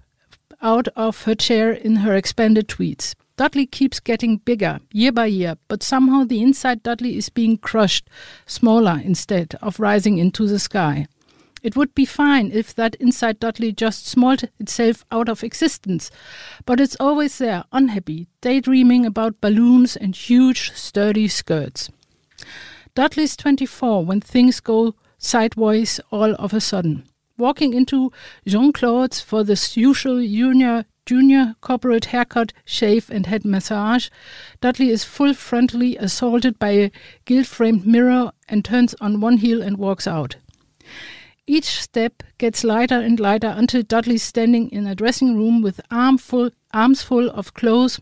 out 0.61 0.89
of 0.97 1.23
her 1.23 1.35
chair 1.37 1.71
in 1.71 1.97
her 1.97 2.17
expanded 2.17 2.67
tweeds. 2.67 3.15
Dudley 3.37 3.67
keeps 3.67 4.01
getting 4.01 4.39
bigger 4.39 4.81
year 4.91 5.13
by 5.13 5.27
year, 5.27 5.59
but 5.69 5.83
somehow 5.83 6.25
the 6.25 6.43
inside 6.43 6.83
Dudley 6.83 7.17
is 7.17 7.29
being 7.29 7.59
crushed, 7.59 8.09
smaller 8.47 9.01
instead 9.05 9.55
of 9.63 9.79
rising 9.79 10.19
into 10.19 10.49
the 10.49 10.59
sky. 10.59 11.07
It 11.63 11.75
would 11.75 11.95
be 11.95 12.05
fine 12.05 12.53
if 12.53 12.75
that 12.75 12.95
inside 12.97 13.41
Dudley 13.41 13.73
just 13.73 14.07
smalled 14.07 14.45
itself 14.61 15.05
out 15.11 15.29
of 15.29 15.43
existence, 15.43 16.11
but 16.65 16.81
it's 16.81 16.97
always 17.01 17.39
there, 17.39 17.65
unhappy, 17.73 18.29
daydreaming 18.41 19.07
about 19.07 19.41
balloons 19.41 19.97
and 19.97 20.15
huge, 20.15 20.73
sturdy 20.73 21.29
skirts. 21.29 21.91
Dudley's 22.95 23.37
24 23.37 24.05
when 24.05 24.21
things 24.21 24.61
go 24.61 24.95
sideways 25.19 26.01
all 26.11 26.35
of 26.37 26.55
a 26.55 26.61
sudden. 26.61 27.05
Walking 27.39 27.75
into 27.75 28.13
Jean 28.47 28.73
Claude's 28.73 29.21
for 29.21 29.45
the 29.45 29.61
usual 29.75 30.21
junior, 30.21 30.85
junior 31.05 31.57
corporate 31.61 32.07
haircut, 32.07 32.53
shave, 32.65 33.11
and 33.11 33.27
head 33.27 33.45
massage, 33.45 34.09
Dudley 34.61 34.89
is 34.89 35.05
full 35.05 35.35
frontally 35.35 36.01
assaulted 36.01 36.59
by 36.59 36.71
a 36.71 36.91
gilt 37.27 37.47
framed 37.47 37.87
mirror 37.87 38.33
and 38.49 38.65
turns 38.65 38.95
on 39.01 39.21
one 39.21 39.39
heel 39.39 39.61
and 39.61 39.77
walks 39.77 40.07
out. 40.07 40.37
Each 41.47 41.81
step 41.81 42.23
gets 42.39 42.65
lighter 42.65 42.99
and 42.99 43.21
lighter 43.21 43.55
until 43.57 43.83
Dudley's 43.83 44.23
standing 44.23 44.69
in 44.71 44.87
a 44.87 44.97
dressing 44.97 45.37
room 45.37 45.63
with 45.63 45.81
armful, 45.91 46.51
arms 46.75 47.03
full 47.03 47.31
of 47.31 47.55
clothes, 47.55 48.01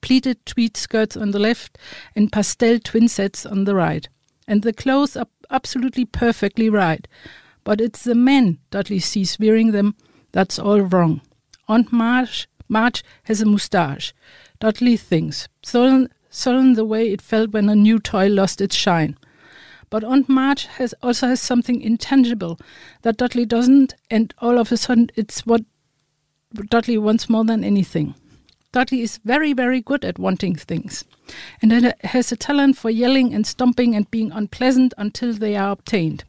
pleated 0.00 0.44
tweed 0.46 0.76
skirts 0.76 1.16
on 1.16 1.32
the 1.32 1.40
left, 1.40 1.76
and 2.14 2.30
pastel 2.30 2.78
twin 2.78 3.08
sets 3.08 3.44
on 3.44 3.64
the 3.64 3.74
right. 3.74 4.08
And 4.46 4.62
the 4.62 4.72
clothes 4.72 5.16
are 5.16 5.26
absolutely 5.50 6.04
perfectly 6.04 6.70
right. 6.70 7.08
But 7.64 7.80
it's 7.80 8.04
the 8.04 8.14
men 8.14 8.58
Dudley 8.70 9.00
sees 9.00 9.38
wearing 9.40 9.72
them 9.72 9.96
that's 10.30 10.58
all 10.58 10.82
wrong. 10.82 11.22
Aunt 11.66 11.92
March, 11.92 12.46
March 12.68 13.02
has 13.24 13.40
a 13.40 13.46
moustache. 13.46 14.14
Dudley 14.60 14.96
thinks, 14.96 15.48
sullen, 15.64 16.10
sullen 16.30 16.74
the 16.74 16.84
way 16.84 17.10
it 17.10 17.22
felt 17.22 17.50
when 17.50 17.68
a 17.68 17.74
new 17.74 17.98
toy 17.98 18.28
lost 18.28 18.60
its 18.60 18.76
shine. 18.76 19.16
But 19.88 20.04
Aunt 20.04 20.28
March 20.28 20.66
has 20.66 20.94
also 21.02 21.28
has 21.28 21.40
something 21.40 21.80
intangible 21.80 22.58
that 23.02 23.16
Dudley 23.16 23.46
doesn't, 23.46 23.94
and 24.10 24.34
all 24.38 24.58
of 24.58 24.72
a 24.72 24.76
sudden 24.76 25.10
it's 25.14 25.46
what 25.46 25.62
Dudley 26.68 26.98
wants 26.98 27.28
more 27.28 27.44
than 27.44 27.62
anything. 27.62 28.14
Dudley 28.72 29.00
is 29.00 29.18
very, 29.18 29.52
very 29.52 29.80
good 29.80 30.04
at 30.04 30.18
wanting 30.18 30.56
things, 30.56 31.04
and 31.62 31.94
has 32.02 32.32
a 32.32 32.36
talent 32.36 32.76
for 32.76 32.90
yelling 32.90 33.32
and 33.32 33.46
stomping 33.46 33.94
and 33.94 34.10
being 34.10 34.32
unpleasant 34.32 34.92
until 34.98 35.32
they 35.32 35.56
are 35.56 35.70
obtained. 35.70 36.24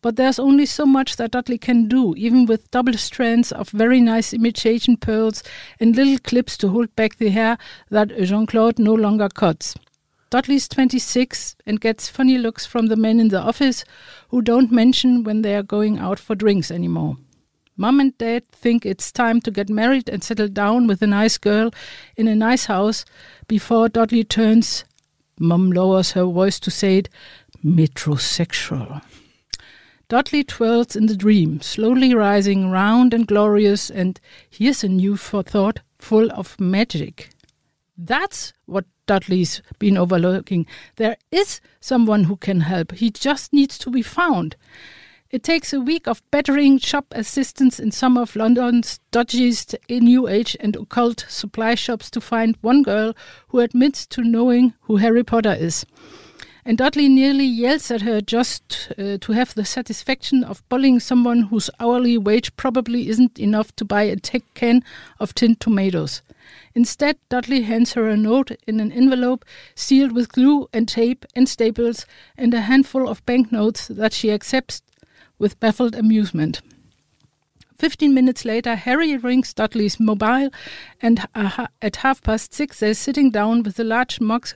But 0.00 0.16
there's 0.16 0.38
only 0.38 0.66
so 0.66 0.86
much 0.86 1.16
that 1.16 1.32
Dudley 1.32 1.58
can 1.58 1.88
do, 1.88 2.14
even 2.16 2.46
with 2.46 2.70
double 2.70 2.94
strands 2.94 3.52
of 3.52 3.70
very 3.70 4.00
nice 4.00 4.32
imitation 4.32 4.96
pearls 4.96 5.42
and 5.78 5.94
little 5.94 6.18
clips 6.18 6.56
to 6.58 6.68
hold 6.68 6.94
back 6.96 7.18
the 7.18 7.28
hair 7.30 7.58
that 7.90 8.16
Jean 8.16 8.46
Claude 8.46 8.78
no 8.78 8.94
longer 8.94 9.28
cuts. 9.28 9.74
Dudley's 10.32 10.66
26 10.66 11.56
and 11.66 11.78
gets 11.78 12.08
funny 12.08 12.38
looks 12.38 12.64
from 12.64 12.86
the 12.86 12.96
men 12.96 13.20
in 13.20 13.28
the 13.28 13.38
office 13.38 13.84
who 14.30 14.40
don't 14.40 14.72
mention 14.72 15.24
when 15.24 15.42
they 15.42 15.54
are 15.54 15.62
going 15.62 15.98
out 15.98 16.18
for 16.18 16.34
drinks 16.34 16.70
anymore. 16.70 17.18
Mom 17.76 18.00
and 18.00 18.16
Dad 18.16 18.48
think 18.48 18.86
it's 18.86 19.12
time 19.12 19.42
to 19.42 19.50
get 19.50 19.68
married 19.68 20.08
and 20.08 20.24
settle 20.24 20.48
down 20.48 20.86
with 20.86 21.02
a 21.02 21.06
nice 21.06 21.36
girl 21.36 21.70
in 22.16 22.28
a 22.28 22.34
nice 22.34 22.64
house 22.64 23.04
before 23.46 23.90
Dudley 23.90 24.24
turns, 24.24 24.86
Mom 25.38 25.70
lowers 25.70 26.12
her 26.12 26.24
voice 26.24 26.58
to 26.60 26.70
say 26.70 26.96
it, 26.96 27.10
metrosexual. 27.62 29.02
Dudley 30.08 30.44
twirls 30.44 30.96
in 30.96 31.08
the 31.08 31.16
dream, 31.16 31.60
slowly 31.60 32.14
rising 32.14 32.70
round 32.70 33.12
and 33.12 33.26
glorious, 33.26 33.90
and 33.90 34.18
here's 34.48 34.82
a 34.82 34.88
new 34.88 35.18
thought 35.18 35.80
full 35.94 36.32
of 36.32 36.58
magic. 36.58 37.28
That's 37.98 38.54
what 38.64 38.86
Dudley's 39.06 39.62
been 39.78 39.98
overlooking. 39.98 40.66
There 40.96 41.16
is 41.30 41.60
someone 41.80 42.24
who 42.24 42.36
can 42.36 42.60
help. 42.60 42.92
He 42.92 43.10
just 43.10 43.52
needs 43.52 43.78
to 43.78 43.90
be 43.90 44.02
found. 44.02 44.56
It 45.30 45.42
takes 45.42 45.72
a 45.72 45.80
week 45.80 46.06
of 46.06 46.22
battering 46.30 46.78
shop 46.78 47.06
assistants 47.12 47.80
in 47.80 47.90
some 47.90 48.18
of 48.18 48.36
London's 48.36 49.00
dodgiest 49.12 49.74
New 49.88 50.28
Age 50.28 50.56
and 50.60 50.76
occult 50.76 51.24
supply 51.26 51.74
shops 51.74 52.10
to 52.10 52.20
find 52.20 52.58
one 52.60 52.82
girl 52.82 53.14
who 53.48 53.60
admits 53.60 54.06
to 54.08 54.22
knowing 54.22 54.74
who 54.82 54.96
Harry 54.96 55.24
Potter 55.24 55.54
is. 55.54 55.86
And 56.66 56.78
Dudley 56.78 57.08
nearly 57.08 57.46
yells 57.46 57.90
at 57.90 58.02
her 58.02 58.20
just 58.20 58.92
uh, 58.98 59.16
to 59.22 59.32
have 59.32 59.54
the 59.54 59.64
satisfaction 59.64 60.44
of 60.44 60.68
bullying 60.68 61.00
someone 61.00 61.44
whose 61.44 61.70
hourly 61.80 62.18
wage 62.18 62.54
probably 62.56 63.08
isn't 63.08 63.38
enough 63.38 63.74
to 63.76 63.86
buy 63.86 64.02
a 64.02 64.16
tech 64.16 64.42
can 64.52 64.84
of 65.18 65.34
tinned 65.34 65.60
tomatoes. 65.60 66.20
Instead, 66.74 67.18
Dudley 67.28 67.62
hands 67.62 67.92
her 67.92 68.08
a 68.08 68.16
note 68.16 68.52
in 68.66 68.80
an 68.80 68.92
envelope 68.92 69.44
sealed 69.74 70.12
with 70.12 70.32
glue 70.32 70.68
and 70.72 70.88
tape 70.88 71.26
and 71.34 71.48
staples 71.48 72.06
and 72.36 72.54
a 72.54 72.62
handful 72.62 73.08
of 73.08 73.24
banknotes 73.26 73.88
that 73.88 74.12
she 74.12 74.30
accepts 74.30 74.82
with 75.38 75.60
baffled 75.60 75.94
amusement. 75.94 76.62
Fifteen 77.76 78.14
minutes 78.14 78.44
later, 78.44 78.76
Harry 78.76 79.16
rings 79.16 79.52
Dudley's 79.52 79.98
mobile, 79.98 80.50
and 81.00 81.26
at 81.34 81.96
half 81.96 82.22
past 82.22 82.54
six, 82.54 82.78
they're 82.78 82.94
sitting 82.94 83.30
down 83.30 83.64
with 83.64 83.78
a 83.80 83.84
large 83.84 84.20
mug 84.20 84.48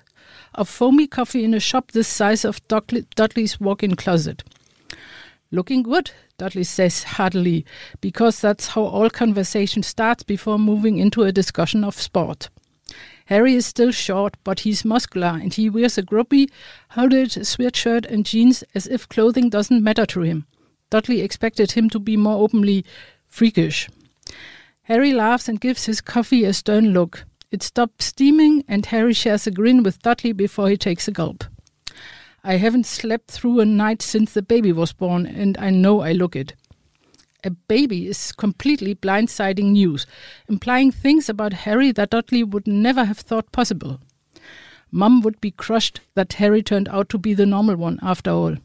of 0.54 0.68
foamy 0.68 1.08
coffee 1.08 1.42
in 1.42 1.52
a 1.52 1.60
shop 1.60 1.90
this 1.90 2.06
size 2.06 2.44
of 2.44 2.60
Dudley's 2.68 3.60
walk 3.60 3.82
in 3.82 3.96
closet. 3.96 4.44
Looking 5.50 5.82
good, 5.82 6.12
Dudley 6.38 6.64
says 6.64 7.02
heartily, 7.02 7.64
because 8.00 8.40
that's 8.40 8.68
how 8.68 8.82
all 8.82 9.08
conversation 9.08 9.82
starts 9.82 10.22
before 10.22 10.58
moving 10.58 10.98
into 10.98 11.22
a 11.22 11.32
discussion 11.32 11.82
of 11.82 12.00
sport. 12.00 12.50
Harry 13.26 13.54
is 13.54 13.66
still 13.66 13.90
short, 13.90 14.36
but 14.44 14.60
he's 14.60 14.84
muscular 14.84 15.38
and 15.40 15.54
he 15.54 15.70
wears 15.70 15.98
a 15.98 16.02
grubby, 16.02 16.48
hooded 16.90 17.30
sweatshirt 17.30 18.04
and 18.06 18.26
jeans 18.26 18.62
as 18.74 18.86
if 18.86 19.08
clothing 19.08 19.48
doesn't 19.48 19.82
matter 19.82 20.06
to 20.06 20.20
him. 20.20 20.46
Dudley 20.90 21.22
expected 21.22 21.72
him 21.72 21.90
to 21.90 21.98
be 21.98 22.16
more 22.16 22.42
openly 22.42 22.84
freakish. 23.26 23.88
Harry 24.82 25.12
laughs 25.12 25.48
and 25.48 25.60
gives 25.60 25.86
his 25.86 26.00
coffee 26.00 26.44
a 26.44 26.52
stern 26.52 26.92
look. 26.92 27.24
It 27.50 27.62
stops 27.62 28.04
steaming, 28.04 28.62
and 28.68 28.86
Harry 28.86 29.14
shares 29.14 29.46
a 29.46 29.50
grin 29.50 29.82
with 29.82 30.02
Dudley 30.02 30.32
before 30.32 30.68
he 30.68 30.76
takes 30.76 31.08
a 31.08 31.12
gulp. 31.12 31.44
I 32.48 32.58
haven't 32.58 32.86
slept 32.86 33.28
through 33.32 33.58
a 33.58 33.64
night 33.64 34.02
since 34.02 34.32
the 34.32 34.40
baby 34.40 34.70
was 34.70 34.92
born, 34.92 35.26
and 35.26 35.58
I 35.58 35.70
know 35.70 36.00
I 36.00 36.12
look 36.12 36.36
it. 36.36 36.54
A 37.42 37.50
baby 37.50 38.06
is 38.06 38.30
completely 38.30 38.94
blindsiding 38.94 39.72
news, 39.72 40.06
implying 40.48 40.92
things 40.92 41.28
about 41.28 41.52
Harry 41.52 41.92
that 41.92 42.10
Dudley 42.10 42.44
would 42.44 42.68
never 42.68 43.04
have 43.04 43.18
thought 43.18 43.50
possible. 43.50 43.98
Mum 44.92 45.22
would 45.22 45.40
be 45.40 45.50
crushed 45.50 46.00
that 46.14 46.34
Harry 46.34 46.62
turned 46.62 46.88
out 46.88 47.08
to 47.08 47.18
be 47.18 47.34
the 47.34 47.46
normal 47.46 47.76
one 47.76 47.98
after 48.02 48.30
all. 48.30 48.56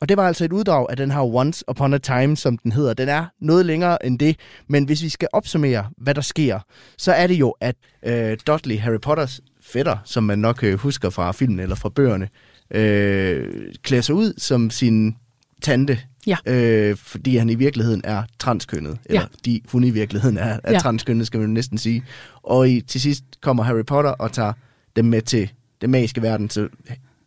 Og 0.00 0.08
det 0.08 0.16
var 0.16 0.26
altså 0.26 0.44
et 0.44 0.52
uddrag 0.52 0.86
af 0.90 0.96
den 0.96 1.10
her 1.10 1.20
Once 1.20 1.64
Upon 1.68 1.94
a 1.94 1.98
Time, 1.98 2.36
som 2.36 2.58
den 2.58 2.72
hedder. 2.72 2.94
Den 2.94 3.08
er 3.08 3.26
noget 3.40 3.66
længere 3.66 4.06
end 4.06 4.18
det, 4.18 4.36
men 4.68 4.84
hvis 4.84 5.02
vi 5.02 5.08
skal 5.08 5.28
opsummere, 5.32 5.90
hvad 5.96 6.14
der 6.14 6.20
sker, 6.20 6.60
så 6.98 7.12
er 7.12 7.26
det 7.26 7.34
jo, 7.34 7.54
at 7.60 7.76
øh, 8.02 8.38
Dudley, 8.46 8.78
Harry 8.78 9.00
Potters 9.02 9.40
fætter, 9.60 9.96
som 10.04 10.24
man 10.24 10.38
nok 10.38 10.64
øh, 10.64 10.78
husker 10.78 11.10
fra 11.10 11.32
filmen 11.32 11.60
eller 11.60 11.76
fra 11.76 11.88
bøgerne, 11.88 12.28
øh, 12.70 13.52
klæder 13.82 14.02
sig 14.02 14.14
ud 14.14 14.32
som 14.38 14.70
sin 14.70 15.16
tante, 15.62 15.98
Ja. 16.26 16.36
øh, 16.46 16.96
fordi 16.96 17.36
han 17.36 17.50
i 17.50 17.54
virkeligheden 17.54 18.00
er 18.04 18.22
transkønnet. 18.38 18.98
Eller 19.06 19.20
Ja. 19.20 19.26
de, 19.44 19.60
hun 19.72 19.84
i 19.84 19.90
virkeligheden 19.90 20.36
er, 20.36 20.60
er 20.64 20.72
Ja. 20.72 20.78
transkønnet, 20.78 21.26
skal 21.26 21.40
man 21.40 21.50
næsten 21.50 21.78
sige. 21.78 22.04
Og 22.42 22.70
i, 22.70 22.80
til 22.80 23.00
sidst 23.00 23.24
kommer 23.40 23.62
Harry 23.62 23.84
Potter 23.86 24.10
og 24.10 24.32
tager 24.32 24.52
dem 24.96 25.04
med 25.04 25.22
til 25.22 25.50
den 25.80 25.90
magiske 25.90 26.22
verden, 26.22 26.50
så 26.50 26.68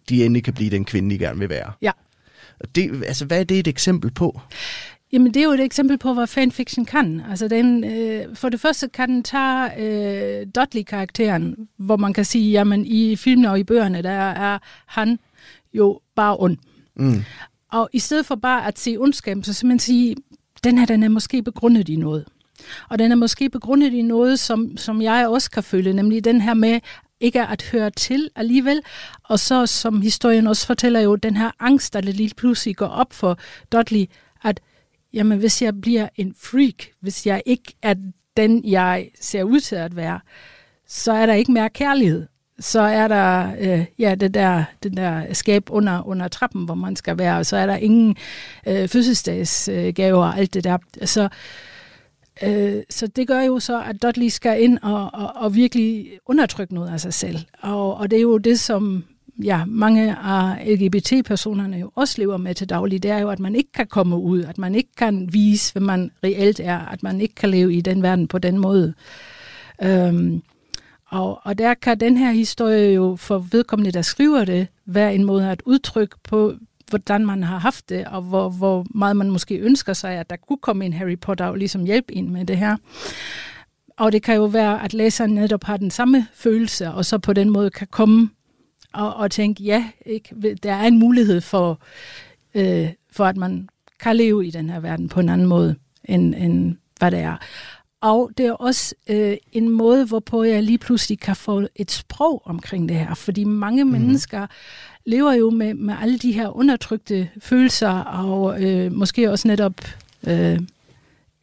de 0.10 0.26
endelig 0.26 0.44
kan 0.44 0.54
blive 0.54 0.70
den 0.70 0.86
kvinde, 0.86 1.10
de 1.16 1.20
gerne 1.20 1.40
vil 1.40 1.50
være. 1.50 1.72
Ja. 1.82 1.92
Og 2.60 2.76
Det, 2.76 3.04
altså, 3.08 3.26
hvad 3.26 3.40
er 3.40 3.44
det 3.44 3.60
et 3.60 3.68
eksempel 3.68 4.12
på? 4.12 4.42
Jamen, 5.14 5.34
det 5.34 5.40
er 5.40 5.44
jo 5.44 5.52
et 5.52 5.60
eksempel 5.60 5.98
på, 5.98 6.14
hvad 6.14 6.28
fanfiction 6.28 6.86
kan. 6.86 7.22
Altså, 7.30 7.48
den, 7.48 7.84
øh, 7.84 8.36
for 8.36 8.50
det 8.50 8.60
første 8.62 8.90
kan 8.94 9.10
den 9.10 9.24
tage 9.24 9.70
øh, 9.80 10.48
Dudley-karakteren, 10.56 11.56
hvor 11.78 11.98
man 11.98 12.14
kan 12.14 12.26
sige, 12.26 12.52
jamen, 12.52 12.86
i 12.86 13.16
filmene 13.16 13.52
og 13.52 13.60
i 13.60 13.64
bøgerne, 13.64 14.02
der 14.02 14.10
er 14.12 14.60
han 14.86 15.20
jo 15.74 16.00
bare 16.16 16.38
ond. 16.40 16.58
Mm. 16.96 17.24
Og 17.72 17.90
i 17.94 18.00
stedet 18.00 18.26
for 18.26 18.36
bare 18.36 18.68
at 18.68 18.80
se 18.80 18.98
ondskab, 19.00 19.38
så 19.44 19.54
simpelthen 19.54 19.80
sige, 19.80 20.16
den 20.64 20.78
her, 20.78 20.86
den 20.86 21.04
er 21.04 21.10
måske 21.10 21.44
begrundet 21.44 21.90
i 21.90 21.96
noget. 21.96 22.26
Og 22.90 23.00
den 23.00 23.12
er 23.12 23.16
måske 23.16 23.50
begrundet 23.50 23.94
i 23.94 24.02
noget, 24.02 24.40
som, 24.40 24.78
som 24.78 25.02
jeg 25.02 25.28
også 25.28 25.52
kan 25.52 25.64
føle, 25.64 25.94
nemlig 25.94 26.24
den 26.24 26.42
her 26.42 26.54
med 26.54 26.80
ikke 27.20 27.42
at 27.42 27.64
høre 27.72 27.90
til 27.90 28.30
alligevel. 28.36 28.82
Og 29.24 29.40
så, 29.40 29.66
som 29.66 30.02
historien 30.02 30.48
også 30.48 30.68
fortæller 30.68 31.00
jo, 31.00 31.16
den 31.16 31.38
her 31.38 31.52
angst, 31.60 31.94
der 31.94 32.02
lige 32.02 32.34
pludselig 32.38 32.76
går 32.76 32.88
op 32.88 33.14
for 33.14 33.38
Dudley, 33.72 34.06
at 34.44 34.60
jamen, 35.14 35.40
hvis 35.40 35.62
jeg 35.62 35.82
bliver 35.82 36.10
en 36.16 36.36
freak, 36.38 36.86
hvis 37.00 37.28
jeg 37.28 37.44
ikke 37.46 37.74
er 37.82 37.96
den, 38.38 38.66
jeg 38.66 39.10
ser 39.22 39.44
ud 39.44 39.60
til 39.60 39.76
at 39.76 39.96
være, 39.96 40.20
så 40.88 41.12
er 41.12 41.26
der 41.26 41.34
ikke 41.34 41.52
mere 41.52 41.70
kærlighed. 41.70 42.28
Så 42.62 42.82
er 42.82 43.08
der 43.08 43.54
øh, 43.60 43.86
ja, 44.00 44.16
det 44.16 44.34
der, 44.34 44.64
det 44.84 44.98
der 44.98 45.34
skab 45.34 45.64
under, 45.70 46.08
under 46.08 46.28
trappen, 46.28 46.66
hvor 46.66 46.76
man 46.76 46.96
skal 46.96 47.18
være, 47.18 47.38
og 47.38 47.46
så 47.46 47.58
er 47.58 47.66
der 47.66 47.76
ingen 47.76 48.16
øh, 48.68 48.88
fødselsdagsgaver 48.88 50.26
og 50.26 50.38
alt 50.38 50.54
det 50.54 50.64
der. 50.64 50.78
Så, 51.06 51.30
øh, 52.44 52.84
så 52.90 53.08
det 53.08 53.28
gør 53.28 53.42
jo 53.42 53.60
så, 53.60 53.82
at 53.82 54.02
Dudley 54.02 54.30
skal 54.30 54.64
ind 54.64 54.78
og, 54.82 55.10
og, 55.14 55.32
og 55.36 55.56
virkelig 55.56 56.12
undertrykke 56.26 56.74
noget 56.74 56.94
af 56.94 57.02
sig 57.02 57.14
selv. 57.14 57.40
Og, 57.62 57.98
og 57.98 58.12
det 58.12 58.18
er 58.18 58.22
jo 58.22 58.38
det, 58.38 58.60
som 58.60 59.04
ja, 59.44 59.66
mange 59.66 60.16
af 60.18 60.76
LGBT-personerne 60.78 61.78
jo 61.78 61.92
også 61.96 62.16
lever 62.18 62.38
med 62.38 62.56
til 62.56 62.70
daglig, 62.70 63.04
det 63.04 63.12
er 63.12 63.20
jo, 63.20 63.30
at 63.30 63.40
man 63.40 63.56
ikke 63.56 63.72
kan 63.72 63.88
komme 63.88 64.18
ud, 64.18 64.44
at 64.44 64.58
man 64.58 64.76
ikke 64.76 64.96
kan 64.98 65.34
vise, 65.34 65.74
hvad 65.74 65.82
man 65.82 66.12
reelt 66.24 66.60
er, 66.60 66.80
at 66.80 67.04
man 67.04 67.22
ikke 67.22 67.36
kan 67.36 67.50
leve 67.50 67.74
i 67.74 67.82
den 67.82 68.04
verden 68.04 68.28
på 68.28 68.38
den 68.38 68.58
måde. 68.58 68.94
Øhm, 69.84 70.42
og, 71.12 71.42
og 71.44 71.58
der 71.58 71.74
kan 71.74 72.00
den 72.00 72.18
her 72.18 72.32
historie 72.32 72.94
jo 72.94 73.16
for 73.16 73.38
vedkommende, 73.38 73.92
der 73.92 74.02
skriver 74.02 74.46
det, 74.46 74.68
være 74.86 75.16
en 75.16 75.24
måde 75.24 75.50
at 75.50 75.62
udtrykke 75.66 76.16
på, 76.24 76.54
hvordan 76.90 77.26
man 77.26 77.44
har 77.44 77.58
haft 77.58 77.90
det, 77.90 78.08
og 78.08 78.22
hvor, 78.22 78.50
hvor 78.50 78.86
meget 78.96 79.18
man 79.18 79.32
måske 79.32 79.58
ønsker 79.58 79.94
sig, 79.94 80.14
at 80.14 80.30
der 80.30 80.36
kunne 80.36 80.58
komme 80.58 80.86
en 80.86 80.94
Harry 80.94 81.20
Potter 81.20 81.46
og 81.46 81.58
ligesom 81.58 81.84
hjælpe 81.84 82.14
ind 82.14 82.30
med 82.30 82.46
det 82.46 82.58
her. 82.58 82.78
Og 83.98 84.12
det 84.12 84.24
kan 84.24 84.36
jo 84.36 84.46
være, 84.46 84.84
at 84.84 84.94
læseren 84.94 85.36
netop 85.36 85.64
har 85.64 85.78
den 85.78 85.92
samme 85.92 86.28
følelse, 86.34 86.92
og 86.92 87.06
så 87.06 87.18
på 87.18 87.34
den 87.34 87.50
måde 87.50 87.70
kan 87.70 87.88
komme 87.92 88.30
og, 88.94 89.16
og 89.16 89.32
tænke, 89.32 89.64
ja, 89.64 89.86
ikke, 90.06 90.56
der 90.64 90.74
er 90.74 90.88
en 90.88 91.00
mulighed 91.00 91.42
for, 91.42 91.82
øh, 92.56 92.90
for, 93.12 93.26
at 93.26 93.38
man 93.38 93.70
kan 94.00 94.16
leve 94.16 94.48
i 94.48 94.52
den 94.52 94.70
her 94.70 94.80
verden 94.80 95.10
på 95.10 95.20
en 95.20 95.30
anden 95.30 95.48
måde, 95.48 95.76
end, 96.06 96.36
end 96.36 96.76
hvad 97.00 97.12
det 97.12 97.20
er. 97.20 97.38
Og 98.02 98.32
det 98.38 98.46
er 98.46 98.52
også 98.52 98.96
øh, 99.08 99.38
en 99.52 99.70
måde, 99.70 100.06
hvorpå 100.06 100.44
jeg 100.44 100.64
lige 100.64 100.78
pludselig 100.78 101.20
kan 101.20 101.36
få 101.36 101.68
et 101.76 101.92
sprog 101.92 102.42
omkring 102.46 102.90
det 102.90 102.98
her. 102.98 103.14
Fordi 103.14 103.44
mange 103.44 103.84
mm. 103.84 103.92
mennesker 103.92 104.48
lever 105.06 105.34
jo 105.34 105.50
med, 105.50 105.74
med 105.74 105.96
alle 106.02 106.18
de 106.18 106.32
her 106.32 106.58
undertrykte 106.58 107.30
følelser, 107.40 107.90
og 108.00 108.64
øh, 108.64 108.92
måske 108.92 109.32
også 109.32 109.48
netop 109.48 109.74
øh, 110.28 110.60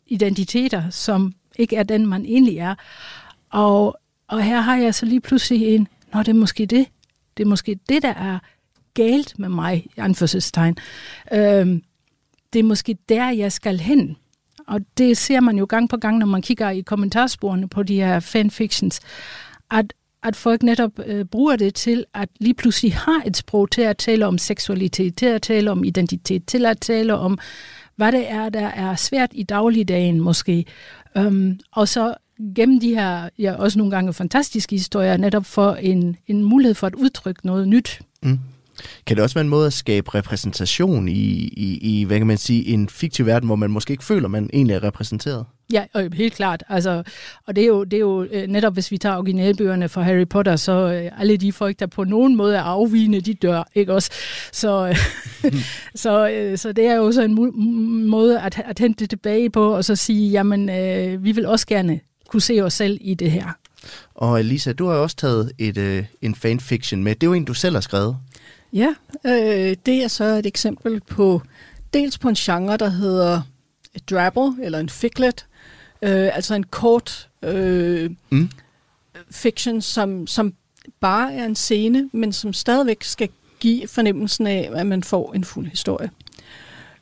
identiteter, 0.07 0.91
som 0.91 1.35
ikke 1.59 1.77
er 1.77 1.83
den, 1.83 2.07
man 2.07 2.25
egentlig 2.25 2.59
er. 2.59 2.75
Og, 3.51 3.99
og 4.29 4.43
her 4.43 4.61
har 4.61 4.77
jeg 4.77 4.95
så 4.95 5.07
lige 5.07 5.21
pludselig 5.21 5.63
en, 5.67 5.89
når 6.13 6.23
det 6.23 6.31
er 6.31 6.39
måske 6.39 6.67
det. 6.67 6.87
Det 7.37 7.43
er 7.45 7.49
måske 7.49 7.79
det, 7.89 8.03
der 8.03 8.15
er 8.15 8.39
galt 8.95 9.39
med 9.39 9.49
mig, 9.49 9.87
i 9.97 10.01
anførselstegn. 10.01 10.77
Øh, 11.33 11.67
det 12.53 12.59
er 12.59 12.63
måske 12.63 12.99
der, 13.09 13.31
jeg 13.31 13.53
skal 13.53 13.81
hen. 13.81 14.17
Og 14.69 14.81
det 14.99 15.17
ser 15.17 15.41
man 15.41 15.59
jo 15.59 15.67
gang 15.69 15.89
på 15.89 15.97
gang, 15.97 16.19
når 16.19 16.27
man 16.27 16.43
kigger 16.43 16.71
i 16.71 16.81
kommentarsporene 16.81 17.69
på 17.69 17.83
de 17.83 17.97
her 17.97 18.21
fanfictions, 18.21 19.01
at, 19.71 19.93
at 20.23 20.37
folk 20.37 20.63
netop 20.63 20.91
øh, 21.07 21.25
bruger 21.25 21.57
det 21.57 21.75
til 21.75 22.05
at 22.15 22.29
lige 22.41 22.55
pludselig 22.55 22.95
har 22.95 23.23
et 23.27 23.37
sprog 23.37 23.71
til 23.71 23.83
at 23.83 23.97
tale 23.97 24.27
om 24.27 24.39
seksualitet, 24.39 25.17
til 25.17 25.27
at 25.27 25.43
tale 25.43 25.71
om 25.71 25.85
identitet, 25.85 26.47
til 26.47 26.67
at 26.67 26.81
tale 26.81 27.15
om, 27.15 27.39
hvad 27.97 28.13
det 28.13 28.31
er, 28.31 28.49
der 28.49 28.67
er 28.67 28.97
svært 28.97 29.31
i 29.33 29.43
dagligdagen 29.43 30.21
måske. 30.21 30.65
Øhm, 31.17 31.61
og 31.73 31.89
så 31.89 32.15
gennem 32.55 32.81
de 32.81 32.95
her, 32.95 33.29
ja, 33.39 33.55
også 33.55 33.79
nogle 33.79 33.91
gange 33.91 34.13
fantastiske 34.13 34.77
historier, 34.77 35.17
netop 35.17 35.47
for 35.47 35.75
en, 35.75 36.17
en 36.27 36.45
mulighed 36.45 36.75
for 36.75 36.87
at 36.87 36.95
udtrykke 36.95 37.47
noget 37.47 37.69
nyt. 37.69 38.01
Mm. 38.23 38.39
Kan 39.07 39.17
det 39.17 39.23
også 39.23 39.35
være 39.35 39.45
en 39.45 39.49
måde 39.49 39.67
at 39.67 39.73
skabe 39.73 40.15
repræsentation 40.15 41.09
i, 41.09 41.13
i, 41.13 41.79
i 41.83 42.05
hvad 42.05 42.19
kan 42.19 42.27
man 42.27 42.39
sige, 42.39 42.67
en 42.67 42.89
fiktiv 42.89 43.27
verden, 43.27 43.47
hvor 43.47 43.57
man 43.57 43.71
måske 43.71 43.91
ikke 43.91 44.05
føler, 44.05 44.29
man 44.29 44.51
egentlig 44.53 44.75
er 44.75 44.83
repræsenteret? 44.83 45.45
Ja, 45.73 45.85
og 45.95 46.09
helt 46.15 46.35
klart. 46.35 46.65
Altså, 46.69 47.03
og 47.47 47.57
det 47.57 47.63
er 47.63 47.69
jo, 47.69 47.85
det 47.85 47.93
er 47.93 48.01
jo 48.01 48.27
øh, 48.33 48.47
netop, 48.47 48.75
hvis 48.75 48.91
vi 48.91 48.99
tager 48.99 49.17
originalbøgerne 49.17 49.89
fra 49.89 50.03
Harry 50.03 50.29
Potter, 50.29 50.57
så 50.57 50.73
øh, 50.73 51.21
alle 51.21 51.37
de 51.37 51.53
folk, 51.53 51.79
der 51.79 51.87
på 51.87 52.05
nogen 52.05 52.37
måde 52.37 52.57
er 52.57 52.63
afvigende, 52.63 53.21
de 53.21 53.35
dør, 53.35 53.69
ikke 53.75 53.95
også? 53.95 54.11
Så, 54.53 54.89
øh, 55.45 55.53
så, 55.95 56.31
så 56.57 56.73
det 56.73 56.87
er 56.87 56.95
jo 56.95 57.13
så 57.13 57.23
en 57.23 58.07
måde 58.07 58.41
at, 58.41 58.63
at 58.65 58.79
hente 58.79 59.01
det 59.01 59.11
tilbage 59.11 59.51
på, 59.51 59.75
og 59.75 59.85
så 59.85 59.97
sige, 59.97 60.31
jamen, 60.31 60.69
øh, 60.71 61.25
vi 61.25 61.33
vil 61.33 61.47
også 61.47 61.67
gerne 61.67 62.01
kunne 62.29 62.43
se 62.43 62.61
os 62.61 62.75
selv 62.75 62.99
i 63.01 63.15
det 63.15 63.31
her. 63.31 63.53
Og 64.15 64.45
Lisa, 64.45 64.73
du 64.73 64.87
har 64.87 64.95
også 64.95 65.17
taget 65.17 65.53
et, 65.59 65.79
øh, 65.79 66.05
en 66.23 66.35
fanfiction 66.35 67.05
med. 67.05 67.15
Det 67.15 67.23
er 67.23 67.27
jo 67.27 67.33
en, 67.35 67.45
du 67.45 67.55
selv 67.55 67.77
har 67.77 67.81
skrevet. 67.81 68.17
Ja, 68.73 68.95
øh, 69.27 69.77
det 69.87 70.03
er 70.05 70.09
så 70.09 70.25
et 70.25 70.47
eksempel 70.47 71.01
på, 71.01 71.43
dels 71.95 72.19
på 72.19 72.29
en 72.29 72.35
genre, 72.35 72.77
der 72.77 72.89
hedder 72.89 73.43
et 73.95 74.11
drabble, 74.11 74.65
eller 74.65 74.79
en 74.79 74.89
ficlet, 74.89 75.47
øh, 76.03 76.31
altså 76.37 76.55
en 76.55 76.65
kort 76.65 77.29
øh, 77.43 78.11
Mm. 78.31 78.51
fiction, 79.31 79.81
som, 79.83 80.27
som 80.27 80.55
bare 81.01 81.35
er 81.35 81.45
en 81.45 81.55
scene, 81.57 82.11
men 82.13 82.33
som 82.33 82.53
stadigvæk 82.53 83.05
skal 83.05 83.29
give 83.61 83.89
fornemmelsen 83.89 84.47
af, 84.47 84.71
at 84.75 84.87
man 84.87 85.03
får 85.03 85.33
en 85.35 85.45
fuld 85.45 85.67
historie. 85.67 86.11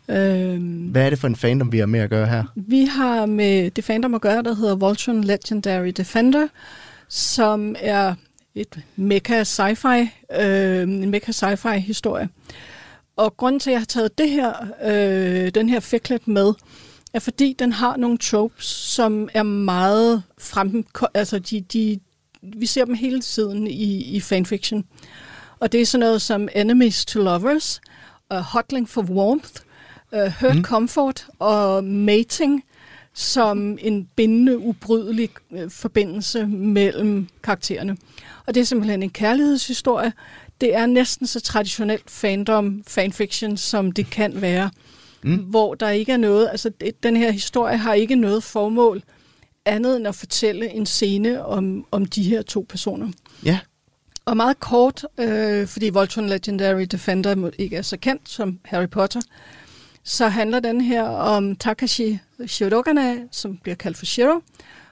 Øh, 0.09 0.89
Hvad 0.91 1.07
er 1.07 1.11
det 1.11 1.19
for 1.19 1.27
en 1.27 1.37
fandom, 1.37 1.73
vi 1.73 1.79
har 1.79 1.87
med 1.87 2.01
at 2.01 2.11
gøre 2.11 2.27
her? 2.27 2.45
vi 2.55 2.85
har 2.85 3.27
med 3.27 3.71
det 3.71 3.85
fandom 3.85 4.15
at 4.15 4.21
gøre, 4.21 4.43
der 4.43 4.55
hedder 4.55 4.75
Voltron 4.77 5.25
Legendary 5.25 5.89
Defender, 5.97 6.49
som 7.09 7.77
er 7.79 8.15
et 8.57 8.79
mecha 8.97 9.43
sci-fi, 9.43 10.09
øh, 10.41 10.83
en 10.83 11.11
mecha 11.11 11.33
sci-fi 11.33 11.79
historie. 11.79 12.29
Og 13.17 13.37
grunden 13.37 13.61
til, 13.61 13.71
at 13.71 13.73
jeg 13.73 13.81
har 13.81 13.87
taget 13.87 14.19
det 14.19 14.31
her, 14.31 14.53
øh, 14.85 15.51
den 15.55 15.69
her 15.69 15.81
ficlet 15.81 16.29
med, 16.29 16.53
er 17.13 17.19
fordi 17.19 17.53
den 17.59 17.73
har 17.73 17.97
nogle 17.97 18.19
tropes, 18.19 18.67
som 18.67 19.29
er 19.35 19.43
meget 19.43 20.23
frem, 20.39 20.87
altså 21.15 21.39
de, 21.39 21.61
de, 21.61 22.01
vi 22.43 22.67
ser 22.67 22.85
dem 22.85 22.95
hele 22.95 23.21
tiden 23.21 23.67
i, 23.67 24.17
i 24.17 24.21
fanfiction. 24.21 24.85
Og 25.61 25.73
det 25.73 25.81
er 25.81 25.87
sådan 25.87 26.01
noget 26.01 26.23
som 26.23 26.49
enemies 26.55 27.05
to 27.05 27.21
lovers, 27.21 27.81
uh, 28.35 28.39
hotling 28.39 28.89
for 28.89 29.03
warmth, 29.03 29.51
uh, 30.13 30.33
hurt 30.41 30.57
mm. 30.57 30.65
comfort 30.65 31.27
og 31.39 31.85
mating 31.85 32.65
som 33.17 33.79
en 33.81 34.09
bindende, 34.17 34.59
ubrydelig 34.59 35.31
øh, 35.53 35.71
forbindelse 35.71 36.47
mellem 36.47 37.29
karaktererne. 37.43 37.97
Og 38.47 38.55
det 38.55 38.61
er 38.61 38.65
simpelthen 38.65 39.03
en 39.03 39.11
kærlighedshistorie. 39.11 40.13
Det 40.61 40.75
er 40.75 40.87
næsten 40.87 41.27
så 41.27 41.41
traditionelt 41.41 42.11
fandom, 42.11 42.83
fanfiction, 42.87 43.57
som 43.57 43.93
det 43.93 44.11
kan 44.11 44.41
være. 44.41 44.71
Mm. 45.23 45.37
Hvor 45.37 45.75
der 45.75 45.89
ikke 45.89 46.13
er 46.13 46.17
noget, 46.17 46.49
altså 46.51 46.71
det, 46.81 47.03
den 47.03 47.17
her 47.17 47.31
historie 47.31 47.77
har 47.77 47.95
ikke 47.95 48.15
noget 48.15 48.43
formål 48.43 49.03
andet 49.65 49.97
end 49.97 50.09
at 50.09 50.15
fortælle 50.15 50.71
en 50.71 50.87
scene 50.87 51.45
om, 51.45 51.87
om 51.91 52.07
de 52.07 52.23
her 52.23 52.43
to 52.43 52.67
personer. 52.69 53.09
Ja. 53.45 53.59
Og 54.25 54.37
meget 54.37 54.61
kort, 54.61 55.07
øh, 55.19 55.67
fordi 55.67 55.89
Voltron 55.89 56.29
Legendary 56.29 56.83
Defender 56.83 57.51
ikke 57.59 57.77
er 57.77 57.83
så 57.83 57.97
kendt 57.97 58.29
som 58.29 58.59
Harry 58.65 58.89
Potter, 58.89 59.21
så 60.09 60.29
handler 60.29 60.61
den 60.61 60.81
her 60.81 61.03
om 61.03 61.57
Takashi 61.57 62.19
Shirogane, 62.47 63.29
som 63.31 63.57
bliver 63.57 63.77
kaldt 63.77 63.97
for 63.97 64.07
Shiro. 64.07 64.41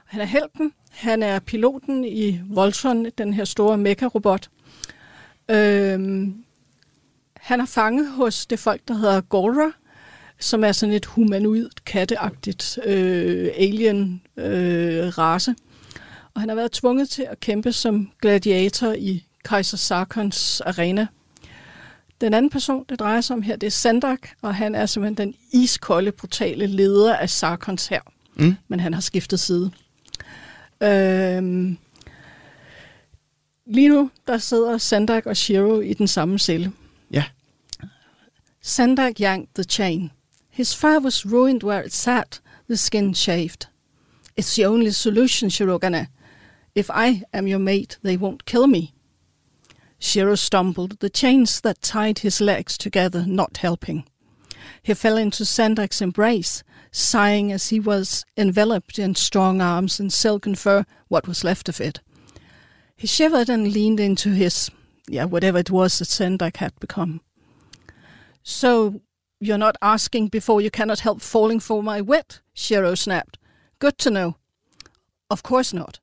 Han 0.05 0.21
er 0.21 0.25
helten. 0.25 0.71
Han 0.91 1.23
er 1.23 1.39
piloten 1.39 2.05
i 2.05 2.41
Voltron, 2.49 3.05
den 3.17 3.33
her 3.33 3.45
store 3.45 3.77
mecha-robot. 3.77 4.49
Øhm, 5.49 6.43
han 7.37 7.61
er 7.61 7.65
fanget 7.65 8.07
hos 8.07 8.45
det 8.45 8.59
folk, 8.59 8.81
der 8.87 8.93
hedder 8.93 9.21
Gora, 9.21 9.71
som 10.39 10.63
er 10.63 10.71
sådan 10.71 10.95
et 10.95 11.05
humanoid, 11.05 11.69
katteagtigt 11.85 12.79
øh, 12.85 13.49
alien-race. 13.57 15.51
Øh, 15.51 15.55
og 16.33 16.41
han 16.41 16.49
har 16.49 16.55
været 16.55 16.71
tvunget 16.71 17.09
til 17.09 17.27
at 17.29 17.39
kæmpe 17.39 17.71
som 17.71 18.11
gladiator 18.21 18.91
i 18.91 19.25
Kaiser 19.45 19.77
Sarkons 19.77 20.61
arena. 20.61 21.07
Den 22.21 22.33
anden 22.33 22.49
person, 22.49 22.85
det 22.89 22.99
drejer 22.99 23.21
sig 23.21 23.33
om 23.35 23.41
her, 23.41 23.55
det 23.55 23.67
er 23.67 23.71
Sandak, 23.71 24.29
og 24.41 24.55
han 24.55 24.75
er 24.75 24.85
simpelthen 24.85 25.27
den 25.27 25.35
iskolde, 25.51 26.11
brutale 26.11 26.65
leder 26.65 27.15
af 27.15 27.29
Sarkons 27.29 27.87
her. 27.87 28.01
Mm. 28.35 28.55
Men 28.67 28.79
han 28.79 28.93
har 28.93 29.01
skiftet 29.01 29.39
side. 29.39 29.71
Øhm, 30.83 31.77
Lige 33.67 33.89
nu, 33.89 34.11
der 34.27 34.37
sidder 34.37 34.77
Sandak 34.77 35.25
og 35.25 35.37
Shiro 35.37 35.79
i 35.79 35.93
den 35.93 36.07
samme 36.07 36.39
celle. 36.39 36.71
Ja. 37.11 37.23
Sandak 38.61 39.13
yanked 39.21 39.47
the 39.55 39.63
chain. 39.63 40.11
His 40.49 40.75
fur 40.75 40.99
was 41.03 41.25
ruined 41.25 41.63
where 41.63 41.85
it 41.85 41.93
sat, 41.93 42.41
the 42.69 42.77
skin 42.77 43.15
shaved. 43.15 43.67
It's 44.39 44.55
the 44.55 44.67
only 44.67 44.91
solution, 44.91 45.49
Shirogane. 45.49 46.07
If 46.75 46.89
I 46.89 47.23
am 47.33 47.47
your 47.47 47.59
mate, 47.59 47.99
they 48.03 48.17
won't 48.17 48.45
kill 48.45 48.67
me. 48.67 48.93
Shiro 50.05 50.35
stumbled, 50.35 50.99
the 50.99 51.09
chains 51.09 51.59
that 51.61 51.81
tied 51.81 52.19
his 52.19 52.39
legs 52.39 52.77
together 52.77 53.25
not 53.25 53.57
helping. 53.57 54.05
He 54.83 54.93
fell 54.93 55.17
into 55.17 55.43
Sandak's 55.43 55.99
embrace, 55.99 56.63
sighing 56.91 57.51
as 57.51 57.69
he 57.69 57.79
was 57.79 58.23
enveloped 58.37 58.99
in 58.99 59.15
strong 59.15 59.61
arms 59.61 59.99
and 59.99 60.13
silken 60.13 60.53
fur, 60.53 60.85
what 61.07 61.27
was 61.27 61.43
left 61.43 61.67
of 61.69 61.81
it. 61.81 62.01
He 62.95 63.07
shivered 63.07 63.49
and 63.49 63.73
leaned 63.73 63.99
into 63.99 64.29
his, 64.29 64.69
yeah, 65.07 65.25
whatever 65.25 65.57
it 65.57 65.71
was 65.71 65.97
that 65.97 66.07
Sandak 66.07 66.57
had 66.57 66.79
become. 66.79 67.21
So, 68.43 69.01
you're 69.39 69.57
not 69.57 69.75
asking 69.81 70.27
before 70.27 70.61
you 70.61 70.69
cannot 70.69 70.99
help 70.99 71.19
falling 71.19 71.59
for 71.59 71.81
my 71.81 71.99
wit? 71.99 72.41
Shiro 72.53 72.93
snapped. 72.93 73.39
Good 73.79 73.97
to 73.97 74.11
know. 74.11 74.37
Of 75.31 75.41
course 75.41 75.73
not. 75.73 75.99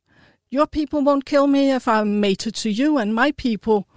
Your 0.53 0.67
people 0.67 1.01
won't 1.01 1.25
kill 1.25 1.47
me 1.47 1.73
if 1.73 1.89
I'm 1.89 2.21
mated 2.21 2.55
to 2.57 2.69
you, 2.69 2.99
and 2.99 3.15
my 3.15 3.33
people. 3.33 3.89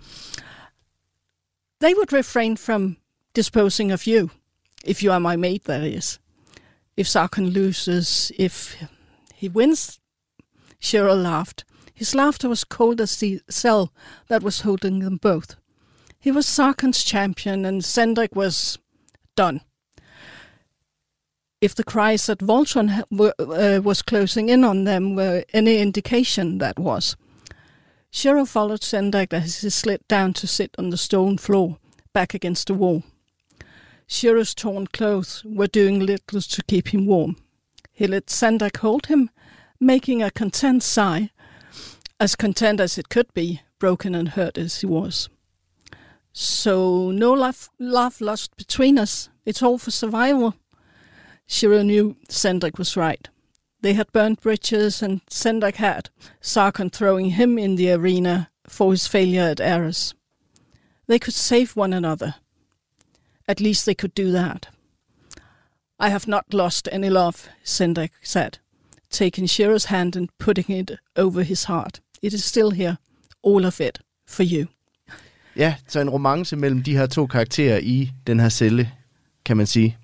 They 1.81 1.93
would 1.93 2.13
refrain 2.13 2.55
from 2.55 2.95
disposing 3.33 3.91
of 3.91 4.07
you, 4.07 4.31
if 4.85 5.03
you 5.03 5.11
are 5.11 5.19
my 5.19 5.35
mate, 5.35 5.65
that 5.65 5.83
is. 5.83 6.17
If 6.95 7.07
Sarkon 7.07 7.51
loses, 7.51 8.31
if 8.39 8.77
he 9.33 9.49
wins. 9.49 9.99
Shiro 10.79 11.13
laughed. 11.13 11.65
His 11.93 12.15
laughter 12.15 12.47
was 12.47 12.63
cold 12.63 13.01
as 13.01 13.17
the 13.17 13.41
cell 13.49 13.91
that 14.29 14.41
was 14.41 14.61
holding 14.61 14.99
them 14.99 15.17
both. 15.17 15.57
He 16.17 16.31
was 16.31 16.45
Sarkon's 16.45 17.03
champion, 17.03 17.65
and 17.65 17.81
Sendrik 17.81 18.33
was 18.33 18.79
done. 19.35 19.59
If 21.61 21.73
the 21.75 21.83
cries 21.83 22.25
that 22.25 22.39
Voltron 22.39 23.03
were, 23.09 23.33
uh, 23.39 23.81
was 23.81 24.01
closing 24.01 24.49
in 24.49 24.63
on 24.63 24.83
them 24.83 25.15
were 25.15 25.43
any 25.53 25.79
indication, 25.79 26.57
that 26.59 26.77
was. 26.77 27.15
Shiro 28.11 28.45
followed 28.45 28.81
Sendrik 28.81 29.33
as 29.33 29.61
he 29.61 29.69
slid 29.69 30.07
down 30.07 30.33
to 30.33 30.47
sit 30.47 30.75
on 30.77 30.89
the 30.89 30.97
stone 30.97 31.37
floor, 31.37 31.77
back 32.13 32.33
against 32.33 32.67
the 32.67 32.73
wall. 32.73 33.03
Shiro's 34.07 34.53
torn 34.53 34.87
clothes 34.87 35.43
were 35.45 35.67
doing 35.67 35.99
little 35.99 36.41
to 36.41 36.63
keep 36.63 36.93
him 36.93 37.05
warm. 37.05 37.37
He 37.91 38.07
let 38.07 38.27
Sandak 38.27 38.77
hold 38.77 39.07
him, 39.07 39.29
making 39.79 40.21
a 40.21 40.31
content 40.31 40.83
sigh, 40.83 41.31
as 42.19 42.35
content 42.35 42.79
as 42.79 42.97
it 42.97 43.09
could 43.09 43.33
be, 43.33 43.61
broken 43.79 44.13
and 44.13 44.29
hurt 44.29 44.57
as 44.57 44.81
he 44.81 44.85
was. 44.85 45.29
So, 46.31 47.11
no 47.11 47.33
love, 47.33 47.69
love 47.79 48.19
lost 48.19 48.55
between 48.57 48.99
us. 48.99 49.29
It's 49.45 49.63
all 49.63 49.77
for 49.77 49.91
survival. 49.91 50.55
Shiro 51.47 51.83
knew 51.83 52.15
Sendak 52.29 52.77
was 52.77 52.97
right. 52.97 53.29
They 53.81 53.93
had 53.93 54.11
burnt 54.11 54.41
bridges, 54.41 55.03
and 55.03 55.21
Sendak 55.27 55.75
had, 55.75 56.09
Sarkon 56.41 56.91
throwing 56.91 57.31
him 57.31 57.59
in 57.59 57.75
the 57.75 57.91
arena 57.91 58.49
for 58.67 58.91
his 58.91 59.07
failure 59.07 59.43
at 59.43 59.59
Eris. 59.59 60.13
They 61.07 61.19
could 61.19 61.35
save 61.35 61.75
one 61.75 61.93
another. 61.93 62.35
At 63.47 63.59
least 63.59 63.85
they 63.85 63.93
could 63.93 64.15
do 64.15 64.31
that. 64.31 64.69
I 65.99 66.09
have 66.09 66.27
not 66.27 66.53
lost 66.53 66.89
any 66.91 67.09
love, 67.09 67.47
Sendak 67.63 68.09
said, 68.23 68.57
taking 69.09 69.47
Shiro's 69.47 69.85
hand 69.85 70.15
and 70.15 70.29
putting 70.39 70.75
it 70.75 70.91
over 71.15 71.43
his 71.43 71.65
heart. 71.65 72.01
It 72.21 72.33
is 72.33 72.43
still 72.43 72.71
here, 72.71 72.97
all 73.43 73.65
of 73.65 73.79
it, 73.79 73.99
for 74.25 74.43
you. 74.43 74.67
Ja, 75.55 75.75
så 75.87 75.99
en 75.99 76.09
romance 76.09 76.55
mellem 76.55 76.83
de 76.83 76.97
her 76.97 77.05
to 77.05 77.27
karakterer 77.27 77.77
i 77.77 78.11
den 78.27 78.39
her 78.39 78.49
celle, 78.49 78.91
kan 79.45 79.57
man 79.57 79.67
sige. 79.67 79.97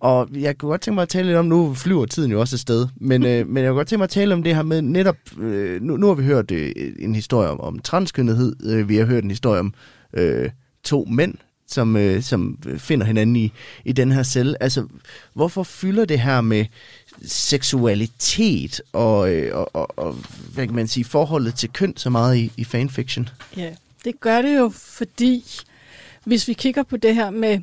Og 0.00 0.28
jeg 0.32 0.58
kunne 0.58 0.70
godt 0.70 0.80
tænke 0.80 0.94
mig 0.94 1.02
at 1.02 1.08
tale 1.08 1.26
lidt 1.26 1.38
om, 1.38 1.44
nu 1.44 1.74
flyver 1.74 2.06
tiden 2.06 2.30
jo 2.30 2.40
også 2.40 2.56
afsted, 2.56 2.88
men, 2.96 3.26
øh, 3.26 3.48
men 3.48 3.62
jeg 3.62 3.70
kunne 3.70 3.76
godt 3.76 3.88
tænke 3.88 3.98
mig 3.98 4.04
at 4.04 4.10
tale 4.10 4.34
om 4.34 4.42
det 4.42 4.54
her 4.54 4.62
med 4.62 4.82
netop, 4.82 5.16
øh, 5.38 5.82
nu, 5.82 5.96
nu 5.96 6.06
har 6.06 6.14
vi 6.14 6.24
hørt 6.24 6.50
øh, 6.50 6.72
en 6.98 7.14
historie 7.14 7.48
om, 7.48 7.60
om 7.60 7.78
transkønnethed, 7.78 8.56
øh, 8.66 8.88
vi 8.88 8.96
har 8.96 9.04
hørt 9.04 9.24
en 9.24 9.30
historie 9.30 9.60
om 9.60 9.74
øh, 10.14 10.50
to 10.84 11.04
mænd, 11.10 11.34
som, 11.66 11.96
øh, 11.96 12.22
som 12.22 12.58
finder 12.78 13.06
hinanden 13.06 13.36
i, 13.36 13.52
i 13.84 13.92
den 13.92 14.12
her 14.12 14.22
celle. 14.22 14.62
Altså, 14.62 14.86
hvorfor 15.34 15.62
fylder 15.62 16.04
det 16.04 16.20
her 16.20 16.40
med 16.40 16.64
seksualitet 17.26 18.80
og, 18.92 19.32
øh, 19.34 19.56
og, 19.56 19.76
og, 19.76 19.98
og 19.98 20.16
hvad 20.54 20.66
kan 20.66 20.76
man 20.76 20.88
sige, 20.88 21.04
forholdet 21.04 21.54
til 21.54 21.72
køn 21.72 21.96
så 21.96 22.10
meget 22.10 22.36
i, 22.36 22.52
i 22.56 22.64
fanfiction? 22.64 23.28
Ja, 23.56 23.70
det 24.04 24.20
gør 24.20 24.42
det 24.42 24.58
jo, 24.58 24.72
fordi 24.74 25.44
hvis 26.24 26.48
vi 26.48 26.52
kigger 26.52 26.82
på 26.82 26.96
det 26.96 27.14
her 27.14 27.30
med 27.30 27.60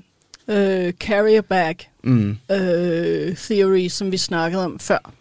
øh, 0.49 0.93
carrier 0.93 1.41
bag 1.41 1.75
Mm. 2.03 2.37
øh, 2.51 3.35
theory, 3.37 3.87
som 3.87 4.11
vi 4.11 4.17
snakkede 4.17 4.65
om 4.65 4.79
før, 4.79 5.11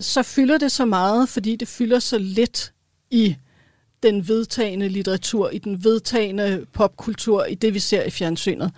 så 0.00 0.22
fylder 0.22 0.58
det 0.58 0.72
så 0.72 0.84
meget, 0.84 1.28
fordi 1.28 1.56
det 1.56 1.68
fylder 1.68 1.98
så 1.98 2.18
lidt 2.18 2.72
i 3.10 3.36
den 4.02 4.28
vedtagende 4.28 4.88
litteratur, 4.88 5.50
i 5.50 5.58
den 5.58 5.84
vedtagende 5.84 6.66
popkultur, 6.72 7.44
i 7.44 7.54
det 7.54 7.74
vi 7.74 7.78
ser 7.78 8.02
i 8.02 8.10
fjernsynet. 8.10 8.70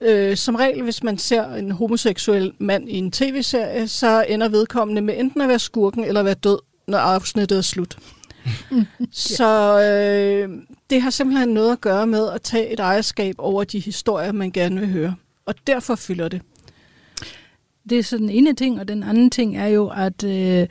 Øh, 0.00 0.36
som 0.36 0.54
regel, 0.54 0.82
hvis 0.82 1.02
man 1.02 1.18
ser 1.18 1.54
en 1.54 1.70
homoseksuel 1.70 2.52
mand 2.58 2.88
i 2.88 2.96
en 2.96 3.12
tv-serie, 3.12 3.88
så 3.88 4.24
ender 4.28 4.48
vedkommende 4.48 5.02
med 5.02 5.14
enten 5.18 5.40
at 5.40 5.48
være 5.48 5.58
skurken 5.58 6.04
eller 6.04 6.20
at 6.20 6.24
være 6.24 6.34
død, 6.34 6.58
når 6.88 6.98
afsnittet 6.98 7.58
er 7.58 7.62
slut. 7.62 7.98
Så 9.12 9.80
øh, 9.80 10.58
det 10.90 11.02
har 11.02 11.10
simpelthen 11.10 11.48
noget 11.48 11.72
at 11.72 11.80
gøre 11.80 12.06
med 12.06 12.28
at 12.28 12.42
tage 12.42 12.72
et 12.72 12.80
ejerskab 12.80 13.34
over 13.38 13.64
de 13.64 13.78
historier, 13.78 14.32
man 14.32 14.50
gerne 14.50 14.80
vil 14.80 14.88
høre. 14.88 15.14
Og 15.46 15.54
derfor 15.66 15.94
fylder 15.94 16.28
det. 16.28 16.42
Det 17.90 17.98
er 17.98 18.02
så 18.02 18.16
den 18.18 18.30
ene 18.30 18.54
ting, 18.54 18.80
og 18.80 18.88
den 18.88 19.02
anden 19.02 19.30
ting 19.30 19.56
er 19.56 19.66
jo, 19.66 19.92
at 19.96 20.24
øh, 20.24 20.66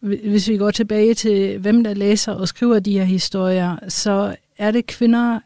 hvis 0.00 0.48
vi 0.48 0.56
går 0.56 0.70
tilbage 0.70 1.14
til, 1.14 1.58
hvem 1.58 1.84
der 1.84 1.94
læser 1.94 2.32
og 2.32 2.48
skriver 2.48 2.78
de 2.78 2.98
her 2.98 3.04
historier, 3.04 3.76
så 3.88 4.36
er 4.58 4.70
det 4.70 4.86
kvinder 4.86 5.40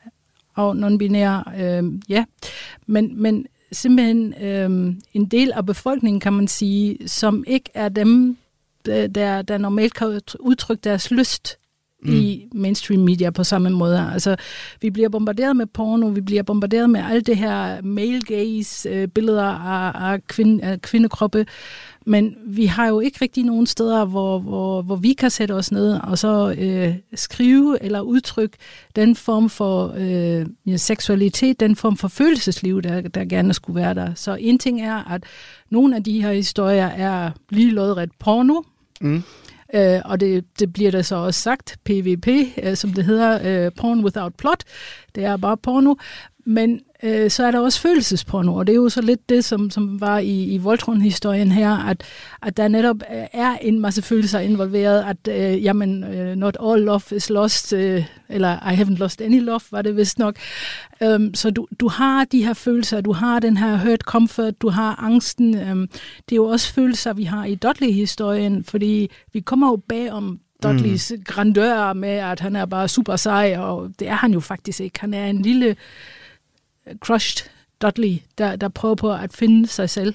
og 0.54 0.72
non-binære, 0.72 1.62
øh, 1.62 1.84
ja. 2.08 2.24
Men, 2.86 3.22
men 3.22 3.46
simpelthen 3.72 4.34
øh, 4.42 4.94
en 5.14 5.26
del 5.26 5.52
af 5.52 5.66
befolkningen, 5.66 6.20
kan 6.20 6.32
man 6.32 6.48
sige, 6.48 7.08
som 7.08 7.44
ikke 7.46 7.70
er 7.74 7.88
dem, 7.88 8.36
der, 8.86 9.42
der 9.42 9.58
normalt 9.58 9.94
kan 9.94 10.20
udtrykke 10.40 10.80
deres 10.80 11.10
lyst 11.10 11.58
mm. 12.04 12.12
i 12.12 12.46
mainstream 12.52 13.00
media 13.00 13.30
på 13.30 13.44
samme 13.44 13.70
måde. 13.70 14.10
Altså, 14.12 14.36
vi 14.80 14.90
bliver 14.90 15.08
bombarderet 15.08 15.56
med 15.56 15.66
porno, 15.66 16.06
vi 16.06 16.20
bliver 16.20 16.42
bombarderet 16.42 16.90
med 16.90 17.00
alt 17.10 17.26
det 17.26 17.36
her 17.36 17.82
male 17.82 18.20
gaze, 18.20 18.88
øh, 18.88 19.08
billeder 19.08 19.44
af, 19.44 20.12
af, 20.12 20.26
kvinde, 20.26 20.64
af 20.64 20.82
kvindekroppe, 20.82 21.46
men 22.06 22.36
vi 22.46 22.66
har 22.66 22.88
jo 22.88 23.00
ikke 23.00 23.18
rigtig 23.22 23.44
nogen 23.44 23.66
steder, 23.66 24.04
hvor, 24.04 24.38
hvor, 24.38 24.82
hvor 24.82 24.96
vi 24.96 25.12
kan 25.12 25.30
sætte 25.30 25.52
os 25.52 25.72
ned 25.72 26.00
og 26.02 26.18
så 26.18 26.54
øh, 26.58 26.94
skrive 27.14 27.82
eller 27.82 28.00
udtrykke 28.00 28.56
den 28.96 29.16
form 29.16 29.50
for 29.50 29.94
øh, 29.96 30.46
ja, 30.66 30.76
seksualitet, 30.76 31.60
den 31.60 31.76
form 31.76 31.96
for 31.96 32.08
følelsesliv, 32.08 32.82
der, 32.82 33.00
der 33.00 33.24
gerne 33.24 33.54
skulle 33.54 33.80
være 33.80 33.94
der. 33.94 34.14
Så 34.14 34.34
en 34.40 34.58
ting 34.58 34.82
er, 34.82 35.12
at 35.12 35.24
nogle 35.70 35.96
af 35.96 36.04
de 36.04 36.22
her 36.22 36.32
historier 36.32 36.86
er 36.86 37.30
lige 37.50 37.70
lodret 37.70 38.10
porno, 38.18 38.62
Mm. 39.00 39.22
Øh, 39.74 40.00
og 40.04 40.20
det, 40.20 40.44
det 40.58 40.72
bliver 40.72 40.90
der 40.90 41.02
så 41.02 41.16
også 41.16 41.40
sagt, 41.40 41.78
PvP, 41.84 42.28
øh, 42.62 42.76
som 42.76 42.92
det 42.92 43.04
hedder, 43.04 43.64
øh, 43.66 43.72
porn 43.80 44.04
without 44.04 44.34
plot. 44.38 44.64
Det 45.14 45.24
er 45.24 45.36
bare 45.36 45.56
porno. 45.56 45.94
Men 46.44 46.80
øh, 47.02 47.30
så 47.30 47.44
er 47.44 47.50
der 47.50 47.60
også 47.60 47.80
følelsesporno, 47.80 48.54
og 48.54 48.66
det 48.66 48.72
er 48.72 48.76
jo 48.76 48.88
så 48.88 49.00
lidt 49.00 49.28
det, 49.28 49.44
som, 49.44 49.70
som 49.70 50.00
var 50.00 50.18
i, 50.18 50.44
i 50.44 50.58
Voltron-historien 50.58 51.52
her, 51.52 51.70
at, 51.70 52.02
at 52.42 52.56
der 52.56 52.68
netop 52.68 52.96
er 53.32 53.56
en 53.56 53.80
masse 53.80 54.02
følelser 54.02 54.38
involveret, 54.38 55.04
at 55.04 55.28
øh, 55.28 55.64
jamen, 55.64 56.04
øh, 56.04 56.36
not 56.36 56.56
all 56.62 56.82
love 56.82 57.02
is 57.12 57.30
lost, 57.30 57.72
øh, 57.72 58.04
eller 58.28 58.70
I 58.72 58.74
haven't 58.74 58.98
lost 58.98 59.22
any 59.22 59.40
love, 59.40 59.60
var 59.70 59.82
det 59.82 59.96
vist 59.96 60.18
nok. 60.18 60.36
Um, 61.00 61.34
så 61.34 61.50
du, 61.50 61.66
du 61.80 61.88
har 61.88 62.24
de 62.24 62.44
her 62.44 62.54
følelser, 62.54 63.00
du 63.00 63.12
har 63.12 63.40
den 63.40 63.56
her 63.56 63.76
hurt 63.76 64.00
comfort, 64.00 64.62
du 64.62 64.68
har 64.68 65.02
angsten. 65.02 65.70
Um, 65.70 65.88
det 66.28 66.32
er 66.32 66.36
jo 66.36 66.44
også 66.44 66.72
følelser, 66.72 67.12
vi 67.12 67.24
har 67.24 67.44
i 67.44 67.54
Dudley-historien, 67.54 68.64
fordi 68.64 69.10
vi 69.32 69.40
kommer 69.40 69.68
jo 69.68 69.76
bag 69.88 70.12
om 70.12 70.40
Dudleys 70.62 71.12
mm. 71.16 71.22
grandør 71.24 71.92
med, 71.92 72.08
at 72.08 72.40
han 72.40 72.56
er 72.56 72.66
bare 72.66 72.88
super 72.88 73.16
sej, 73.16 73.56
og 73.58 73.90
det 73.98 74.08
er 74.08 74.14
han 74.14 74.32
jo 74.32 74.40
faktisk 74.40 74.80
ikke. 74.80 75.00
Han 75.00 75.14
er 75.14 75.26
en 75.26 75.42
lille 75.42 75.76
crushed 77.00 77.50
Dudley, 77.82 78.18
der, 78.38 78.56
der 78.56 78.68
prøver 78.68 78.94
på 78.94 79.12
at 79.12 79.32
finde 79.32 79.66
sig 79.66 79.90
selv. 79.90 80.14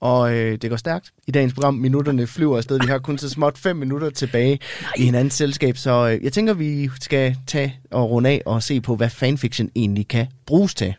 Og 0.00 0.34
øh, 0.34 0.58
det 0.62 0.70
går 0.70 0.76
stærkt 0.76 1.12
i 1.26 1.30
dagens 1.30 1.54
program. 1.54 1.74
Minutterne 1.74 2.26
flyver 2.26 2.56
afsted. 2.56 2.80
Vi 2.80 2.86
har 2.86 2.98
kun 2.98 3.18
så 3.18 3.28
småt 3.28 3.58
fem 3.58 3.76
minutter 3.76 4.10
tilbage 4.10 4.58
Nej. 4.82 4.92
i 4.96 5.04
hinandens 5.04 5.34
selskab. 5.34 5.76
Så 5.76 6.08
øh, 6.08 6.24
jeg 6.24 6.32
tænker, 6.32 6.54
vi 6.54 6.90
skal 7.00 7.36
tage 7.46 7.80
og 7.90 8.10
runde 8.10 8.30
af 8.30 8.42
og 8.46 8.62
se 8.62 8.80
på, 8.80 8.96
hvad 8.96 9.10
fanfiction 9.10 9.70
egentlig 9.74 10.08
kan 10.08 10.26
bruges 10.46 10.74
til. 10.74 10.94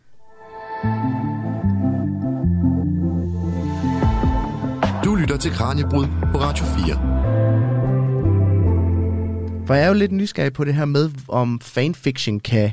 Du 5.04 5.16
lytter 5.16 5.38
til 5.38 5.52
Kranjebrud 5.52 6.06
på 6.32 6.38
Radio 6.38 6.66
4. 6.66 7.12
For 9.68 9.74
jeg 9.74 9.84
er 9.84 9.88
jo 9.88 9.94
lidt 9.94 10.12
nysgerrig 10.12 10.54
på 10.54 10.64
det 10.64 10.74
her 10.74 10.86
med, 10.86 11.10
om 11.28 11.60
fanfiction 11.60 12.40
kan 12.40 12.72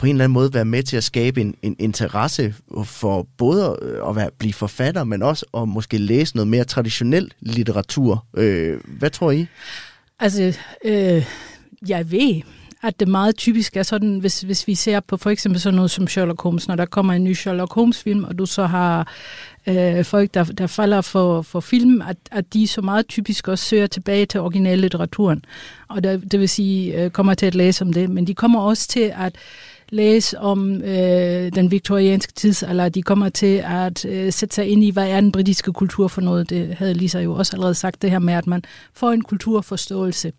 på 0.00 0.06
en 0.06 0.10
eller 0.10 0.24
anden 0.24 0.34
måde 0.34 0.54
være 0.54 0.64
med 0.64 0.82
til 0.82 0.96
at 0.96 1.04
skabe 1.04 1.40
en, 1.40 1.54
en 1.62 1.76
interesse 1.78 2.54
for 2.84 3.26
både 3.36 3.78
at 4.08 4.16
være, 4.16 4.30
blive 4.38 4.52
forfatter, 4.52 5.04
men 5.04 5.22
også 5.22 5.46
at 5.56 5.68
måske 5.68 5.98
læse 5.98 6.36
noget 6.36 6.48
mere 6.48 6.64
traditionel 6.64 7.32
litteratur. 7.40 8.24
Øh, 8.36 8.80
hvad 8.86 9.10
tror 9.10 9.30
I? 9.30 9.46
Altså, 10.20 10.58
øh, 10.84 11.26
jeg 11.88 12.10
ved, 12.10 12.42
at 12.82 13.00
det 13.00 13.08
meget 13.08 13.36
typisk 13.36 13.76
er 13.76 13.82
sådan, 13.82 14.18
hvis, 14.18 14.40
hvis 14.40 14.66
vi 14.66 14.74
ser 14.74 15.00
på 15.00 15.16
for 15.16 15.30
eksempel 15.30 15.60
sådan 15.60 15.76
noget 15.76 15.90
som 15.90 16.06
Sherlock 16.06 16.42
Holmes, 16.42 16.68
når 16.68 16.76
der 16.76 16.86
kommer 16.86 17.12
en 17.12 17.24
ny 17.24 17.34
Sherlock 17.34 17.72
Holmes-film, 17.72 18.24
og 18.24 18.38
du 18.38 18.46
så 18.46 18.66
har 18.66 19.12
øh, 19.66 20.04
folk, 20.04 20.34
der, 20.34 20.44
der 20.44 20.66
falder 20.66 21.00
for, 21.00 21.42
for 21.42 21.60
film, 21.60 22.02
at, 22.02 22.16
at 22.30 22.54
de 22.54 22.66
så 22.66 22.82
meget 22.82 23.06
typisk 23.06 23.48
også 23.48 23.64
søger 23.64 23.86
tilbage 23.86 24.26
til 24.26 24.40
originallitteraturen. 24.40 25.44
Og 25.88 26.04
der, 26.04 26.16
det 26.16 26.40
vil 26.40 26.48
sige, 26.48 27.04
øh, 27.04 27.10
kommer 27.10 27.34
til 27.34 27.46
at 27.46 27.54
læse 27.54 27.84
om 27.84 27.92
det, 27.92 28.10
men 28.10 28.26
de 28.26 28.34
kommer 28.34 28.60
også 28.60 28.88
til 28.88 29.12
at 29.16 29.36
læse 29.90 30.38
om 30.38 30.82
øh, 30.82 31.52
den 31.54 31.70
viktorianske 31.70 32.32
tidsalder. 32.32 32.88
De 32.88 33.02
kommer 33.02 33.28
til 33.28 33.62
at 33.66 34.04
øh, 34.04 34.32
sætte 34.32 34.54
sig 34.54 34.68
ind 34.68 34.84
i, 34.84 34.90
hvad 34.90 35.08
er 35.08 35.20
den 35.20 35.32
britiske 35.32 35.72
kultur 35.72 36.08
for 36.08 36.20
noget. 36.20 36.50
Det 36.50 36.74
havde 36.74 36.94
Lisa 36.94 37.20
jo 37.20 37.34
også 37.34 37.56
allerede 37.56 37.74
sagt, 37.74 38.02
det 38.02 38.10
her 38.10 38.18
med, 38.18 38.34
at 38.34 38.46
man 38.46 38.62
får 38.94 39.10
en 39.10 39.22
kulturforståelse. 39.22 40.32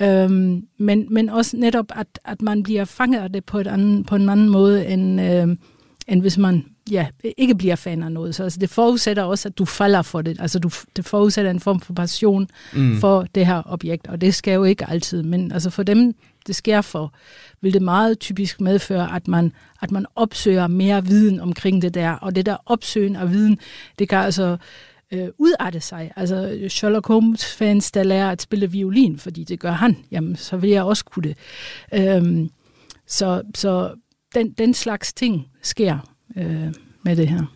Øhm, 0.00 0.62
men, 0.78 1.06
men 1.10 1.28
også 1.28 1.56
netop, 1.56 1.86
at, 1.96 2.06
at 2.24 2.42
man 2.42 2.62
bliver 2.62 2.84
fanget 2.84 3.20
af 3.20 3.32
det 3.32 3.44
på, 3.44 3.58
et 3.58 3.66
anden, 3.66 4.04
på 4.04 4.16
en 4.16 4.28
anden 4.28 4.48
måde, 4.48 4.86
end, 4.86 5.20
øh, 5.20 5.48
end 6.08 6.20
hvis 6.20 6.38
man 6.38 6.64
ja, 6.90 7.06
ikke 7.38 7.54
bliver 7.54 7.76
fan 7.76 8.02
af 8.02 8.12
noget. 8.12 8.34
Så 8.34 8.42
altså, 8.42 8.58
det 8.58 8.70
forudsætter 8.70 9.22
også, 9.22 9.48
at 9.48 9.58
du 9.58 9.64
falder 9.64 10.02
for 10.02 10.22
det. 10.22 10.40
Altså 10.40 10.58
du, 10.58 10.70
det 10.96 11.04
forudsætter 11.04 11.50
en 11.50 11.60
form 11.60 11.80
for 11.80 11.92
passion 11.92 12.48
mm. 12.74 12.96
for 12.96 13.26
det 13.34 13.46
her 13.46 13.62
objekt, 13.66 14.06
og 14.06 14.20
det 14.20 14.34
skal 14.34 14.54
jo 14.54 14.64
ikke 14.64 14.90
altid. 14.90 15.22
Men 15.22 15.52
altså 15.52 15.70
for 15.70 15.82
dem, 15.82 16.14
det 16.46 16.56
sker 16.56 16.80
for, 16.80 17.14
vil 17.60 17.72
det 17.72 17.82
meget 17.82 18.18
typisk 18.18 18.60
medføre, 18.60 19.16
at 19.16 19.28
man, 19.28 19.52
at 19.82 19.90
man 19.90 20.06
opsøger 20.14 20.66
mere 20.66 21.04
viden 21.04 21.40
omkring 21.40 21.82
det 21.82 21.94
der. 21.94 22.10
Og 22.10 22.36
det 22.36 22.46
der 22.46 22.56
opsøgen 22.66 23.16
af 23.16 23.30
viden, 23.30 23.58
det 23.98 24.08
kan 24.08 24.18
altså 24.18 24.56
øh, 25.12 25.28
udarte 25.38 25.80
sig. 25.80 26.12
Altså 26.16 26.66
Sherlock 26.68 27.06
Holmes-fans, 27.06 27.90
der 27.90 28.02
lærer 28.02 28.30
at 28.30 28.42
spille 28.42 28.70
violin, 28.70 29.18
fordi 29.18 29.44
det 29.44 29.60
gør 29.60 29.72
han, 29.72 29.96
jamen 30.10 30.36
så 30.36 30.56
vil 30.56 30.70
jeg 30.70 30.82
også 30.82 31.04
kunne 31.04 31.28
det. 31.28 31.36
Øhm, 31.94 32.50
så 33.06 33.42
så 33.54 33.94
den, 34.34 34.52
den 34.52 34.74
slags 34.74 35.12
ting 35.12 35.46
sker 35.62 35.98
øh, 36.36 36.74
med 37.02 37.16
det 37.16 37.28
her. 37.28 37.46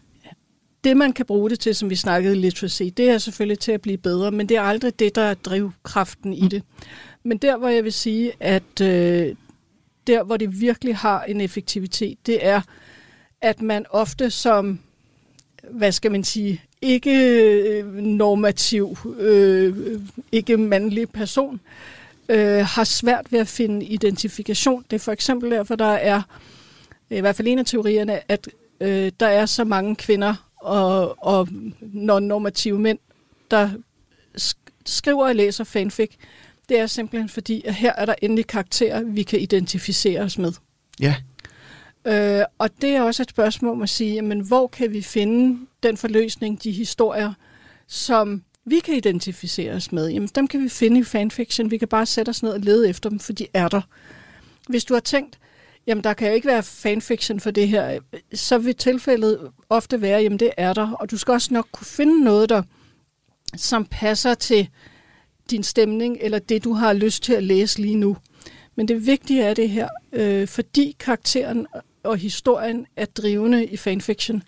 Det, 0.85 0.97
man 0.97 1.13
kan 1.13 1.27
bruge 1.27 1.51
det 1.51 1.61
til, 1.61 1.75
som 1.75 1.91
vi 1.91 1.97
snakkede 1.97 2.35
literacy, 2.35 2.83
det 2.97 3.11
er 3.11 3.19
selvfølgelig 3.19 3.59
til 3.59 3.73
at 3.73 3.81
blive 3.81 3.99
bedre, 3.99 4.31
men 4.31 4.49
det 4.49 4.57
er 4.57 4.63
aldrig 4.63 4.99
det, 4.99 5.15
der 5.15 5.23
er 5.23 5.35
drivkraften 5.35 6.33
i 6.33 6.49
det. 6.49 6.63
Men 7.23 7.39
der, 7.39 7.57
hvor 7.57 7.69
jeg 7.69 7.85
vil 7.85 7.93
sige, 7.93 8.33
at 8.41 8.81
øh, 8.83 9.35
der, 10.07 10.23
hvor 10.23 10.37
det 10.37 10.61
virkelig 10.61 10.97
har 10.97 11.25
en 11.25 11.41
effektivitet, 11.41 12.19
det 12.27 12.47
er, 12.47 12.61
at 13.41 13.63
man 13.63 13.87
ofte 13.91 14.31
som, 14.31 14.81
hvad 15.71 15.93
skal 15.93 16.11
man 16.11 16.25
sige, 16.25 16.63
ikke 16.83 17.11
øh, 17.11 17.95
normativ, 17.95 18.99
øh, 19.19 20.01
ikke 20.33 20.57
mandlig 20.57 21.11
person, 21.11 21.61
øh, 22.29 22.67
har 22.67 22.85
svært 22.85 23.33
ved 23.33 23.39
at 23.39 23.49
finde 23.49 23.87
identifikation. 23.87 24.85
Det 24.91 24.97
er 24.97 25.01
for 25.01 25.13
eksempel 25.13 25.51
derfor, 25.51 25.77
der 25.77 25.85
er, 25.85 26.23
i 27.11 27.21
hvert 27.21 27.37
fald 27.37 27.49
en 27.49 27.59
af 27.59 27.67
teorierne, 27.67 28.33
at 28.33 28.49
øh, 28.81 29.13
der 29.21 29.27
er 29.27 29.47
så 29.47 29.65
mange 29.65 29.97
kvinder 29.97 30.35
og, 30.57 31.25
og 31.25 31.49
non-normative 31.81 32.79
mænd, 32.79 32.99
der 33.51 33.71
skriver 34.87 35.29
og 35.29 35.35
læser 35.35 35.65
fanfic. 35.65 36.11
Det 36.71 36.79
er 36.79 36.87
simpelthen 36.87 37.29
fordi, 37.29 37.63
at 37.65 37.75
her 37.75 37.93
er 37.93 38.07
der 38.07 38.15
endelig 38.23 38.47
karakterer, 38.47 39.03
vi 39.03 39.23
kan 39.23 39.41
identificere 39.41 40.21
os 40.21 40.39
med. 40.39 40.53
Ja. 41.01 41.15
Øh, 42.05 42.45
og 42.59 42.71
det 42.81 42.91
er 42.91 43.03
også 43.03 43.23
et 43.23 43.31
spørgsmål 43.31 43.73
om 43.73 43.83
at 43.83 43.89
sige, 43.89 44.15
jamen, 44.15 44.41
hvor 44.41 44.67
kan 44.67 44.93
vi 44.93 45.03
finde 45.03 45.67
den 45.83 45.97
forløsning, 45.97 46.63
de 46.63 46.73
historier, 46.73 47.33
som 47.87 48.43
vi 48.65 48.81
kan 48.81 48.95
identificere 48.95 49.73
os 49.73 49.93
med? 49.93 50.09
Jamen, 50.09 50.29
dem 50.35 50.49
kan 50.49 50.65
vi 50.65 50.69
finde 50.69 51.01
i 51.01 51.05
fanfiction. 51.05 51.71
Vi 51.71 51.79
kan 51.79 51.89
bare 51.89 52.07
sætte 52.07 52.31
os 52.31 52.43
ned 52.43 52.51
og 52.51 52.61
lede 52.61 52.89
efter 52.89 53.11
dem, 53.11 53.19
for 53.19 53.33
de 53.33 53.47
er 53.55 53.69
der. 53.69 53.81
Hvis 54.69 54.85
du 54.85 54.95
har 54.95 55.01
tænkt, 55.01 55.39
jamen 55.87 56.05
der 56.05 56.13
kan 56.13 56.29
jo 56.29 56.35
ikke 56.35 56.49
være 56.49 56.63
fanfiction 56.63 57.41
for 57.41 57.51
det 57.51 57.69
her, 57.69 57.99
så 58.35 58.59
vil 58.59 58.75
tilfældet 58.75 59.51
ofte 59.69 60.01
være, 60.01 60.23
jamen 60.23 60.39
det 60.39 60.51
er 60.57 60.73
der, 60.73 60.91
og 60.91 61.11
du 61.11 61.17
skal 61.17 61.33
også 61.33 61.55
nok 61.55 61.69
kunne 61.73 61.87
finde 61.87 62.25
noget 62.25 62.49
der, 62.49 62.63
som 63.57 63.85
passer 63.85 64.35
til 64.35 64.69
din 65.51 65.63
stemning, 65.63 66.19
eller 66.21 66.39
det 66.39 66.65
du 66.65 66.73
har 66.73 66.93
lyst 66.93 67.23
til 67.23 67.33
at 67.33 67.43
læse 67.43 67.79
lige 67.83 67.95
nu. 67.95 68.17
Men 68.77 68.89
det 68.89 69.07
vigtige 69.07 69.43
er 69.43 69.55
det 69.55 69.69
her, 69.69 69.89
øh, 70.13 70.49
fordi 70.49 70.97
karakteren 70.99 71.67
og 72.03 72.17
historien 72.17 72.87
er 72.97 73.05
drivende 73.05 73.67
i 73.67 73.77
fanfiction, 73.77 74.43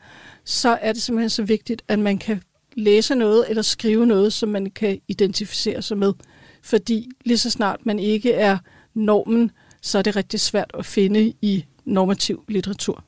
så 0.45 0.79
er 0.81 0.93
det 0.93 1.03
simpelthen 1.03 1.31
så 1.31 1.43
vigtigt, 1.43 1.83
at 1.89 1.99
man 1.99 2.19
kan 2.19 2.43
læse 2.77 3.15
noget 3.15 3.45
eller 3.49 3.63
skrive 3.63 4.07
noget, 4.07 4.33
som 4.33 4.49
man 4.49 4.71
kan 4.71 5.01
identificere 5.09 5.83
sig 5.83 5.99
med. 5.99 6.13
Fordi 6.63 7.11
lige 7.25 7.39
så 7.39 7.51
snart 7.51 7.87
man 7.87 7.99
ikke 7.99 8.33
er 8.33 8.59
normen, 8.95 9.51
så 9.83 9.99
er 9.99 10.03
det 10.03 10.17
rigtig 10.17 10.41
svært 10.41 10.71
at 10.79 10.87
finde 10.87 11.33
i 11.43 11.65
normativ 11.85 12.45
litteratur. 12.49 13.05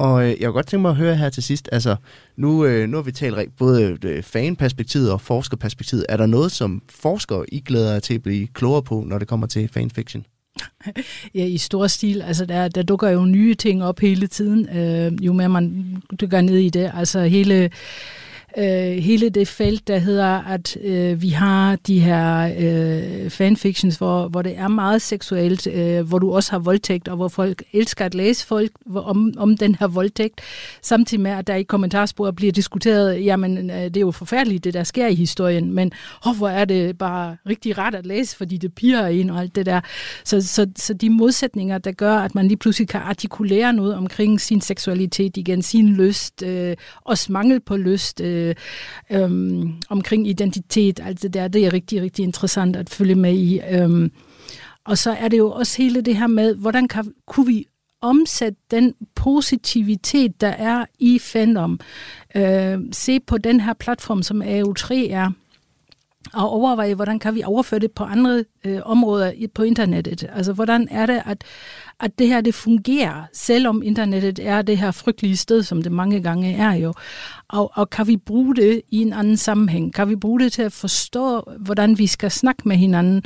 Og 0.00 0.24
øh, 0.24 0.28
jeg 0.28 0.38
kunne 0.38 0.52
godt 0.52 0.66
tænke 0.66 0.82
mig 0.82 0.90
at 0.90 0.96
høre 0.96 1.16
her 1.16 1.30
til 1.30 1.42
sidst, 1.42 1.68
altså 1.72 1.96
nu, 2.36 2.64
øh, 2.64 2.88
nu 2.88 2.96
har 2.96 3.02
vi 3.02 3.12
talt 3.12 3.56
både 3.58 3.98
øh, 4.04 4.22
fanperspektivet 4.22 5.12
og 5.12 5.20
forskerperspektivet. 5.20 6.06
Er 6.08 6.16
der 6.16 6.26
noget, 6.26 6.52
som 6.52 6.82
forskere 6.90 7.44
I 7.48 7.60
glæder 7.60 7.92
jer 7.92 8.00
til 8.00 8.14
at 8.14 8.22
blive 8.22 8.46
klogere 8.46 8.82
på, 8.82 9.04
når 9.06 9.18
det 9.18 9.28
kommer 9.28 9.46
til 9.46 9.68
fanfiction? 9.68 10.26
ja, 11.34 11.44
i 11.44 11.58
stor 11.58 11.86
stil. 11.86 12.22
Altså, 12.22 12.44
der, 12.44 12.68
der 12.68 12.82
dukker 12.82 13.08
jo 13.08 13.24
nye 13.24 13.54
ting 13.54 13.84
op 13.84 14.00
hele 14.00 14.26
tiden, 14.26 14.68
øh, 14.68 15.24
jo 15.26 15.32
mere 15.32 15.48
man 15.48 15.96
dykker 16.20 16.40
ned 16.40 16.56
i 16.56 16.68
det. 16.68 16.90
Altså, 16.94 17.22
hele 17.22 17.70
øh, 18.58 19.02
hele 19.02 19.28
det 19.28 19.48
felt, 19.48 19.88
der 19.88 19.98
hedder, 19.98 20.26
at 20.26 20.76
øh, 20.82 21.22
vi 21.22 21.28
har 21.28 21.76
de 21.76 22.00
her 22.00 22.52
øh, 22.58 23.30
fanfictions, 23.30 23.96
hvor, 23.96 24.28
hvor 24.28 24.42
det 24.42 24.58
er 24.58 24.68
meget 24.68 25.02
seksuelt, 25.02 25.66
øh, 25.66 26.08
hvor 26.08 26.18
du 26.18 26.32
også 26.32 26.50
har 26.50 26.58
voldtægt, 26.58 27.08
og 27.08 27.16
hvor 27.16 27.28
folk 27.28 27.62
elsker 27.72 28.04
at 28.04 28.14
læse 28.14 28.46
folk 28.46 28.70
om, 28.94 29.32
om 29.36 29.56
den 29.56 29.74
her 29.74 29.86
voldtægt, 29.86 30.40
samtidig 30.82 31.22
med, 31.22 31.30
at 31.30 31.46
der 31.46 31.54
i 31.54 31.62
kommentarspor 31.62 32.30
bliver 32.30 32.52
diskuteret, 32.52 33.24
jamen, 33.24 33.70
øh, 33.70 33.76
det 33.76 33.96
er 33.96 34.00
jo 34.00 34.10
forfærdeligt, 34.10 34.64
det 34.64 34.74
der 34.74 34.84
sker 34.84 35.06
i 35.06 35.14
historien, 35.14 35.72
men 35.72 35.92
oh, 36.26 36.36
hvor 36.36 36.48
er 36.48 36.64
det 36.64 36.98
bare 36.98 37.36
rigtig 37.48 37.78
rart 37.78 37.94
at 37.94 38.06
læse, 38.06 38.36
fordi 38.36 38.56
det 38.56 38.74
piger 38.74 39.06
ind 39.06 39.30
og 39.30 39.40
alt 39.40 39.56
det 39.56 39.66
der. 39.66 39.80
Så, 40.24 40.46
så, 40.46 40.66
så 40.76 40.94
de 40.94 41.10
modsætninger, 41.10 41.78
der 41.78 41.92
gør, 41.92 42.14
at 42.14 42.34
man 42.34 42.48
lige 42.48 42.58
pludselig 42.58 42.88
kan 42.88 43.00
artikulere 43.00 43.72
noget 43.72 43.94
omkring 43.94 44.40
sin 44.40 44.60
seksualitet 44.60 45.36
igen, 45.36 45.62
sin 45.62 45.88
lyst, 45.88 46.42
øh, 46.42 46.76
også 47.04 47.32
mangel 47.32 47.60
på 47.60 47.76
lyst, 47.76 48.20
øh, 48.20 48.39
øh, 48.40 48.54
øh, 49.10 49.60
omkring 49.88 50.28
identitet, 50.28 51.00
alt 51.04 51.22
det 51.22 51.34
der, 51.34 51.48
det 51.48 51.66
er 51.66 51.72
rigtig, 51.72 52.02
rigtig 52.02 52.22
interessant 52.22 52.76
at 52.76 52.90
følge 52.90 53.14
med 53.14 53.34
i. 53.34 53.60
Øh, 53.70 54.10
og 54.84 54.98
så 54.98 55.10
er 55.10 55.28
det 55.28 55.38
jo 55.38 55.50
også 55.50 55.82
hele 55.82 56.00
det 56.00 56.16
her 56.16 56.26
med, 56.26 56.54
hvordan 56.54 56.88
kan, 56.88 57.12
kunne 57.26 57.46
vi 57.46 57.66
omsætte 58.00 58.58
den 58.70 58.94
positivitet, 59.14 60.40
der 60.40 60.48
er 60.48 60.84
i 60.98 61.18
fandom. 61.18 61.80
Øh, 62.36 62.78
se 62.92 63.20
på 63.20 63.38
den 63.38 63.60
her 63.60 63.72
platform, 63.72 64.22
som 64.22 64.42
AO3 64.42 64.94
er, 64.94 65.30
og 66.32 66.50
overveje, 66.50 66.94
hvordan 66.94 67.18
kan 67.18 67.34
vi 67.34 67.42
overføre 67.44 67.80
det 67.80 67.92
på 67.92 68.04
andre 68.04 68.44
øh, 68.64 68.80
områder 68.84 69.32
på 69.54 69.62
internettet. 69.62 70.26
Altså, 70.34 70.52
hvordan 70.52 70.88
er 70.90 71.06
det, 71.06 71.22
at, 71.26 71.44
at 72.00 72.18
det 72.18 72.28
her 72.28 72.40
det 72.40 72.54
fungerer, 72.54 73.24
selvom 73.32 73.82
internettet 73.82 74.38
er 74.38 74.62
det 74.62 74.78
her 74.78 74.90
frygtelige 74.90 75.36
sted, 75.36 75.62
som 75.62 75.82
det 75.82 75.92
mange 75.92 76.22
gange 76.22 76.54
er 76.56 76.72
jo. 76.72 76.94
Og, 77.48 77.70
og 77.74 77.90
kan 77.90 78.06
vi 78.06 78.16
bruge 78.16 78.56
det 78.56 78.82
i 78.90 79.02
en 79.02 79.12
anden 79.12 79.36
sammenhæng? 79.36 79.94
Kan 79.94 80.08
vi 80.08 80.16
bruge 80.16 80.40
det 80.40 80.52
til 80.52 80.62
at 80.62 80.72
forstå, 80.72 81.52
hvordan 81.58 81.98
vi 81.98 82.06
skal 82.06 82.30
snakke 82.30 82.62
med 82.68 82.76
hinanden? 82.76 83.22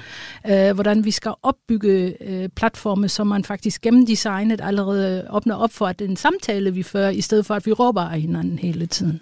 Øh, 0.46 0.74
hvordan 0.74 1.04
vi 1.04 1.10
skal 1.10 1.32
opbygge 1.42 2.16
øh, 2.20 2.48
platforme, 2.48 3.08
som 3.08 3.26
man 3.26 3.44
faktisk 3.44 3.80
gennem 3.80 4.06
designet 4.06 4.60
allerede 4.60 5.26
åbner 5.30 5.54
op 5.54 5.72
for, 5.72 5.86
at 5.86 5.98
det 5.98 6.04
er 6.04 6.08
en 6.08 6.16
samtale, 6.16 6.74
vi 6.74 6.82
fører, 6.82 7.10
i 7.10 7.20
stedet 7.20 7.46
for 7.46 7.54
at 7.54 7.66
vi 7.66 7.72
råber 7.72 8.02
af 8.02 8.20
hinanden 8.20 8.58
hele 8.58 8.86
tiden. 8.86 9.20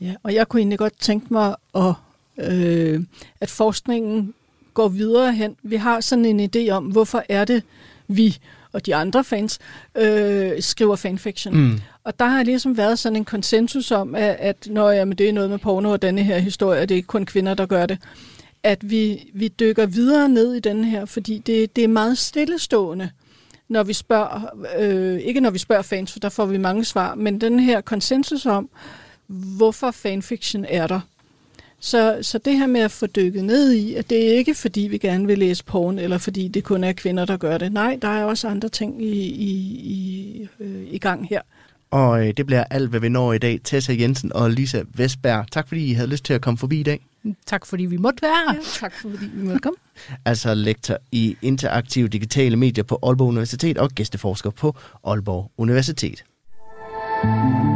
Ja, 0.00 0.14
og 0.22 0.34
jeg 0.34 0.48
kunne 0.48 0.60
egentlig 0.60 0.78
godt 0.78 0.98
tænke 1.00 1.26
mig, 1.30 1.56
at, 1.74 1.94
øh, 2.40 3.00
at 3.40 3.50
forskningen 3.50 4.34
går 4.74 4.88
videre 4.88 5.32
hen. 5.32 5.56
Vi 5.62 5.76
har 5.76 6.00
sådan 6.00 6.24
en 6.24 6.50
idé 6.56 6.70
om, 6.70 6.84
hvorfor 6.84 7.24
er 7.28 7.44
det, 7.44 7.62
vi 8.08 8.38
og 8.72 8.86
de 8.86 8.94
andre 8.94 9.24
fans 9.24 9.58
øh, 9.94 10.62
skriver 10.62 10.96
fanfiction. 10.96 11.56
Mm. 11.56 11.80
Og 12.04 12.18
der 12.18 12.26
har 12.26 12.42
ligesom 12.42 12.76
været 12.76 12.98
sådan 12.98 13.16
en 13.16 13.24
konsensus 13.24 13.90
om, 13.90 14.14
at, 14.14 14.36
at 14.38 14.66
når 14.70 14.90
jamen, 14.90 15.18
det 15.18 15.28
er 15.28 15.32
noget 15.32 15.50
med 15.50 15.58
porno 15.58 15.90
og 15.90 16.02
denne 16.02 16.22
her 16.22 16.38
historie, 16.38 16.80
det 16.80 16.90
er 16.90 16.96
ikke 16.96 17.06
kun 17.06 17.26
kvinder, 17.26 17.54
der 17.54 17.66
gør 17.66 17.86
det, 17.86 17.98
at 18.62 18.90
vi, 18.90 19.30
vi 19.34 19.48
dykker 19.48 19.86
videre 19.86 20.28
ned 20.28 20.54
i 20.54 20.60
den 20.60 20.84
her, 20.84 21.04
fordi 21.04 21.38
det, 21.38 21.76
det 21.76 21.84
er 21.84 21.88
meget 21.88 22.18
stillestående, 22.18 23.10
når 23.68 23.82
vi 23.82 23.92
spørger, 23.92 24.54
øh, 24.78 25.20
ikke 25.20 25.40
når 25.40 25.50
vi 25.50 25.58
spørger 25.58 25.82
fans, 25.82 26.12
for 26.12 26.18
der 26.18 26.28
får 26.28 26.46
vi 26.46 26.58
mange 26.58 26.84
svar, 26.84 27.14
men 27.14 27.40
den 27.40 27.60
her 27.60 27.80
konsensus 27.80 28.46
om, 28.46 28.68
hvorfor 29.26 29.90
fanfiction 29.90 30.64
er 30.68 30.86
der, 30.86 31.00
Så, 31.80 32.18
så 32.22 32.38
det 32.38 32.58
her 32.58 32.66
med 32.66 32.80
at 32.80 32.90
få 32.90 33.06
dykket 33.06 33.44
ned 33.44 33.72
i, 33.72 33.94
at 33.94 34.10
det 34.10 34.30
er 34.30 34.32
ikke 34.32 34.54
fordi, 34.54 34.80
vi 34.80 34.98
gerne 34.98 35.26
vil 35.26 35.38
læse 35.38 35.64
porn, 35.64 35.98
eller 35.98 36.18
fordi 36.18 36.48
det 36.48 36.64
kun 36.64 36.84
er 36.84 36.92
kvinder, 36.92 37.24
der 37.24 37.36
gør 37.36 37.58
det. 37.58 37.72
Nej, 37.72 37.98
der 38.02 38.08
er 38.08 38.24
også 38.24 38.48
andre 38.48 38.68
ting 38.68 39.02
i, 39.02 39.20
i, 39.22 39.50
i, 39.80 40.48
øh, 40.60 40.82
i 40.90 40.98
gang 40.98 41.28
her. 41.28 41.40
Og 41.90 42.26
øh, 42.26 42.34
det 42.36 42.46
bliver 42.46 42.64
alt, 42.70 42.90
hvad 42.90 43.00
vi 43.00 43.08
når 43.08 43.32
i 43.32 43.38
dag. 43.38 43.60
Tessa 43.64 43.92
Jensen 43.98 44.32
og 44.32 44.50
Lisa 44.50 44.82
Vestberg. 44.94 45.46
Tak 45.52 45.68
fordi 45.68 45.86
I 45.86 45.92
havde 45.92 46.08
lyst 46.08 46.24
til 46.24 46.34
at 46.34 46.40
komme 46.40 46.58
forbi 46.58 46.80
i 46.80 46.82
dag. 46.82 47.00
Tak 47.46 47.66
fordi 47.66 47.84
vi 47.84 47.96
måtte 47.96 48.22
være 48.22 48.36
her. 48.48 48.54
Ja, 48.54 48.60
tak 48.80 48.92
fordi 49.00 49.26
vi 49.34 49.42
måtte 49.42 49.60
komme. 49.60 49.76
Altså 50.24 50.54
lektor 50.54 50.96
i 51.12 51.36
interaktive 51.42 52.08
digitale 52.08 52.56
medier 52.56 52.84
på 52.84 52.98
Aalborg 53.02 53.28
Universitet 53.28 53.78
og 53.78 53.90
gæsteforsker 53.90 54.50
på 54.50 54.76
Aalborg 55.04 55.50
Universitet. 55.58 56.24
Du 57.22 57.69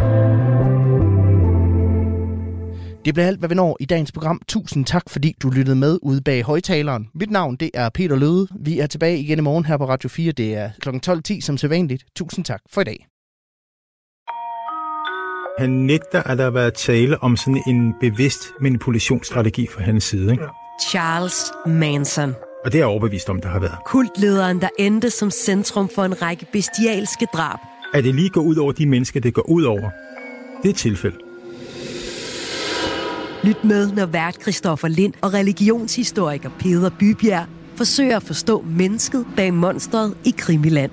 Det 3.06 3.14
bliver 3.14 3.28
alt, 3.28 3.40
hvad 3.40 3.50
vi 3.50 3.56
når 3.56 3.78
i 3.80 3.86
dagens 3.86 4.12
program. 4.12 4.42
Tusind 4.48 4.86
tak, 4.86 5.04
fordi 5.10 5.36
du 5.44 5.50
lyttede 5.50 5.76
med 5.76 6.00
ude 6.02 6.22
bag 6.22 6.44
højtaleren. 6.44 7.10
Mit 7.14 7.32
navn 7.32 7.56
det 7.56 7.72
er 7.74 7.90
Peter 7.90 8.16
Løde. 8.16 8.48
Vi 8.60 8.80
er 8.80 8.88
tilbage 8.88 9.20
igen 9.20 9.40
i 9.40 9.42
morgen 9.42 9.66
her 9.66 9.78
på 9.78 9.86
Radio 9.88 10.10
4. 10.10 10.32
Det 10.32 10.56
er 10.56 10.70
kl. 10.82 10.90
12.10 10.90 11.42
som 11.42 11.58
sædvanligt. 11.58 12.06
Tusind 12.16 12.46
tak 12.46 12.62
for 12.70 12.82
i 12.82 12.84
dag. 12.84 13.08
Han 15.60 15.70
nægter, 15.70 16.24
at 16.24 16.38
der 16.38 16.44
har 16.44 16.52
været 16.52 16.74
tale 16.74 17.24
om 17.24 17.38
sådan 17.38 17.64
en 17.68 17.94
bevidst 18.00 18.40
manipulationsstrategi 18.62 19.68
fra 19.68 19.82
hans 19.82 20.04
side. 20.04 20.32
Ikke? 20.32 20.44
Charles 20.90 21.52
Manson. 21.66 22.34
Og 22.66 22.72
det 22.72 22.76
er 22.76 22.80
jeg 22.80 22.88
overbevist 22.88 23.30
om, 23.30 23.42
der 23.42 23.50
har 23.50 23.60
været. 23.60 23.78
Kultlederen, 23.86 24.62
der 24.62 24.70
endte 24.80 25.10
som 25.10 25.32
centrum 25.32 25.90
for 25.90 26.04
en 26.04 26.22
række 26.22 26.46
bestialske 26.54 27.28
drab. 27.34 27.60
At 27.94 28.04
det 28.04 28.16
lige 28.16 28.30
går 28.30 28.42
ud 28.42 28.56
over 28.56 28.72
de 28.72 28.86
mennesker, 28.86 29.20
det 29.20 29.34
går 29.34 29.50
ud 29.50 29.64
over, 29.64 29.90
det 30.62 30.66
er 30.66 30.70
et 30.70 30.76
tilfælde. 30.76 31.18
Lyt 33.44 33.64
med, 33.64 33.92
når 33.92 34.06
vært 34.06 34.42
Christoffer 34.42 34.88
Lind 34.88 35.14
og 35.22 35.34
religionshistoriker 35.34 36.50
Peder 36.60 36.90
Bybjerg 37.00 37.46
forsøger 37.76 38.16
at 38.16 38.24
forstå 38.24 38.66
mennesket 38.68 39.26
bag 39.36 39.54
monstret 39.54 40.18
i 40.26 40.34
Krimiland. 40.38 40.92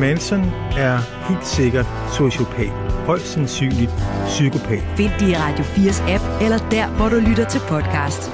Manson 0.00 0.40
er 0.76 1.28
helt 1.28 1.46
sikkert 1.46 1.86
sociopat. 2.16 2.70
Højst 3.06 3.26
sandsynligt 3.26 3.90
psykopat. 4.26 4.82
Find 4.96 5.10
det 5.20 5.28
i 5.28 5.34
Radio 5.36 5.64
4's 5.64 6.10
app, 6.10 6.42
eller 6.42 6.58
der, 6.70 6.88
hvor 6.88 7.08
du 7.08 7.16
lytter 7.16 7.48
til 7.48 7.58
podcast. 7.58 8.30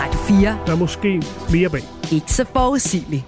Radio 0.00 0.20
4. 0.40 0.58
Der 0.66 0.72
er 0.72 0.76
måske 0.76 1.22
mere 1.52 1.68
bag. 1.68 1.82
Ikke 2.12 2.32
så 2.32 2.44
forudsigeligt. 2.52 3.24